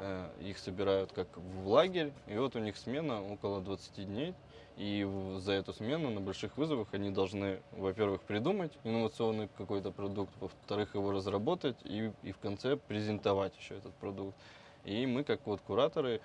Э, 0.01 0.29
Их 0.41 0.57
собирают 0.57 1.11
как 1.11 1.27
в 1.37 1.67
лагерь, 1.67 2.13
и 2.27 2.37
вот 2.37 2.55
у 2.55 2.59
них 2.59 2.77
смена 2.77 3.21
около 3.21 3.61
20 3.61 4.05
дней. 4.05 4.33
И 4.77 5.05
за 5.39 5.53
эту 5.53 5.73
смену 5.73 6.09
на 6.09 6.21
больших 6.21 6.57
вызовах 6.57 6.87
они 6.93 7.09
должны, 7.09 7.61
во-первых, 7.73 8.21
придумать 8.21 8.71
инновационный 8.85 9.49
какой-то 9.57 9.91
продукт, 9.91 10.31
во-вторых, 10.39 10.95
его 10.95 11.11
разработать 11.11 11.75
и, 11.83 12.13
и 12.23 12.31
в 12.31 12.37
конце 12.37 12.77
презентовать 12.77 13.53
еще 13.57 13.75
этот 13.75 13.93
продукт. 13.95 14.37
И 14.85 15.05
мы, 15.05 15.25
как 15.25 15.45
вот 15.45 15.59
кураторы 15.59 16.21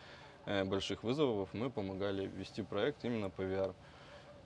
э, 0.46 0.62
больших 0.64 1.02
вызовов, 1.02 1.48
мы 1.52 1.68
помогали 1.68 2.26
вести 2.26 2.62
проект 2.62 3.04
именно 3.04 3.28
по 3.28 3.42
VR. 3.42 3.74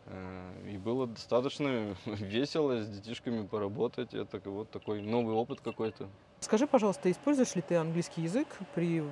Э, 0.06 0.70
И 0.72 0.78
было 0.78 1.06
достаточно 1.06 1.94
весело 2.06 2.80
с 2.82 2.88
детишками 2.88 3.46
поработать. 3.46 4.14
Это 4.14 4.40
вот 4.48 4.70
такой 4.70 5.02
новый 5.02 5.34
опыт 5.34 5.60
какой-то. 5.60 6.08
Скажи, 6.40 6.66
пожалуйста, 6.68 7.10
используешь 7.10 7.54
ли 7.56 7.62
ты 7.62 7.74
английский 7.76 8.22
язык 8.22 8.58
при, 8.72 9.02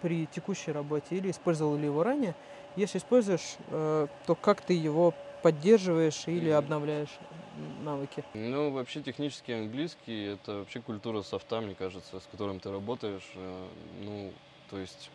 при 0.00 0.26
текущей 0.26 0.72
работе 0.72 1.16
или 1.16 1.30
использовал 1.30 1.76
ли 1.76 1.86
его 1.86 2.02
ранее? 2.02 2.36
Если 2.74 2.98
используешь, 2.98 3.56
э, 3.66 4.08
то 4.26 4.36
как 4.36 4.60
ты 4.60 4.74
его 4.74 5.14
поддерживаешь 5.40 6.28
или 6.28 6.50
обновляешь 6.50 7.18
навыки? 7.54 8.24
Ну, 8.34 8.72
вообще 8.72 9.02
технический 9.02 9.52
английский 9.54 10.24
это 10.34 10.58
вообще 10.58 10.82
культура 10.82 11.22
софта, 11.22 11.60
мне 11.62 11.74
кажется, 11.74 12.20
с 12.20 12.26
которым 12.26 12.60
ты 12.60 12.70
работаешь. 12.70 13.32
Э, 13.34 13.68
Ну, 14.04 14.34
то 14.68 14.78
есть 14.78 15.10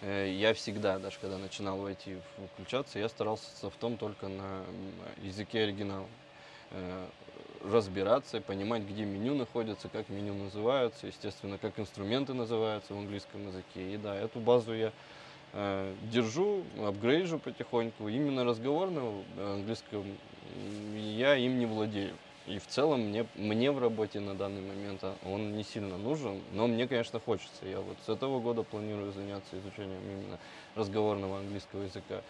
э, 0.00 0.30
я 0.32 0.54
всегда, 0.54 0.98
даже 0.98 1.18
когда 1.18 1.38
начинал 1.38 1.78
в 1.78 1.84
IT 1.86 2.20
включаться, 2.54 2.98
я 2.98 3.08
старался 3.08 3.54
софтом 3.56 3.96
только 3.98 4.28
на 4.28 4.64
языке 5.16 5.60
оригинала. 5.64 6.08
Э, 7.62 7.68
Разбираться, 7.72 8.40
понимать, 8.40 8.82
где 8.82 9.04
меню 9.04 9.34
находится, 9.34 9.88
как 9.88 10.08
меню 10.08 10.34
называются, 10.34 11.06
естественно, 11.06 11.58
как 11.58 11.78
инструменты 11.78 12.34
называются 12.34 12.94
в 12.94 12.98
английском 12.98 13.46
языке. 13.46 13.94
И 13.94 13.96
да, 13.96 14.14
эту 14.16 14.40
базу 14.40 14.74
я 14.74 14.92
э, 15.52 15.96
держу, 16.00 16.66
апгрейжу 16.84 17.38
потихоньку. 17.38 18.08
Именно 18.08 18.44
разговорного 18.44 19.24
английском 19.54 20.18
м, 20.42 20.94
я 20.96 21.36
им 21.36 21.58
не 21.58 21.66
владею. 21.66 22.18
И 22.46 22.58
в 22.58 22.66
целом 22.66 23.02
мне, 23.02 23.28
мне 23.34 23.70
в 23.70 23.78
работе 23.78 24.18
на 24.18 24.36
данный 24.36 24.62
момент 24.62 25.04
а, 25.04 25.16
он 25.22 25.54
не 25.54 25.62
сильно 25.62 25.96
нужен, 25.96 26.42
но 26.50 26.66
мне, 26.66 26.88
конечно, 26.88 27.20
хочется. 27.20 27.66
Я 27.66 27.80
вот 27.80 28.00
с 28.00 28.08
этого 28.08 28.40
года 28.40 28.64
планирую 28.64 29.12
заняться 29.12 29.56
изучением 29.58 30.02
именно 30.10 30.40
разговорного 30.74 31.38
английского 31.38 31.82
языка. 31.82 32.24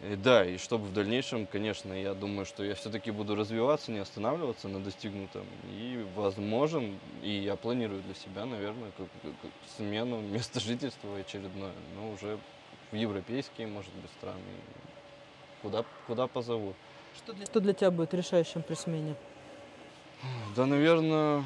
И 0.00 0.14
да, 0.14 0.44
и 0.44 0.58
чтобы 0.58 0.84
в 0.84 0.92
дальнейшем, 0.92 1.46
конечно, 1.46 1.92
я 1.92 2.14
думаю, 2.14 2.46
что 2.46 2.62
я 2.62 2.74
все-таки 2.76 3.10
буду 3.10 3.34
развиваться, 3.34 3.90
не 3.90 3.98
останавливаться 3.98 4.68
на 4.68 4.78
достигнутом. 4.78 5.44
И 5.72 6.06
возможен, 6.14 6.98
и 7.22 7.30
я 7.30 7.56
планирую 7.56 8.00
для 8.02 8.14
себя, 8.14 8.46
наверное, 8.46 8.92
как, 8.96 9.08
как- 9.22 9.50
смену 9.76 10.20
места 10.20 10.60
жительства 10.60 11.16
очередное, 11.16 11.72
но 11.96 12.12
уже 12.12 12.38
в 12.92 12.94
европейские, 12.94 13.66
может 13.66 13.92
быть, 13.94 14.10
страны. 14.18 14.38
Куда, 15.62 15.84
куда 16.06 16.28
позовут. 16.28 16.76
Что 17.16 17.32
для, 17.32 17.46
что 17.46 17.60
для 17.60 17.72
тебя 17.72 17.90
будет 17.90 18.14
решающим 18.14 18.62
при 18.62 18.74
смене? 18.74 19.16
Да, 20.54 20.66
наверное, 20.66 21.44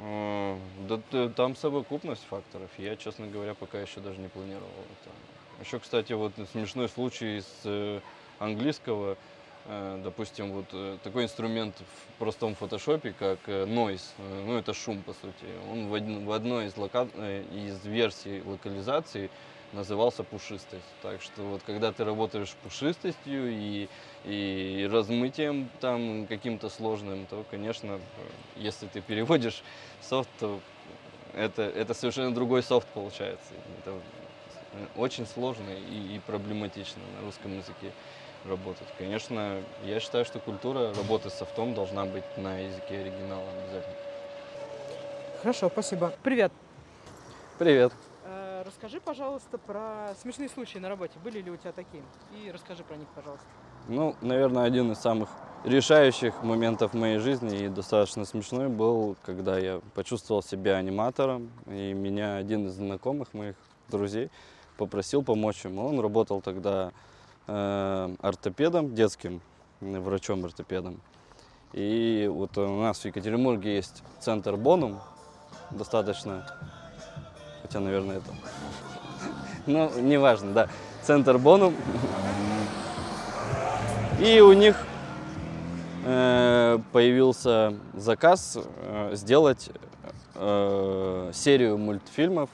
э, 0.00 0.58
да, 0.88 1.28
там 1.28 1.54
совокупность 1.54 2.24
факторов. 2.24 2.70
Я, 2.78 2.96
честно 2.96 3.26
говоря, 3.26 3.52
пока 3.54 3.78
еще 3.78 4.00
даже 4.00 4.18
не 4.20 4.28
планировал 4.28 4.68
это. 4.68 5.31
Еще, 5.62 5.78
кстати, 5.78 6.12
вот 6.12 6.34
смешной 6.50 6.88
случай 6.88 7.38
из 7.38 7.62
э, 7.64 8.00
английского. 8.38 9.16
Э, 9.64 9.96
Допустим, 10.02 10.50
вот 10.50 10.70
э, 10.74 10.98
такой 11.00 11.22
инструмент 11.22 11.78
в 11.80 12.14
простом 12.18 12.56
фотошопе, 12.56 13.14
как 13.14 13.48
noise, 13.48 14.14
ну 14.18 14.56
это 14.58 14.74
шум 14.74 15.04
по 15.04 15.12
сути, 15.12 15.56
он 15.56 15.86
в, 15.88 16.32
одной 16.32 16.66
из, 16.66 16.76
лока- 16.76 17.06
из 17.44 17.84
версий 17.86 18.42
локализации 18.42 19.30
назывался 19.70 20.24
пушистость. 20.24 20.96
Так 20.98 21.22
что 21.22 21.44
вот 21.48 21.62
когда 21.62 21.92
ты 21.92 22.02
работаешь 22.04 22.56
пушистостью 22.58 23.52
и, 23.52 23.88
и 24.24 24.88
размытием 24.90 25.70
там 25.78 26.26
каким-то 26.26 26.70
сложным, 26.70 27.28
то, 27.28 27.44
конечно, 27.44 28.02
если 28.56 28.88
ты 28.88 29.00
переводишь 29.00 29.62
софт, 30.00 30.30
то 30.36 30.64
это, 31.32 31.62
это 31.62 31.94
совершенно 31.94 32.34
другой 32.34 32.62
софт 32.62 32.88
получается. 32.92 33.54
Это 33.78 34.02
очень 34.96 35.26
сложно 35.26 35.70
и, 35.70 36.16
и 36.16 36.20
проблематично 36.26 37.02
на 37.18 37.26
русском 37.26 37.56
языке 37.56 37.92
работать. 38.44 38.88
Конечно, 38.98 39.62
я 39.84 40.00
считаю, 40.00 40.24
что 40.24 40.38
культура 40.38 40.92
работы 40.94 41.30
с 41.30 41.34
софтом 41.34 41.74
должна 41.74 42.04
быть 42.04 42.24
на 42.36 42.58
языке 42.58 43.00
оригинала 43.00 43.48
обязательно. 43.64 43.96
Хорошо, 45.40 45.68
спасибо. 45.68 46.12
Привет. 46.22 46.52
Привет. 47.58 47.92
Э, 48.24 48.62
Расскажи, 48.66 49.00
пожалуйста, 49.00 49.58
про 49.58 50.14
смешные 50.20 50.48
случаи 50.48 50.78
на 50.78 50.88
работе. 50.88 51.18
Были 51.22 51.40
ли 51.40 51.50
у 51.50 51.56
тебя 51.56 51.72
такие? 51.72 52.02
И 52.32 52.50
расскажи 52.50 52.84
про 52.84 52.96
них, 52.96 53.08
пожалуйста. 53.14 53.46
Ну, 53.88 54.14
наверное, 54.20 54.64
один 54.64 54.92
из 54.92 54.98
самых 54.98 55.28
решающих 55.64 56.42
моментов 56.42 56.92
в 56.92 56.96
моей 56.96 57.18
жизни 57.18 57.64
и 57.64 57.68
достаточно 57.68 58.24
смешной 58.24 58.68
был, 58.68 59.16
когда 59.24 59.58
я 59.58 59.80
почувствовал 59.94 60.42
себя 60.42 60.76
аниматором, 60.76 61.50
и 61.66 61.92
меня 61.92 62.36
один 62.36 62.66
из 62.66 62.74
знакомых 62.74 63.34
моих 63.34 63.56
друзей 63.88 64.30
попросил 64.86 65.22
помочь 65.22 65.64
ему. 65.64 65.86
Он 65.86 66.00
работал 66.00 66.40
тогда 66.40 66.90
э, 67.46 68.14
ортопедом, 68.20 68.94
детским 68.96 69.40
врачом-ортопедом. 69.80 71.00
И 71.72 72.28
вот 72.30 72.58
у 72.58 72.80
нас 72.80 72.98
в 72.98 73.04
Екатеринбурге 73.04 73.76
есть 73.76 74.02
центр 74.18 74.56
Бонум, 74.56 74.98
достаточно, 75.70 76.46
хотя, 77.62 77.78
наверное, 77.78 78.16
это, 78.16 78.26
ну, 79.66 80.00
неважно, 80.00 80.52
да, 80.52 80.68
центр 81.02 81.38
Бонум. 81.38 81.76
И 84.18 84.40
у 84.40 84.52
них 84.52 84.84
э, 86.04 86.78
появился 86.90 87.74
заказ 87.94 88.58
э, 88.58 89.10
сделать 89.14 89.70
э, 90.34 91.30
серию 91.32 91.78
мультфильмов, 91.78 92.50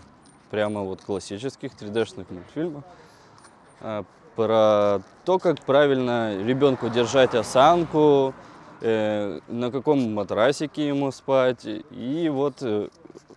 прямо 0.51 0.83
вот 0.83 1.03
классических 1.03 1.73
3D-шных 1.73 2.27
мультфильмов, 2.33 2.85
э, 3.81 4.05
про 4.37 5.01
то, 5.25 5.39
как 5.39 5.61
правильно 5.61 6.41
ребенку 6.43 6.89
держать 6.89 7.35
осанку, 7.35 8.35
э, 8.81 9.41
на 9.49 9.71
каком 9.71 10.15
матрасике 10.15 10.87
ему 10.89 11.11
спать. 11.11 11.65
И 11.65 12.29
вот 12.33 12.63
э, 12.63 12.89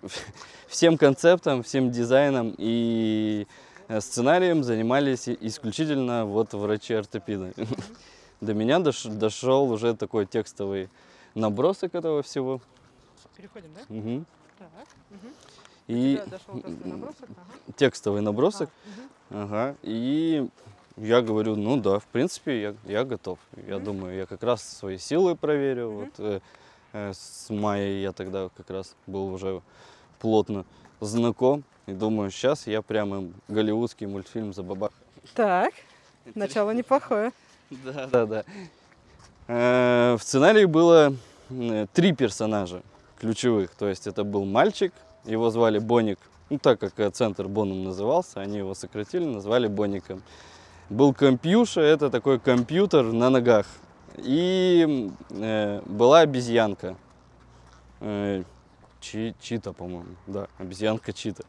всем 0.68 0.98
концептом, 0.98 1.64
всем 1.64 1.92
дизайном 1.92 2.54
и 2.58 3.48
э, 3.88 4.00
сценарием 4.00 4.64
занимались 4.64 5.28
исключительно 5.28 6.26
вот 6.26 6.54
врачи-ортопеды. 6.54 7.54
До 8.42 8.54
меня 8.54 8.78
дош- 8.78 9.10
дошел 9.10 9.72
уже 9.72 9.96
такой 9.96 10.26
текстовый 10.26 10.90
набросок 11.36 11.96
этого 11.96 12.22
всего. 12.22 12.62
Переходим, 13.36 13.70
да? 13.74 13.82
Мгм. 13.90 14.26
Так. 14.60 14.68
Мгм. 15.10 15.34
И 15.88 16.22
дошел 16.28 16.62
набросок. 16.86 17.30
Ага. 17.30 17.74
текстовый 17.76 18.22
набросок. 18.22 18.70
А, 18.70 19.36
мгм. 19.36 19.44
Ага. 19.44 19.76
И 19.82 20.48
я 20.98 21.22
говорю, 21.22 21.56
ну 21.56 21.78
да, 21.78 22.00
в 22.00 22.06
принципе, 22.06 22.62
я, 22.62 22.76
я 22.86 23.04
готов. 23.04 23.40
Я 23.68 23.76
Мгм. 23.76 23.84
думаю, 23.86 24.16
я 24.18 24.26
как 24.26 24.44
раз 24.44 24.62
свои 24.64 24.98
силы 24.98 25.36
проверю. 25.36 25.90
Мгм. 25.92 26.00
Вот 26.00 26.10
э, 26.20 26.40
э, 26.94 27.12
с 27.14 27.50
Майей 27.50 28.02
я 28.02 28.12
тогда 28.12 28.50
как 28.56 28.70
раз 28.70 28.96
был 29.08 29.34
уже 29.34 29.62
плотно 30.20 30.66
знаком. 31.00 31.64
И 31.88 31.94
думаю, 31.94 32.30
сейчас 32.32 32.68
я 32.68 32.82
прям 32.82 33.14
им 33.16 33.34
голливудский 33.48 34.06
мультфильм 34.08 34.54
за 34.54 34.64
баба. 34.64 34.92
Так, 35.34 35.74
начало 36.36 36.72
неплохое. 36.72 37.32
Да, 37.72 38.08
да, 38.08 38.26
да. 38.26 38.44
Э, 39.48 40.16
В 40.18 40.24
сценарии 40.24 40.66
было 40.66 41.14
э, 41.50 41.88
три 41.94 42.14
персонажа 42.14 42.82
ключевых. 43.20 43.72
То 43.76 43.88
есть 43.88 44.08
это 44.08 44.24
был 44.24 44.46
мальчик, 44.46 44.94
его 45.26 45.50
звали 45.50 45.80
Боник. 45.80 46.20
Ну, 46.50 46.60
так 46.60 46.80
как 46.80 47.00
э, 47.00 47.10
центр 47.12 47.48
Боном 47.48 47.84
назывался, 47.84 48.42
они 48.42 48.58
его 48.58 48.74
сократили, 48.74 49.24
назвали 49.24 49.68
Боником. 49.68 50.22
Был 50.90 51.14
компьюша, 51.14 51.82
это 51.82 52.10
такой 52.10 52.40
компьютер 52.40 53.04
на 53.06 53.30
ногах. 53.30 53.66
И 54.18 55.12
э, 55.30 55.82
была 55.86 56.20
обезьянка. 56.20 56.98
Э, 58.02 58.44
Чи- 59.00 59.34
Чита, 59.42 59.74
по-моему. 59.74 60.16
Да, 60.28 60.48
обезьянка 60.58 61.14
Чита. 61.14 61.44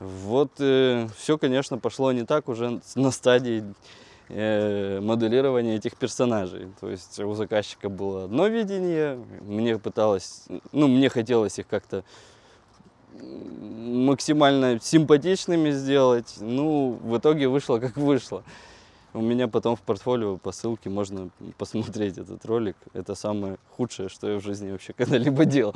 Вот 0.00 0.52
все, 0.54 1.38
конечно, 1.40 1.78
пошло 1.78 2.12
не 2.12 2.24
так 2.24 2.48
уже 2.48 2.80
на 2.94 3.10
стадии 3.10 3.64
э, 4.28 5.00
моделирования 5.00 5.76
этих 5.76 5.96
персонажей. 5.96 6.68
То 6.80 6.90
есть 6.90 7.18
у 7.20 7.34
заказчика 7.34 7.88
было 7.88 8.24
одно 8.24 8.46
видение, 8.48 9.16
мне 9.40 9.78
пыталось, 9.78 10.44
ну, 10.72 10.88
мне 10.88 11.08
хотелось 11.08 11.58
их 11.58 11.66
как-то 11.66 12.04
максимально 13.22 14.78
симпатичными 14.80 15.70
сделать. 15.70 16.36
Ну, 16.40 16.98
в 17.02 17.18
итоге 17.18 17.48
вышло 17.48 17.78
как 17.78 17.96
вышло. 17.96 18.42
У 19.14 19.20
меня 19.20 19.48
потом 19.48 19.74
в 19.74 19.80
портфолио 19.80 20.36
по 20.36 20.52
ссылке 20.52 20.90
можно 20.90 21.30
посмотреть 21.56 22.18
этот 22.18 22.44
ролик. 22.44 22.76
Это 22.92 23.14
самое 23.14 23.56
худшее, 23.76 24.08
что 24.08 24.30
я 24.30 24.38
в 24.38 24.42
жизни 24.42 24.70
вообще 24.70 24.92
когда-либо 24.92 25.44
делал. 25.44 25.74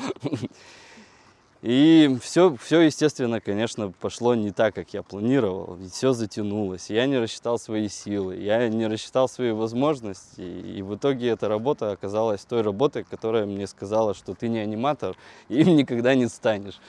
И 1.62 2.18
все, 2.20 2.56
все, 2.56 2.80
естественно, 2.80 3.40
конечно, 3.40 3.92
пошло 4.00 4.34
не 4.34 4.50
так, 4.50 4.74
как 4.74 4.92
я 4.92 5.04
планировал. 5.04 5.78
Все 5.92 6.12
затянулось. 6.12 6.90
Я 6.90 7.06
не 7.06 7.18
рассчитал 7.18 7.56
свои 7.56 7.88
силы, 7.88 8.34
я 8.36 8.68
не 8.68 8.88
рассчитал 8.88 9.28
свои 9.28 9.52
возможности. 9.52 10.40
И 10.40 10.82
в 10.82 10.96
итоге 10.96 11.28
эта 11.28 11.48
работа 11.48 11.92
оказалась 11.92 12.44
той 12.44 12.62
работой, 12.62 13.04
которая 13.04 13.46
мне 13.46 13.68
сказала, 13.68 14.12
что 14.12 14.34
ты 14.34 14.48
не 14.48 14.58
аниматор, 14.58 15.16
и 15.48 15.60
им 15.60 15.76
никогда 15.76 16.16
не 16.16 16.26
станешь. 16.26 16.80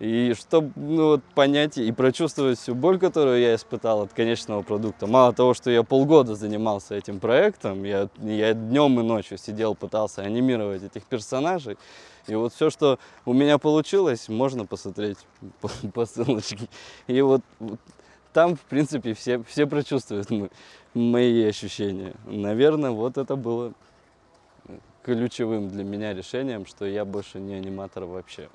И 0.00 0.32
чтобы 0.32 0.72
ну, 0.76 1.08
вот, 1.08 1.22
понять 1.34 1.76
и 1.76 1.92
прочувствовать 1.92 2.58
всю 2.58 2.74
боль, 2.74 2.98
которую 2.98 3.38
я 3.38 3.54
испытал 3.54 4.00
от 4.00 4.14
конечного 4.14 4.62
продукта, 4.62 5.06
мало 5.06 5.34
того, 5.34 5.52
что 5.52 5.70
я 5.70 5.82
полгода 5.82 6.34
занимался 6.34 6.94
этим 6.94 7.20
проектом, 7.20 7.84
я, 7.84 8.08
я 8.16 8.54
днем 8.54 8.98
и 8.98 9.02
ночью 9.02 9.36
сидел, 9.36 9.74
пытался 9.74 10.22
анимировать 10.22 10.82
этих 10.82 11.04
персонажей, 11.04 11.76
и 12.26 12.34
вот 12.34 12.54
все, 12.54 12.70
что 12.70 12.98
у 13.26 13.34
меня 13.34 13.58
получилось, 13.58 14.30
можно 14.30 14.64
посмотреть 14.64 15.18
по, 15.60 15.68
по 15.92 16.06
ссылочке. 16.06 16.66
И 17.06 17.20
вот, 17.20 17.42
вот 17.58 17.78
там, 18.32 18.56
в 18.56 18.60
принципе, 18.60 19.12
все, 19.12 19.42
все 19.42 19.66
прочувствуют 19.66 20.30
мо- 20.30 20.48
мои 20.94 21.44
ощущения. 21.44 22.14
Наверное, 22.24 22.92
вот 22.92 23.18
это 23.18 23.36
было 23.36 23.74
ключевым 25.02 25.68
для 25.68 25.84
меня 25.84 26.14
решением, 26.14 26.64
что 26.64 26.86
я 26.86 27.04
больше 27.04 27.38
не 27.38 27.52
аниматор 27.52 28.04
вообще. 28.04 28.48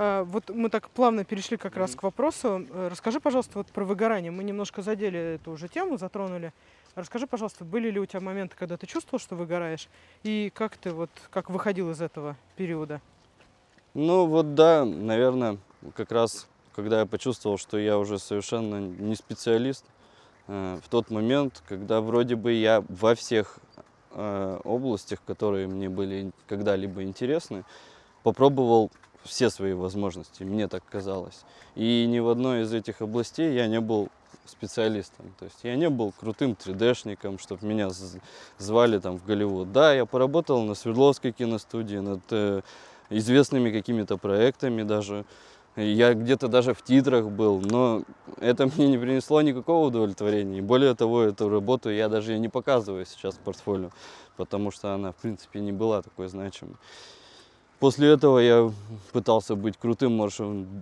А, 0.00 0.22
Вот 0.22 0.48
мы 0.48 0.70
так 0.70 0.90
плавно 0.90 1.24
перешли 1.24 1.56
как 1.56 1.76
раз 1.76 1.96
к 1.96 2.04
вопросу. 2.04 2.64
Э, 2.70 2.88
Расскажи, 2.88 3.18
пожалуйста, 3.18 3.58
вот 3.58 3.66
про 3.66 3.84
выгорание. 3.84 4.30
Мы 4.30 4.44
немножко 4.44 4.80
задели 4.80 5.18
эту 5.18 5.50
уже 5.50 5.66
тему, 5.66 5.98
затронули. 5.98 6.52
Расскажи, 6.94 7.26
пожалуйста, 7.26 7.64
были 7.64 7.90
ли 7.90 7.98
у 7.98 8.06
тебя 8.06 8.20
моменты, 8.20 8.54
когда 8.56 8.76
ты 8.76 8.86
чувствовал, 8.86 9.18
что 9.18 9.34
выгораешь, 9.34 9.88
и 10.22 10.52
как 10.54 10.76
ты 10.76 10.92
вот 10.92 11.10
как 11.30 11.50
выходил 11.50 11.90
из 11.90 12.00
этого 12.00 12.36
периода? 12.54 13.00
Ну 13.94 14.26
вот 14.26 14.54
да, 14.54 14.84
наверное, 14.84 15.58
как 15.96 16.12
раз 16.12 16.46
когда 16.76 17.00
я 17.00 17.06
почувствовал, 17.06 17.58
что 17.58 17.76
я 17.76 17.98
уже 17.98 18.20
совершенно 18.20 18.78
не 18.78 19.16
специалист, 19.16 19.84
э, 20.46 20.78
в 20.80 20.88
тот 20.88 21.10
момент, 21.10 21.60
когда 21.66 22.00
вроде 22.00 22.36
бы 22.36 22.52
я 22.52 22.84
во 22.88 23.16
всех 23.16 23.58
э, 24.12 24.60
областях, 24.64 25.18
которые 25.26 25.66
мне 25.66 25.88
были 25.88 26.30
когда-либо 26.46 27.02
интересны, 27.02 27.64
попробовал 28.22 28.92
все 29.28 29.50
свои 29.50 29.74
возможности, 29.74 30.42
мне 30.42 30.68
так 30.68 30.82
казалось. 30.88 31.44
И 31.76 32.06
ни 32.06 32.18
в 32.18 32.28
одной 32.28 32.62
из 32.62 32.72
этих 32.72 33.00
областей 33.02 33.54
я 33.54 33.66
не 33.66 33.80
был 33.80 34.08
специалистом. 34.46 35.34
То 35.38 35.44
есть 35.44 35.58
я 35.62 35.76
не 35.76 35.88
был 35.88 36.12
крутым 36.18 36.52
3D-шником, 36.52 37.38
чтобы 37.38 37.66
меня 37.66 37.90
звали 38.58 38.98
там 38.98 39.18
в 39.18 39.24
Голливуд. 39.24 39.72
Да, 39.72 39.92
я 39.92 40.06
поработал 40.06 40.62
на 40.62 40.74
Свердловской 40.74 41.32
киностудии, 41.32 41.98
над 41.98 42.20
э, 42.30 42.62
известными 43.10 43.70
какими-то 43.70 44.16
проектами 44.16 44.82
даже. 44.82 45.24
Я 45.76 46.14
где-то 46.14 46.48
даже 46.48 46.74
в 46.74 46.82
титрах 46.82 47.26
был, 47.26 47.60
но 47.60 48.02
это 48.40 48.66
мне 48.76 48.88
не 48.88 48.98
принесло 48.98 49.40
никакого 49.42 49.86
удовлетворения. 49.86 50.58
И 50.58 50.62
более 50.62 50.94
того, 50.94 51.22
эту 51.22 51.48
работу 51.48 51.90
я 51.90 52.08
даже 52.08 52.38
не 52.38 52.48
показываю 52.48 53.06
сейчас 53.06 53.34
в 53.34 53.38
портфолио, 53.38 53.90
потому 54.36 54.70
что 54.70 54.94
она, 54.94 55.12
в 55.12 55.16
принципе, 55.16 55.60
не 55.60 55.72
была 55.72 56.02
такой 56.02 56.28
значимой. 56.28 56.76
После 57.80 58.10
этого 58.10 58.40
я 58.40 58.72
пытался 59.12 59.54
быть 59.54 59.76
крутым 59.76 60.16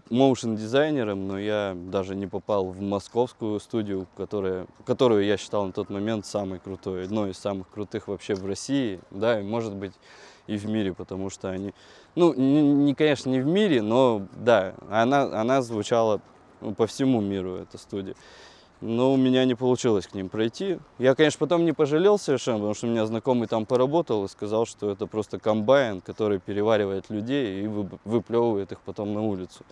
моушен-дизайнером, 0.09 1.29
но 1.29 1.39
я 1.39 1.77
даже 1.77 2.15
не 2.15 2.27
попал 2.27 2.71
в 2.71 2.81
московскую 2.81 3.61
студию, 3.61 4.07
которая, 4.17 4.67
которую 4.87 5.27
я 5.27 5.37
считал 5.37 5.67
на 5.67 5.73
тот 5.73 5.91
момент 5.91 6.25
самой 6.25 6.59
крутой, 6.59 7.05
одной 7.05 7.33
из 7.33 7.39
самых 7.39 7.69
крутых 7.69 8.09
вообще 8.09 8.35
в 8.35 8.47
России, 8.47 9.01
да, 9.11 9.41
и 9.41 9.43
может 9.43 9.75
быть 9.75 9.93
и 10.47 10.57
в 10.57 10.67
мире, 10.67 10.95
потому 10.95 11.29
что 11.29 11.51
они, 11.51 11.75
ну, 12.15 12.33
не, 12.33 12.63
не 12.63 12.95
конечно, 12.95 13.29
не 13.29 13.41
в 13.41 13.47
мире, 13.47 13.83
но 13.83 14.27
да, 14.33 14.73
она, 14.89 15.25
она 15.39 15.61
звучала 15.61 16.23
ну, 16.63 16.75
по 16.75 16.87
всему 16.87 17.21
миру, 17.21 17.57
эта 17.57 17.77
студия 17.77 18.15
но 18.81 19.12
у 19.12 19.16
меня 19.16 19.45
не 19.45 19.55
получилось 19.55 20.07
к 20.07 20.14
ним 20.14 20.29
пройти. 20.29 20.79
Я, 20.99 21.14
конечно, 21.14 21.39
потом 21.39 21.64
не 21.64 21.72
пожалел 21.72 22.18
совершенно, 22.18 22.59
потому 22.59 22.74
что 22.74 22.87
у 22.87 22.91
меня 22.91 23.07
знакомый 23.07 23.49
там 23.49 23.66
поработал 23.66 24.24
и 24.24 24.29
сказал, 24.29 24.66
что 24.66 24.91
это 24.91 25.07
просто 25.07 25.39
комбайн, 25.39 26.01
который 26.01 26.39
переваривает 26.39 27.09
людей 27.09 27.64
и 27.64 27.66
выплевывает 27.66 28.72
их 28.72 28.81
потом 28.81 29.14
на 29.14 29.22
улицу. 29.22 29.64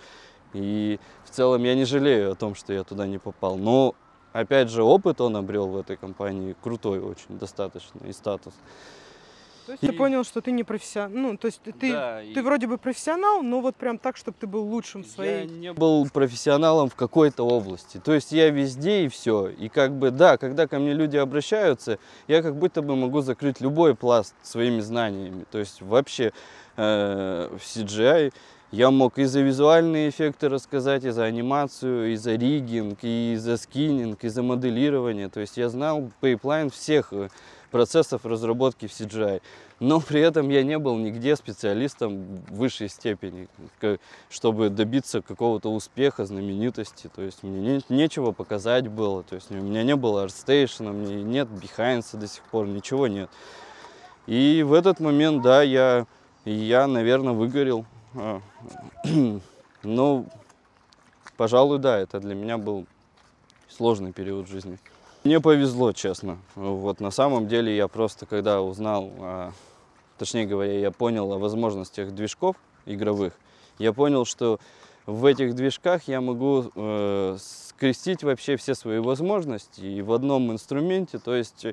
И 0.55 0.99
в 1.25 1.31
целом 1.31 1.63
я 1.65 1.75
не 1.75 1.85
жалею 1.85 2.33
о 2.33 2.35
том, 2.35 2.55
что 2.55 2.73
я 2.73 2.85
туда 2.85 3.07
не 3.07 3.19
попал. 3.19 3.57
Но, 3.57 3.95
опять 4.33 4.71
же, 4.71 4.83
опыт 4.83 5.21
он 5.21 5.37
обрел 5.37 5.67
в 5.69 5.77
этой 5.77 5.97
компании 5.97 6.55
крутой 6.63 7.01
очень, 7.01 7.39
достаточно, 7.39 8.01
и 8.07 8.13
статус. 8.13 8.55
То 9.67 9.73
есть 9.73 9.83
и... 9.83 9.87
ты 9.89 9.93
понял, 9.93 10.25
что 10.25 10.41
ты 10.41 10.53
не 10.53 10.65
профессионал. 10.65 11.11
Ну, 11.17 11.37
то 11.37 11.47
есть 11.47 11.61
ты, 11.63 11.93
да, 11.93 12.21
ты 12.21 12.41
и... 12.41 12.43
вроде 12.43 12.67
бы 12.67 12.79
профессионал, 12.79 13.43
но 13.43 13.61
вот 13.61 13.77
прям 13.77 13.99
так, 13.99 14.17
чтобы 14.17 14.37
ты 14.39 14.47
был 14.47 14.65
лучшим 14.65 15.05
в 15.05 15.07
своей. 15.07 15.47
Я 15.47 15.53
не 15.53 15.73
был 15.73 16.09
профессионалом 16.11 16.89
в 16.89 16.95
какой-то 16.95 17.47
области. 17.47 17.99
То 17.99 18.13
есть 18.13 18.33
я 18.33 18.51
везде 18.51 19.05
и 19.05 19.09
все. 19.09 19.49
И 19.49 19.69
как 19.69 19.93
бы, 19.93 20.11
да, 20.11 20.37
когда 20.37 20.67
ко 20.67 20.79
мне 20.79 20.93
люди 20.93 21.17
обращаются, 21.17 21.99
я 22.29 22.43
как 22.43 22.57
будто 22.57 22.83
бы 22.83 22.97
могу 22.97 23.21
закрыть 23.21 23.61
любой 23.61 23.95
пласт 23.95 24.35
своими 24.43 24.81
знаниями. 24.81 25.45
То 25.51 25.59
есть 25.59 25.81
вообще 25.81 26.33
э, 26.77 27.49
в 27.51 27.63
CGI 27.63 28.33
я 28.75 28.91
мог 28.91 29.19
и 29.19 29.25
за 29.25 29.41
визуальные 29.41 30.09
эффекты 30.09 30.49
рассказать, 30.49 31.05
и 31.05 31.11
за 31.11 31.25
анимацию, 31.25 32.13
и 32.13 32.17
за 32.17 32.35
rigging, 32.35 32.99
и 33.03 33.37
за 33.39 33.57
skinning, 33.57 34.25
и 34.25 34.29
за 34.29 34.43
моделирование. 34.43 35.29
То 35.29 35.39
есть 35.39 35.57
я 35.57 35.69
знал 35.69 36.11
pipeline 36.21 36.71
всех 36.71 37.13
э, 37.13 37.29
процессов 37.75 38.25
разработки 38.25 38.87
в 38.87 38.93
CGI. 38.93 39.43
Но 39.81 39.99
при 39.99 40.21
этом 40.21 40.49
я 40.49 40.63
не 40.63 40.79
был 40.79 40.97
нигде 40.97 41.35
специалистом 41.35 42.25
высшей 42.49 42.89
степени, 42.89 43.49
чтобы 44.31 44.71
добиться 44.71 45.23
какого-то 45.23 45.75
успеха, 45.75 46.25
знаменитости. 46.25 47.11
То 47.13 47.23
есть 47.23 47.43
мне 47.43 47.59
не, 47.61 47.81
нечего 47.89 48.31
показать 48.31 48.87
было. 48.87 49.25
То 49.25 49.35
есть 49.35 49.51
у 49.51 49.55
меня 49.55 49.83
не 49.83 49.97
было 49.97 50.25
ArtStation, 50.25 50.93
меня 50.93 51.25
нет 51.25 51.49
Behance 51.49 52.17
до 52.17 52.29
сих 52.29 52.45
пор, 52.45 52.69
ничего 52.69 53.09
нет. 53.09 53.29
И 54.29 54.63
в 54.63 54.73
этот 54.73 55.01
момент, 55.01 55.43
да, 55.43 55.63
я, 55.63 56.07
я 56.45 56.87
наверное, 56.87 57.33
выгорел. 57.33 57.87
А, 58.15 58.41
но, 59.83 60.27
пожалуй, 61.37 61.81
да, 61.81 61.99
это 61.99 62.21
для 62.21 62.37
меня 62.37 62.57
был 62.57 62.87
сложный 63.69 64.13
период 64.13 64.47
жизни. 64.47 64.79
Мне 65.25 65.41
повезло, 65.41 65.93
честно. 65.95 66.37
Вот 66.55 67.01
на 67.01 67.11
самом 67.11 67.49
деле 67.49 67.75
я 67.75 67.89
просто, 67.89 68.27
когда 68.27 68.61
узнал, 68.61 69.11
а, 69.21 69.53
точнее 70.19 70.45
говоря, 70.45 70.79
я 70.79 70.91
понял 70.91 71.33
о 71.33 71.39
возможностях 71.39 72.13
движков 72.13 72.57
игровых, 72.85 73.33
я 73.79 73.95
понял, 73.95 74.27
что 74.27 74.61
в 75.07 75.25
этих 75.25 75.55
движках 75.55 76.09
я 76.09 76.21
могу 76.21 76.71
э, 76.75 77.37
скрестить 77.41 78.23
вообще 78.23 78.57
все 78.57 78.75
свои 78.75 78.99
возможности 78.99 79.81
и 79.81 80.03
в 80.03 80.13
одном 80.13 80.53
инструменте. 80.53 81.19
То 81.19 81.35
есть 81.35 81.65
э, 81.65 81.73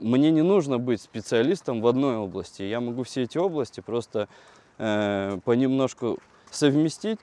мне 0.00 0.30
не 0.30 0.42
нужно 0.42 0.78
быть 0.78 1.02
специалистом 1.02 1.80
в 1.80 1.88
одной 1.88 2.16
области. 2.16 2.62
Я 2.62 2.80
могу 2.80 3.02
все 3.02 3.22
эти 3.22 3.36
области 3.36 3.80
просто 3.80 4.28
э, 4.78 5.38
понемножку 5.44 6.18
совместить. 6.52 7.18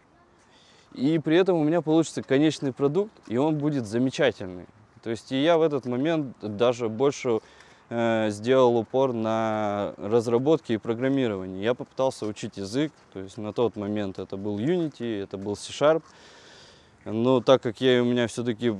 И 0.93 1.19
при 1.19 1.37
этом 1.37 1.55
у 1.57 1.63
меня 1.63 1.81
получится 1.81 2.21
конечный 2.21 2.73
продукт, 2.73 3.13
и 3.27 3.37
он 3.37 3.57
будет 3.57 3.85
замечательный. 3.85 4.65
То 5.03 5.09
есть 5.09 5.31
и 5.31 5.43
я 5.43 5.57
в 5.57 5.61
этот 5.61 5.85
момент 5.85 6.35
даже 6.41 6.87
больше 6.87 7.41
э, 7.89 8.29
сделал 8.29 8.77
упор 8.77 9.11
на 9.11 9.93
разработки 9.97 10.71
и 10.71 10.77
программирование. 10.77 11.61
Я 11.61 11.73
попытался 11.73 12.25
учить 12.25 12.57
язык, 12.57 12.93
то 13.11 13.19
есть 13.19 13.37
на 13.37 13.51
тот 13.51 13.75
момент 13.75 14.17
это 14.17 14.37
был 14.37 14.57
Unity, 14.57 15.21
это 15.21 15.37
был 15.37 15.57
C-Sharp. 15.57 16.03
Но 17.05 17.41
так 17.41 17.61
как 17.61 17.81
я 17.81 18.01
у 18.01 18.05
меня 18.05 18.27
все-таки 18.27 18.75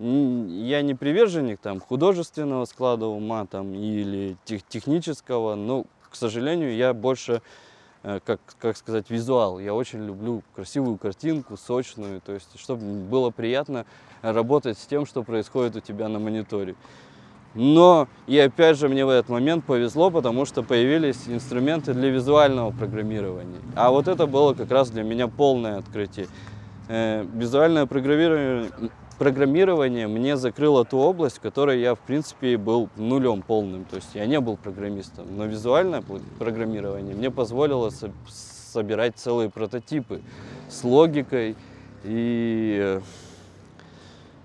я 0.00 0.82
не 0.82 0.94
приверженник 0.94 1.60
там 1.60 1.80
художественного 1.80 2.64
склада 2.66 3.06
ума 3.06 3.46
там 3.46 3.74
или 3.74 4.36
тех, 4.44 4.62
технического, 4.64 5.54
но, 5.56 5.84
к 6.10 6.14
сожалению, 6.14 6.74
я 6.74 6.94
больше 6.94 7.42
как, 8.02 8.40
как 8.58 8.76
сказать, 8.76 9.10
визуал. 9.10 9.58
Я 9.58 9.74
очень 9.74 10.04
люблю 10.04 10.42
красивую 10.54 10.98
картинку, 10.98 11.56
сочную, 11.56 12.20
то 12.20 12.32
есть, 12.32 12.58
чтобы 12.58 12.82
было 12.82 13.30
приятно 13.30 13.86
работать 14.22 14.78
с 14.78 14.86
тем, 14.86 15.06
что 15.06 15.22
происходит 15.22 15.76
у 15.76 15.80
тебя 15.80 16.08
на 16.08 16.18
мониторе. 16.18 16.74
Но, 17.54 18.08
и 18.26 18.38
опять 18.38 18.78
же, 18.78 18.88
мне 18.88 19.04
в 19.04 19.08
этот 19.08 19.30
момент 19.30 19.64
повезло, 19.64 20.10
потому 20.10 20.44
что 20.44 20.62
появились 20.62 21.24
инструменты 21.26 21.94
для 21.94 22.10
визуального 22.10 22.70
программирования. 22.70 23.58
А 23.74 23.90
вот 23.90 24.06
это 24.06 24.26
было 24.26 24.54
как 24.54 24.70
раз 24.70 24.90
для 24.90 25.02
меня 25.02 25.28
полное 25.28 25.78
открытие. 25.78 26.28
Э, 26.88 27.24
визуальное 27.34 27.86
программирование 27.86 28.70
программирование 29.18 30.06
мне 30.06 30.36
закрыло 30.36 30.84
ту 30.84 30.98
область, 30.98 31.38
в 31.38 31.40
которой 31.40 31.80
я, 31.80 31.94
в 31.94 32.00
принципе, 32.00 32.56
был 32.56 32.88
нулем 32.96 33.42
полным. 33.42 33.84
То 33.84 33.96
есть 33.96 34.14
я 34.14 34.26
не 34.26 34.40
был 34.40 34.56
программистом. 34.56 35.26
Но 35.36 35.46
визуальное 35.46 36.02
программирование 36.38 37.14
мне 37.14 37.30
позволило 37.30 37.90
со 37.90 38.10
собирать 38.72 39.16
целые 39.16 39.50
прототипы 39.50 40.20
с 40.68 40.84
логикой 40.84 41.56
и 42.04 43.00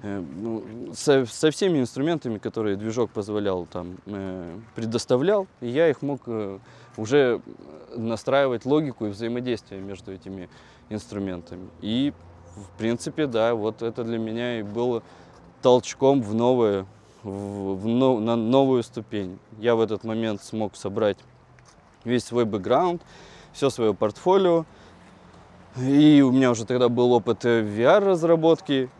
э, 0.01 0.23
ну, 0.35 0.63
со, 0.93 1.25
со 1.25 1.51
всеми 1.51 1.79
инструментами, 1.79 2.37
которые 2.37 2.75
движок 2.75 3.11
позволял, 3.11 3.65
там, 3.65 3.97
э, 4.05 4.57
предоставлял, 4.75 5.47
и 5.61 5.67
я 5.67 5.89
их 5.89 6.01
мог 6.01 6.21
э, 6.27 6.59
уже 6.97 7.41
настраивать 7.95 8.65
логику 8.65 9.05
и 9.05 9.09
взаимодействие 9.09 9.81
между 9.81 10.11
этими 10.11 10.49
инструментами. 10.89 11.67
И 11.81 12.13
в 12.55 12.77
принципе, 12.77 13.27
да, 13.27 13.55
вот 13.55 13.81
это 13.81 14.03
для 14.03 14.17
меня 14.17 14.59
и 14.59 14.63
было 14.63 15.03
толчком 15.61 16.21
в 16.21 16.33
новое, 16.33 16.85
в, 17.23 17.29
в, 17.29 17.81
в, 17.81 17.87
на 17.87 18.35
новую 18.35 18.83
ступень. 18.83 19.39
Я 19.59 19.75
в 19.75 19.81
этот 19.81 20.03
момент 20.03 20.41
смог 20.43 20.75
собрать 20.75 21.17
весь 22.03 22.25
свой 22.25 22.45
бэкграунд, 22.45 23.01
все 23.53 23.69
свое 23.69 23.93
портфолио. 23.93 24.65
И 25.79 26.21
у 26.21 26.31
меня 26.31 26.51
уже 26.51 26.65
тогда 26.65 26.87
был 26.87 27.13
опыт 27.13 27.45
VR-разработки. 27.45 28.91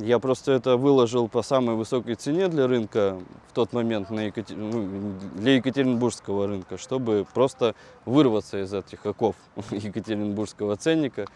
Я 0.00 0.18
просто 0.18 0.52
это 0.52 0.78
выложил 0.78 1.28
по 1.28 1.42
самой 1.42 1.74
высокой 1.74 2.14
цене 2.14 2.48
для 2.48 2.66
рынка 2.66 3.18
в 3.48 3.52
тот 3.52 3.74
момент 3.74 4.08
на 4.08 4.20
Екатер... 4.20 4.56
ну, 4.56 5.12
для 5.34 5.56
Екатеринбургского 5.56 6.46
рынка, 6.46 6.78
чтобы 6.78 7.26
просто 7.34 7.74
вырваться 8.06 8.62
из 8.62 8.72
этих 8.72 9.04
оков 9.04 9.36
Екатеринбургского 9.70 10.76
ценника 10.76 11.26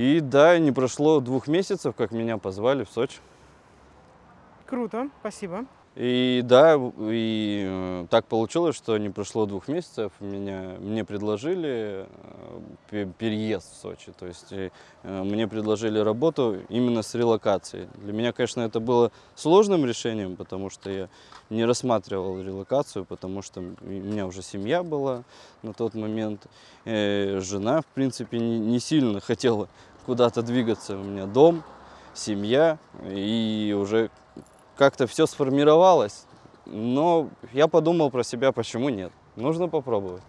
и 0.00 0.20
да, 0.20 0.58
не 0.58 0.72
прошло 0.72 1.20
двух 1.20 1.46
месяцев, 1.46 1.94
как 1.94 2.10
меня 2.10 2.38
позвали 2.38 2.84
в 2.84 2.88
Сочи. 2.88 3.18
Круто, 4.64 5.10
спасибо. 5.20 5.66
И 5.96 6.42
да, 6.44 6.80
и 7.00 7.64
э, 7.68 8.06
так 8.08 8.24
получилось, 8.26 8.76
что 8.76 8.96
не 8.96 9.10
прошло 9.10 9.44
двух 9.44 9.66
месяцев, 9.66 10.12
меня, 10.20 10.76
мне 10.78 11.04
предложили 11.04 12.06
э, 12.92 13.06
переезд 13.18 13.72
в 13.72 13.76
Сочи. 13.82 14.12
То 14.16 14.26
есть 14.26 14.52
э, 14.52 14.70
мне 15.02 15.48
предложили 15.48 15.98
работу 15.98 16.60
именно 16.68 17.02
с 17.02 17.14
релокацией. 17.16 17.88
Для 17.96 18.12
меня, 18.12 18.32
конечно, 18.32 18.60
это 18.60 18.78
было 18.78 19.10
сложным 19.34 19.84
решением, 19.84 20.36
потому 20.36 20.70
что 20.70 20.90
я 20.90 21.08
не 21.50 21.64
рассматривал 21.64 22.40
релокацию, 22.40 23.04
потому 23.04 23.42
что 23.42 23.60
у 23.60 23.84
меня 23.84 24.26
уже 24.26 24.42
семья 24.42 24.84
была 24.84 25.24
на 25.62 25.72
тот 25.74 25.94
момент. 25.94 26.46
Жена, 26.86 27.82
в 27.82 27.86
принципе, 27.86 28.38
не, 28.38 28.58
не 28.58 28.78
сильно 28.78 29.20
хотела 29.20 29.68
куда-то 30.06 30.42
двигаться. 30.42 30.96
У 30.96 31.02
меня 31.02 31.26
дом, 31.26 31.62
семья, 32.14 32.78
и 33.04 33.76
уже 33.78 34.10
как-то 34.76 35.06
все 35.06 35.26
сформировалось. 35.26 36.24
Но 36.66 37.28
я 37.52 37.68
подумал 37.68 38.10
про 38.10 38.22
себя, 38.22 38.52
почему 38.52 38.88
нет. 38.88 39.12
Нужно 39.36 39.68
попробовать. 39.68 40.22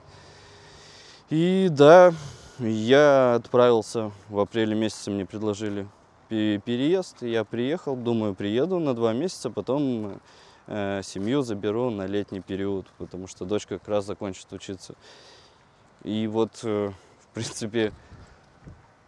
И 1.30 1.69
да, 1.72 2.13
я 2.59 3.36
отправился 3.36 4.11
в 4.30 4.39
апреле 4.39 4.76
месяце, 4.76 5.11
мне 5.11 5.26
предложили 5.26 5.88
переезд. 6.30 7.22
Я 7.22 7.43
приехал, 7.43 7.95
думаю, 7.95 8.36
приеду 8.36 8.80
на 8.80 8.93
два 8.93 9.13
месяца, 9.13 9.49
потом 9.49 10.19
э, 10.67 11.01
семью 11.03 11.41
заберу 11.41 11.89
на 11.89 12.05
летний 12.05 12.41
период, 12.41 12.88
потому 12.97 13.28
что 13.28 13.45
дочка 13.45 13.80
как 13.80 13.88
раз 13.88 14.05
закончит 14.05 14.51
учиться. 14.51 14.95
И 16.03 16.28
вот, 16.28 16.59
э, 16.63 16.91
в 17.19 17.34
принципе, 17.34 17.91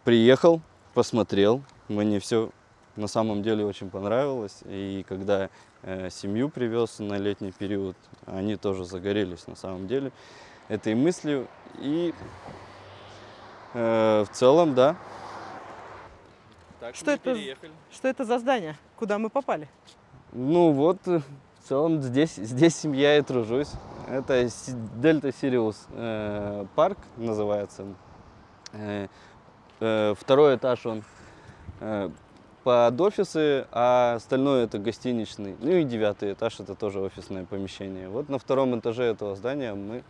приехал, 0.04 0.60
посмотрел, 0.92 1.62
мне 1.88 2.20
все 2.20 2.50
на 2.96 3.08
самом 3.08 3.42
деле 3.42 3.64
очень 3.64 3.90
понравилось. 3.90 4.60
И 4.64 5.04
когда 5.08 5.50
э, 5.82 6.10
семью 6.10 6.48
привез 6.48 6.98
на 6.98 7.18
летний 7.18 7.52
период, 7.52 7.96
они 8.26 8.56
тоже 8.56 8.84
загорелись 8.84 9.46
на 9.46 9.56
самом 9.56 9.88
деле. 9.88 10.12
этой 10.68 10.94
мыслью. 10.94 11.48
И 11.80 12.14
э, 13.74 14.24
в 14.24 14.34
целом, 14.34 14.74
да. 14.74 14.96
Так 16.80 16.94
что, 16.94 17.10
это, 17.10 17.36
что 17.90 18.08
это 18.08 18.24
за 18.24 18.38
здание? 18.38 18.76
Куда 18.96 19.18
мы 19.18 19.30
попали? 19.30 19.68
Ну 20.32 20.72
вот, 20.72 20.98
э, 21.06 21.20
в 21.60 21.68
целом 21.68 22.02
здесь, 22.02 22.34
здесь 22.34 22.76
семья 22.76 23.18
и 23.18 23.22
тружусь. 23.22 23.72
Это 24.08 24.48
Дельта 24.96 25.32
Сириус 25.32 25.86
э, 25.90 26.66
парк 26.74 26.98
называется. 27.16 27.86
Э, 28.72 29.08
второй 29.78 30.56
этаж 30.56 30.86
он 30.86 31.02
э, 31.80 32.10
под 32.64 33.00
офисы, 33.00 33.66
а 33.70 34.14
остальное 34.16 34.64
это 34.64 34.78
гостиничный. 34.78 35.54
Ну 35.60 35.70
и 35.70 35.84
девятый 35.84 36.32
этаж 36.32 36.60
это 36.60 36.74
тоже 36.74 37.00
офисное 37.00 37.44
помещение. 37.44 38.08
Вот 38.08 38.28
на 38.28 38.38
втором 38.38 38.78
этаже 38.78 39.04
этого 39.04 39.36
здания 39.36 39.74
мы 39.74 40.02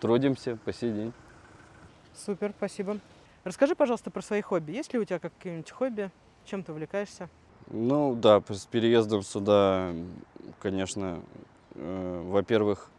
трудимся 0.00 0.56
по 0.64 0.72
сей 0.72 0.92
день. 0.92 1.12
Супер, 2.16 2.52
спасибо. 2.56 2.98
Расскажи, 3.44 3.74
пожалуйста, 3.74 4.10
про 4.10 4.22
свои 4.22 4.40
хобби. 4.40 4.72
Есть 4.72 4.92
ли 4.92 4.98
у 4.98 5.04
тебя 5.04 5.18
какие-нибудь 5.18 5.70
хобби? 5.70 6.10
Чем 6.44 6.62
ты 6.62 6.72
увлекаешься? 6.72 7.28
Ну 7.70 8.14
да, 8.14 8.42
с 8.48 8.64
переездом 8.66 9.22
сюда, 9.22 9.92
конечно, 10.60 11.20
э, 11.74 12.22
во-первых, 12.24 12.88
э, 12.90 12.97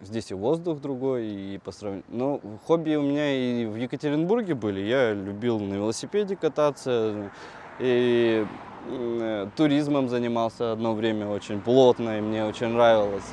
здесь 0.00 0.30
и 0.30 0.34
воздух 0.34 0.80
другой, 0.80 1.26
и 1.26 1.58
по 1.58 1.72
сравнению... 1.72 2.04
Ну, 2.08 2.40
хобби 2.66 2.96
у 2.96 3.02
меня 3.02 3.32
и 3.32 3.66
в 3.66 3.76
Екатеринбурге 3.76 4.54
были. 4.54 4.80
Я 4.80 5.12
любил 5.12 5.60
на 5.60 5.74
велосипеде 5.74 6.36
кататься, 6.36 7.30
и 7.78 8.46
э, 8.88 9.48
туризмом 9.56 10.08
занимался 10.08 10.72
одно 10.72 10.94
время 10.94 11.28
очень 11.28 11.60
плотно, 11.60 12.18
и 12.18 12.20
мне 12.20 12.44
очень 12.44 12.68
нравилось. 12.68 13.24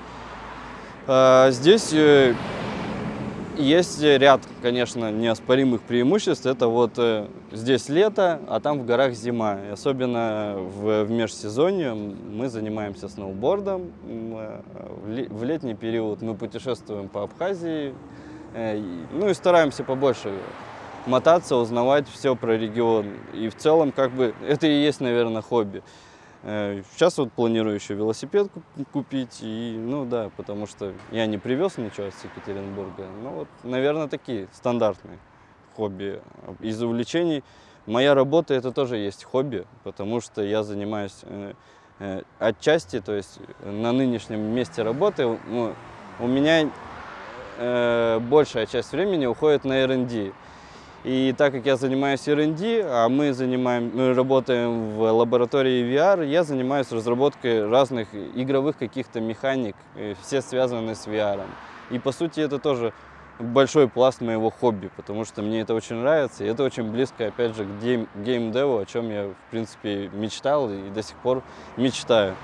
А 1.07 1.49
здесь 1.51 1.91
э, 1.93 2.35
есть 3.61 4.01
ряд, 4.01 4.41
конечно, 4.61 5.11
неоспоримых 5.11 5.81
преимуществ. 5.81 6.45
Это 6.45 6.67
вот 6.67 6.93
э, 6.97 7.27
здесь 7.51 7.89
лето, 7.89 8.39
а 8.47 8.59
там 8.59 8.79
в 8.79 8.85
горах 8.85 9.13
зима. 9.13 9.59
И 9.67 9.71
особенно 9.71 10.55
в, 10.57 11.03
в 11.03 11.11
межсезонье 11.11 11.93
мы 11.93 12.49
занимаемся 12.49 13.07
сноубордом. 13.07 13.91
Э, 14.07 14.61
в 15.29 15.43
летний 15.43 15.75
период 15.75 16.21
мы 16.21 16.35
путешествуем 16.35 17.07
по 17.07 17.23
Абхазии. 17.23 17.93
Э, 18.53 18.81
ну 19.13 19.29
и 19.29 19.33
стараемся 19.33 19.83
побольше 19.83 20.31
мотаться, 21.05 21.55
узнавать 21.55 22.07
все 22.09 22.35
про 22.35 22.57
регион. 22.57 23.07
И 23.33 23.49
в 23.49 23.55
целом, 23.55 23.91
как 23.91 24.11
бы, 24.11 24.33
это 24.47 24.67
и 24.67 24.83
есть, 24.83 25.01
наверное, 25.01 25.41
хобби. 25.41 25.83
Э, 26.43 26.81
сейчас 26.93 27.17
вот 27.17 27.31
планирую 27.31 27.75
еще 27.75 27.93
велосипед 27.93 28.49
купить, 28.91 29.39
и, 29.41 29.75
ну 29.77 30.05
да, 30.05 30.31
потому 30.37 30.65
что 30.65 30.93
я 31.11 31.27
не 31.27 31.37
привез 31.37 31.77
ничего 31.77 32.07
из 32.07 32.23
Екатеринбурга. 32.23 33.07
Ну 33.21 33.29
вот, 33.29 33.47
наверное, 33.63 34.07
такие 34.07 34.47
стандартные 34.53 35.19
хобби. 35.75 36.19
Из 36.59 36.81
увлечений 36.81 37.43
моя 37.85 38.15
работа 38.15 38.53
это 38.53 38.71
тоже 38.71 38.97
есть 38.97 39.23
хобби, 39.23 39.65
потому 39.83 40.19
что 40.19 40.41
я 40.41 40.63
занимаюсь 40.63 41.19
э, 41.23 41.53
э, 41.99 42.21
отчасти, 42.39 43.01
то 43.01 43.13
есть 43.13 43.39
на 43.63 43.91
нынешнем 43.91 44.41
месте 44.41 44.81
работы 44.81 45.37
ну, 45.47 45.75
у 46.19 46.27
меня 46.27 46.69
э, 47.57 48.19
большая 48.19 48.65
часть 48.65 48.91
времени 48.91 49.27
уходит 49.27 49.63
на 49.63 49.73
R&D. 49.83 50.33
И 51.03 51.33
так 51.35 51.51
как 51.51 51.65
я 51.65 51.77
занимаюсь 51.77 52.27
R&D, 52.27 52.83
а 52.85 53.09
мы, 53.09 53.33
занимаем, 53.33 53.91
мы 53.91 54.13
работаем 54.13 54.91
в 54.91 55.11
лаборатории 55.11 55.83
VR, 55.83 56.23
я 56.27 56.43
занимаюсь 56.43 56.91
разработкой 56.91 57.67
разных 57.67 58.09
игровых 58.13 58.77
каких-то 58.77 59.19
механик, 59.19 59.75
все 60.21 60.41
связаны 60.41 60.93
с 60.93 61.07
VR. 61.07 61.41
И 61.89 61.97
по 61.97 62.11
сути 62.11 62.39
это 62.39 62.59
тоже 62.59 62.93
большой 63.39 63.87
пласт 63.89 64.21
моего 64.21 64.51
хобби, 64.51 64.91
потому 64.95 65.25
что 65.25 65.41
мне 65.41 65.61
это 65.61 65.73
очень 65.73 65.95
нравится, 65.95 66.43
и 66.43 66.47
это 66.47 66.63
очень 66.63 66.91
близко, 66.91 67.25
опять 67.25 67.55
же, 67.55 67.65
к 67.65 67.81
гейм, 67.81 68.07
геймдеву, 68.15 68.77
о 68.77 68.85
чем 68.85 69.09
я, 69.09 69.29
в 69.29 69.49
принципе, 69.49 70.07
мечтал 70.13 70.69
и 70.69 70.89
до 70.91 71.01
сих 71.01 71.15
пор 71.17 71.41
мечтаю. 71.77 72.35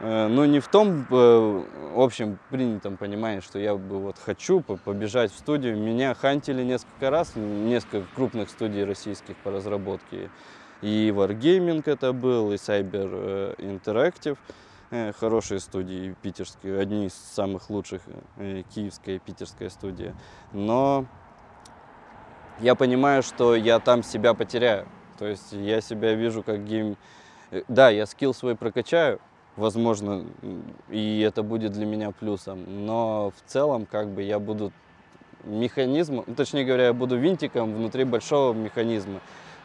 Э, 0.00 0.28
но 0.28 0.44
не 0.44 0.60
в 0.60 0.68
том 0.68 1.06
э, 1.10 1.64
общем 1.94 2.38
принятом 2.50 2.96
понимании, 2.96 3.40
что 3.40 3.58
я 3.58 3.74
бы 3.74 3.98
вот 3.98 4.16
хочу 4.18 4.60
побежать 4.60 5.32
в 5.32 5.38
студию. 5.38 5.76
Меня 5.78 6.14
хантили 6.14 6.62
несколько 6.62 7.10
раз, 7.10 7.32
несколько 7.34 8.06
крупных 8.14 8.50
студий 8.50 8.84
российских 8.84 9.36
по 9.36 9.50
разработке. 9.50 10.30
И 10.82 11.12
Wargaming 11.14 11.82
это 11.86 12.12
был, 12.12 12.52
и 12.52 12.56
Cyber 12.56 13.10
э, 13.12 13.54
Interactive. 13.58 14.36
Хорошие 15.18 15.58
студии 15.58 16.14
питерские, 16.22 16.78
одни 16.78 17.06
из 17.06 17.12
самых 17.12 17.70
лучших, 17.70 18.02
киевская 18.72 19.16
и 19.16 19.18
питерская 19.18 19.68
студия. 19.68 20.14
Но 20.52 21.06
я 22.60 22.76
понимаю, 22.76 23.24
что 23.24 23.56
я 23.56 23.80
там 23.80 24.04
себя 24.04 24.32
потеряю. 24.32 24.86
То 25.18 25.26
есть 25.26 25.50
я 25.50 25.80
себя 25.80 26.14
вижу 26.14 26.44
как 26.44 26.64
гейм... 26.64 26.96
Да, 27.66 27.90
я 27.90 28.06
скилл 28.06 28.32
свой 28.32 28.54
прокачаю, 28.54 29.20
возможно, 29.56 30.24
и 30.90 31.20
это 31.20 31.42
будет 31.42 31.72
для 31.72 31.86
меня 31.86 32.10
плюсом. 32.10 32.64
Но 32.86 33.32
в 33.36 33.50
целом, 33.50 33.86
как 33.86 34.08
бы, 34.08 34.22
я 34.22 34.38
буду 34.38 34.72
механизмом, 35.44 36.24
ну, 36.26 36.34
точнее 36.34 36.64
говоря, 36.64 36.86
я 36.86 36.92
буду 36.92 37.16
винтиком 37.16 37.74
внутри 37.74 38.04
большого 38.04 38.52
механизма, 38.52 39.20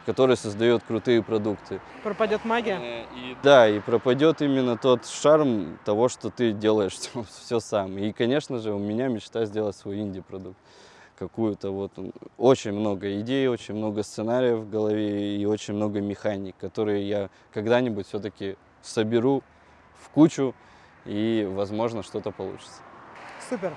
который 0.06 0.36
создает 0.36 0.82
крутые 0.82 1.22
продукты. 1.22 1.80
Пропадет 2.02 2.44
магия? 2.44 2.78
Э, 2.80 3.02
и, 3.14 3.36
да, 3.42 3.68
и 3.68 3.80
пропадет 3.80 4.42
именно 4.42 4.76
тот 4.76 5.06
шарм 5.06 5.78
того, 5.84 6.08
что 6.08 6.30
ты 6.30 6.52
делаешь 6.52 6.92
все, 6.98 7.24
все 7.24 7.60
сам. 7.60 7.98
И, 7.98 8.12
конечно 8.12 8.58
же, 8.58 8.72
у 8.72 8.78
меня 8.78 9.08
мечта 9.08 9.44
сделать 9.44 9.76
свой 9.76 10.00
инди-продукт 10.00 10.58
какую-то 11.18 11.70
вот 11.70 11.92
очень 12.36 12.72
много 12.72 13.20
идей, 13.20 13.46
очень 13.46 13.74
много 13.74 14.02
сценариев 14.02 14.58
в 14.58 14.70
голове 14.70 15.36
и 15.36 15.44
очень 15.44 15.74
много 15.74 16.00
механик, 16.00 16.56
которые 16.58 17.08
я 17.08 17.30
когда-нибудь 17.52 18.08
все-таки 18.08 18.56
соберу 18.82 19.44
в 20.02 20.08
кучу, 20.10 20.54
и, 21.04 21.48
возможно, 21.50 22.02
что-то 22.02 22.30
получится. 22.30 22.82
Супер. 23.48 23.72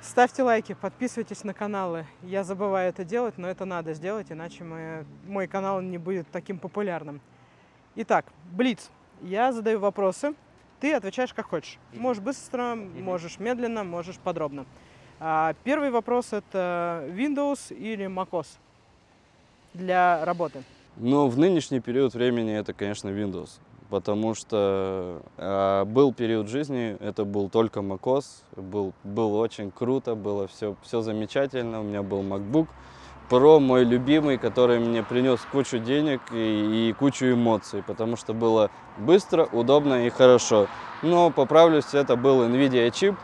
Ставьте 0.00 0.42
лайки, 0.42 0.74
подписывайтесь 0.74 1.42
на 1.44 1.54
каналы. 1.54 2.06
Я 2.22 2.44
забываю 2.44 2.88
это 2.88 3.04
делать, 3.04 3.36
но 3.36 3.48
это 3.48 3.64
надо 3.64 3.94
сделать, 3.94 4.30
иначе 4.30 4.62
мы, 4.64 5.04
мой 5.26 5.48
канал 5.48 5.80
не 5.80 5.98
будет 5.98 6.28
таким 6.30 6.58
популярным. 6.58 7.20
Итак, 7.96 8.26
Блиц. 8.52 8.90
Я 9.20 9.52
задаю 9.52 9.80
вопросы, 9.80 10.34
ты 10.78 10.94
отвечаешь 10.94 11.34
как 11.34 11.46
хочешь. 11.46 11.78
Можешь 11.92 12.22
быстро, 12.22 12.76
можешь 12.76 13.40
медленно, 13.40 13.82
можешь 13.82 14.16
подробно. 14.18 14.66
А, 15.18 15.54
первый 15.64 15.90
вопрос 15.90 16.32
это 16.32 17.04
Windows 17.08 17.74
или 17.74 18.06
MacOS 18.06 18.46
для 19.74 20.24
работы? 20.24 20.62
Ну, 20.96 21.26
в 21.26 21.36
нынешний 21.36 21.80
период 21.80 22.14
времени 22.14 22.56
это, 22.56 22.72
конечно, 22.72 23.08
Windows 23.08 23.58
потому 23.90 24.34
что 24.34 25.22
э, 25.36 25.84
был 25.84 26.12
период 26.12 26.48
жизни, 26.48 26.96
это 27.00 27.24
был 27.24 27.48
только 27.48 27.80
macOS, 27.80 28.24
был, 28.56 28.92
было 29.04 29.38
очень 29.38 29.70
круто, 29.70 30.14
было 30.14 30.46
все, 30.46 30.76
все 30.82 31.00
замечательно, 31.00 31.80
у 31.80 31.84
меня 31.84 32.02
был 32.02 32.22
MacBook 32.22 32.68
Pro, 33.30 33.60
мой 33.60 33.84
любимый, 33.84 34.38
который 34.38 34.78
мне 34.78 35.02
принес 35.02 35.40
кучу 35.52 35.78
денег 35.78 36.20
и, 36.32 36.88
и 36.88 36.92
кучу 36.94 37.26
эмоций, 37.26 37.82
потому 37.86 38.16
что 38.16 38.32
было 38.32 38.70
быстро, 38.96 39.44
удобно 39.52 40.06
и 40.06 40.10
хорошо. 40.10 40.66
Но, 41.02 41.30
поправлюсь, 41.30 41.92
это 41.92 42.16
был 42.16 42.42
NVIDIA 42.44 42.90
чип, 42.90 43.16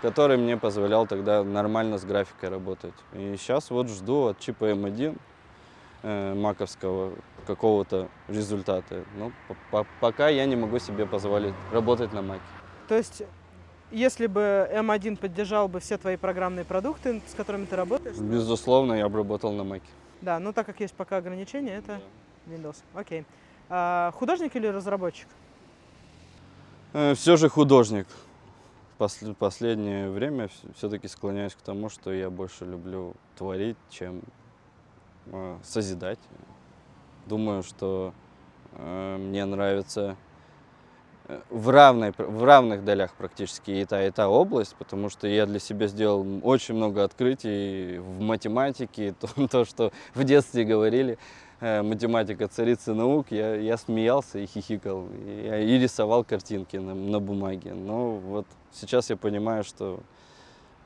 который 0.00 0.38
мне 0.38 0.56
позволял 0.56 1.06
тогда 1.06 1.44
нормально 1.44 1.98
с 1.98 2.04
графикой 2.04 2.48
работать. 2.48 2.94
И 3.12 3.36
сейчас 3.38 3.70
вот 3.70 3.88
жду 3.88 4.28
от 4.28 4.38
чипа 4.40 4.70
M1 4.70 5.12
э, 5.12 5.14
маковского 6.04 7.12
какого-то 7.46 8.08
результата. 8.28 9.04
Но 9.16 9.32
по 9.70 9.86
пока 10.00 10.28
я 10.28 10.44
не 10.46 10.56
могу 10.56 10.78
себе 10.78 11.06
позволить 11.06 11.54
работать 11.72 12.12
на 12.12 12.22
Маке. 12.22 12.42
То 12.88 12.96
есть, 12.96 13.22
если 13.90 14.26
бы 14.26 14.68
M1 14.72 15.16
поддержал 15.16 15.68
бы 15.68 15.80
все 15.80 15.96
твои 15.96 16.16
программные 16.16 16.64
продукты, 16.64 17.22
с 17.26 17.34
которыми 17.34 17.64
ты 17.64 17.76
работаешь? 17.76 18.16
Безусловно, 18.16 18.94
я 18.94 19.08
бы 19.08 19.18
работал 19.18 19.52
на 19.52 19.64
Маке. 19.64 19.88
Да, 20.20 20.38
но 20.38 20.52
так 20.52 20.66
как 20.66 20.80
есть 20.80 20.94
пока 20.94 21.18
ограничения, 21.18 21.76
это 21.76 22.00
да. 22.46 22.54
Windows. 22.54 22.76
Окей. 22.94 23.24
А, 23.68 24.10
художник 24.12 24.56
или 24.56 24.66
разработчик? 24.66 25.28
Э, 26.92 27.14
все 27.14 27.36
же 27.36 27.48
художник. 27.48 28.06
Посл 28.98 29.34
последнее 29.34 30.10
время 30.10 30.48
все-таки 30.76 31.08
склоняюсь 31.08 31.54
к 31.54 31.60
тому, 31.60 31.88
что 31.88 32.12
я 32.12 32.30
больше 32.30 32.64
люблю 32.64 33.14
творить, 33.36 33.76
чем 33.90 34.18
э, 34.18 34.20
созидать. 35.62 36.18
Думаю, 37.26 37.62
что 37.62 38.12
э, 38.72 39.16
мне 39.18 39.46
нравится 39.46 40.16
э, 41.26 41.40
в, 41.48 41.70
равной, 41.70 42.12
в 42.18 42.44
равных 42.44 42.84
долях 42.84 43.14
практически 43.14 43.70
и 43.70 43.84
та, 43.86 44.04
и 44.04 44.10
та 44.10 44.28
область, 44.28 44.76
потому 44.76 45.08
что 45.08 45.26
я 45.26 45.46
для 45.46 45.58
себя 45.58 45.86
сделал 45.86 46.26
очень 46.42 46.74
много 46.74 47.02
открытий 47.02 47.98
в 47.98 48.20
математике, 48.20 49.14
то, 49.18 49.48
то 49.48 49.64
что 49.64 49.90
в 50.14 50.24
детстве 50.24 50.64
говорили, 50.64 51.18
э, 51.60 51.80
математика 51.80 52.46
царица 52.46 52.92
наук, 52.92 53.28
я, 53.30 53.54
я 53.54 53.78
смеялся 53.78 54.38
и 54.38 54.44
хихикал, 54.44 55.08
и, 55.26 55.64
и 55.66 55.78
рисовал 55.78 56.24
картинки 56.24 56.76
на, 56.76 56.94
на 56.94 57.20
бумаге. 57.20 57.72
Но 57.72 58.16
вот 58.16 58.46
сейчас 58.70 59.08
я 59.08 59.16
понимаю, 59.16 59.64
что 59.64 60.00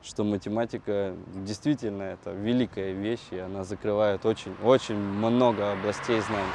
что 0.01 0.23
математика 0.23 1.15
действительно 1.35 2.03
это 2.03 2.31
великая 2.31 2.93
вещь, 2.93 3.27
и 3.31 3.37
она 3.37 3.63
закрывает 3.63 4.25
очень, 4.25 4.55
очень 4.63 4.97
много 4.97 5.71
областей 5.73 6.21
знаний. 6.21 6.51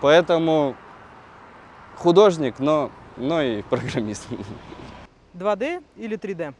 Поэтому 0.00 0.74
художник, 1.96 2.58
но, 2.58 2.90
но 3.16 3.42
и 3.42 3.62
программист. 3.62 4.26
2D 5.34 5.84
или 5.96 6.16
3D? 6.16 6.54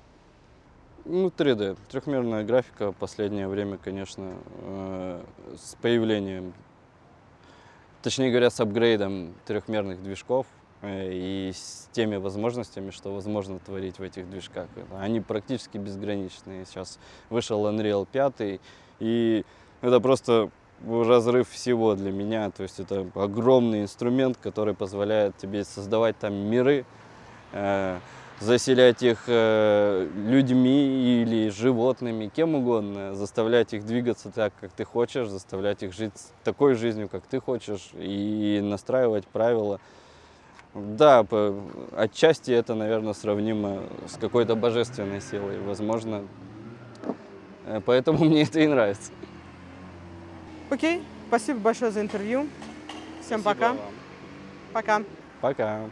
Ну, 1.07 1.29
3D. 1.29 1.79
Трехмерная 1.91 2.45
графика 2.45 2.93
в 2.93 2.97
последнее 2.97 3.49
время, 3.49 3.79
конечно, 3.79 4.35
э, 4.63 5.23
с 5.57 5.75
появлением, 5.77 6.53
точнее 8.03 8.31
говоря, 8.31 8.51
с 8.51 8.61
апгрейдом 8.61 9.35
трехмерных 9.47 10.03
движков 10.03 10.47
и 10.83 11.53
с 11.55 11.89
теми 11.93 12.17
возможностями, 12.17 12.91
что 12.91 13.13
возможно 13.13 13.59
творить 13.59 13.99
в 13.99 14.03
этих 14.03 14.29
движках. 14.31 14.67
Они 14.99 15.21
практически 15.21 15.79
безграничные. 15.79 16.65
Сейчас 16.65 16.99
вышел 17.29 17.67
Unreal 17.67 18.07
5, 18.11 18.61
и 19.01 19.45
это 19.83 20.01
просто 20.01 20.51
разрыв 20.87 21.49
всего 21.51 21.95
для 21.95 22.11
меня. 22.11 22.51
То 22.51 22.63
есть 22.63 22.81
это 22.81 23.07
огромный 23.15 23.83
инструмент, 23.83 24.39
который 24.39 24.75
позволяет 24.75 25.37
тебе 25.37 25.65
создавать 25.65 26.19
там 26.19 26.35
миры, 26.35 26.85
э, 27.53 27.99
заселять 28.41 29.03
их 29.03 29.25
э, 29.27 30.09
людьми 30.15 31.23
или 31.23 31.51
животными, 31.51 32.31
кем 32.35 32.55
угодно, 32.55 33.15
заставлять 33.15 33.75
их 33.75 33.85
двигаться 33.85 34.31
так, 34.31 34.55
как 34.61 34.73
ты 34.73 34.85
хочешь, 34.85 35.29
заставлять 35.29 35.83
их 35.83 35.93
жить 35.93 36.15
такой 36.43 36.75
жизнью, 36.75 37.09
как 37.11 37.27
ты 37.27 37.41
хочешь, 37.41 37.91
и 37.95 38.61
настраивать 38.63 39.27
правила. 39.27 39.79
Да, 40.75 41.25
по, 41.25 41.55
отчасти 41.97 42.53
это, 42.53 42.75
наверное, 42.75 43.13
сравнимо 43.13 43.83
с 44.07 44.17
какой-то 44.17 44.55
божественной 44.55 45.21
силой, 45.21 45.59
возможно. 45.59 46.27
Э, 47.67 47.81
Поэтому 47.85 48.25
мне 48.25 48.43
это 48.43 48.61
и 48.61 48.67
нравится. 48.67 49.11
Окей, 50.71 51.03
спасибо 51.29 51.59
большое 51.59 51.91
за 51.91 52.01
интервью. 52.01 52.47
Всем 53.21 53.43
пока. 53.43 53.75
Спасибо 53.75 53.83
вам. 53.83 53.93
Пока. 54.73 55.03
Пока. 55.41 55.91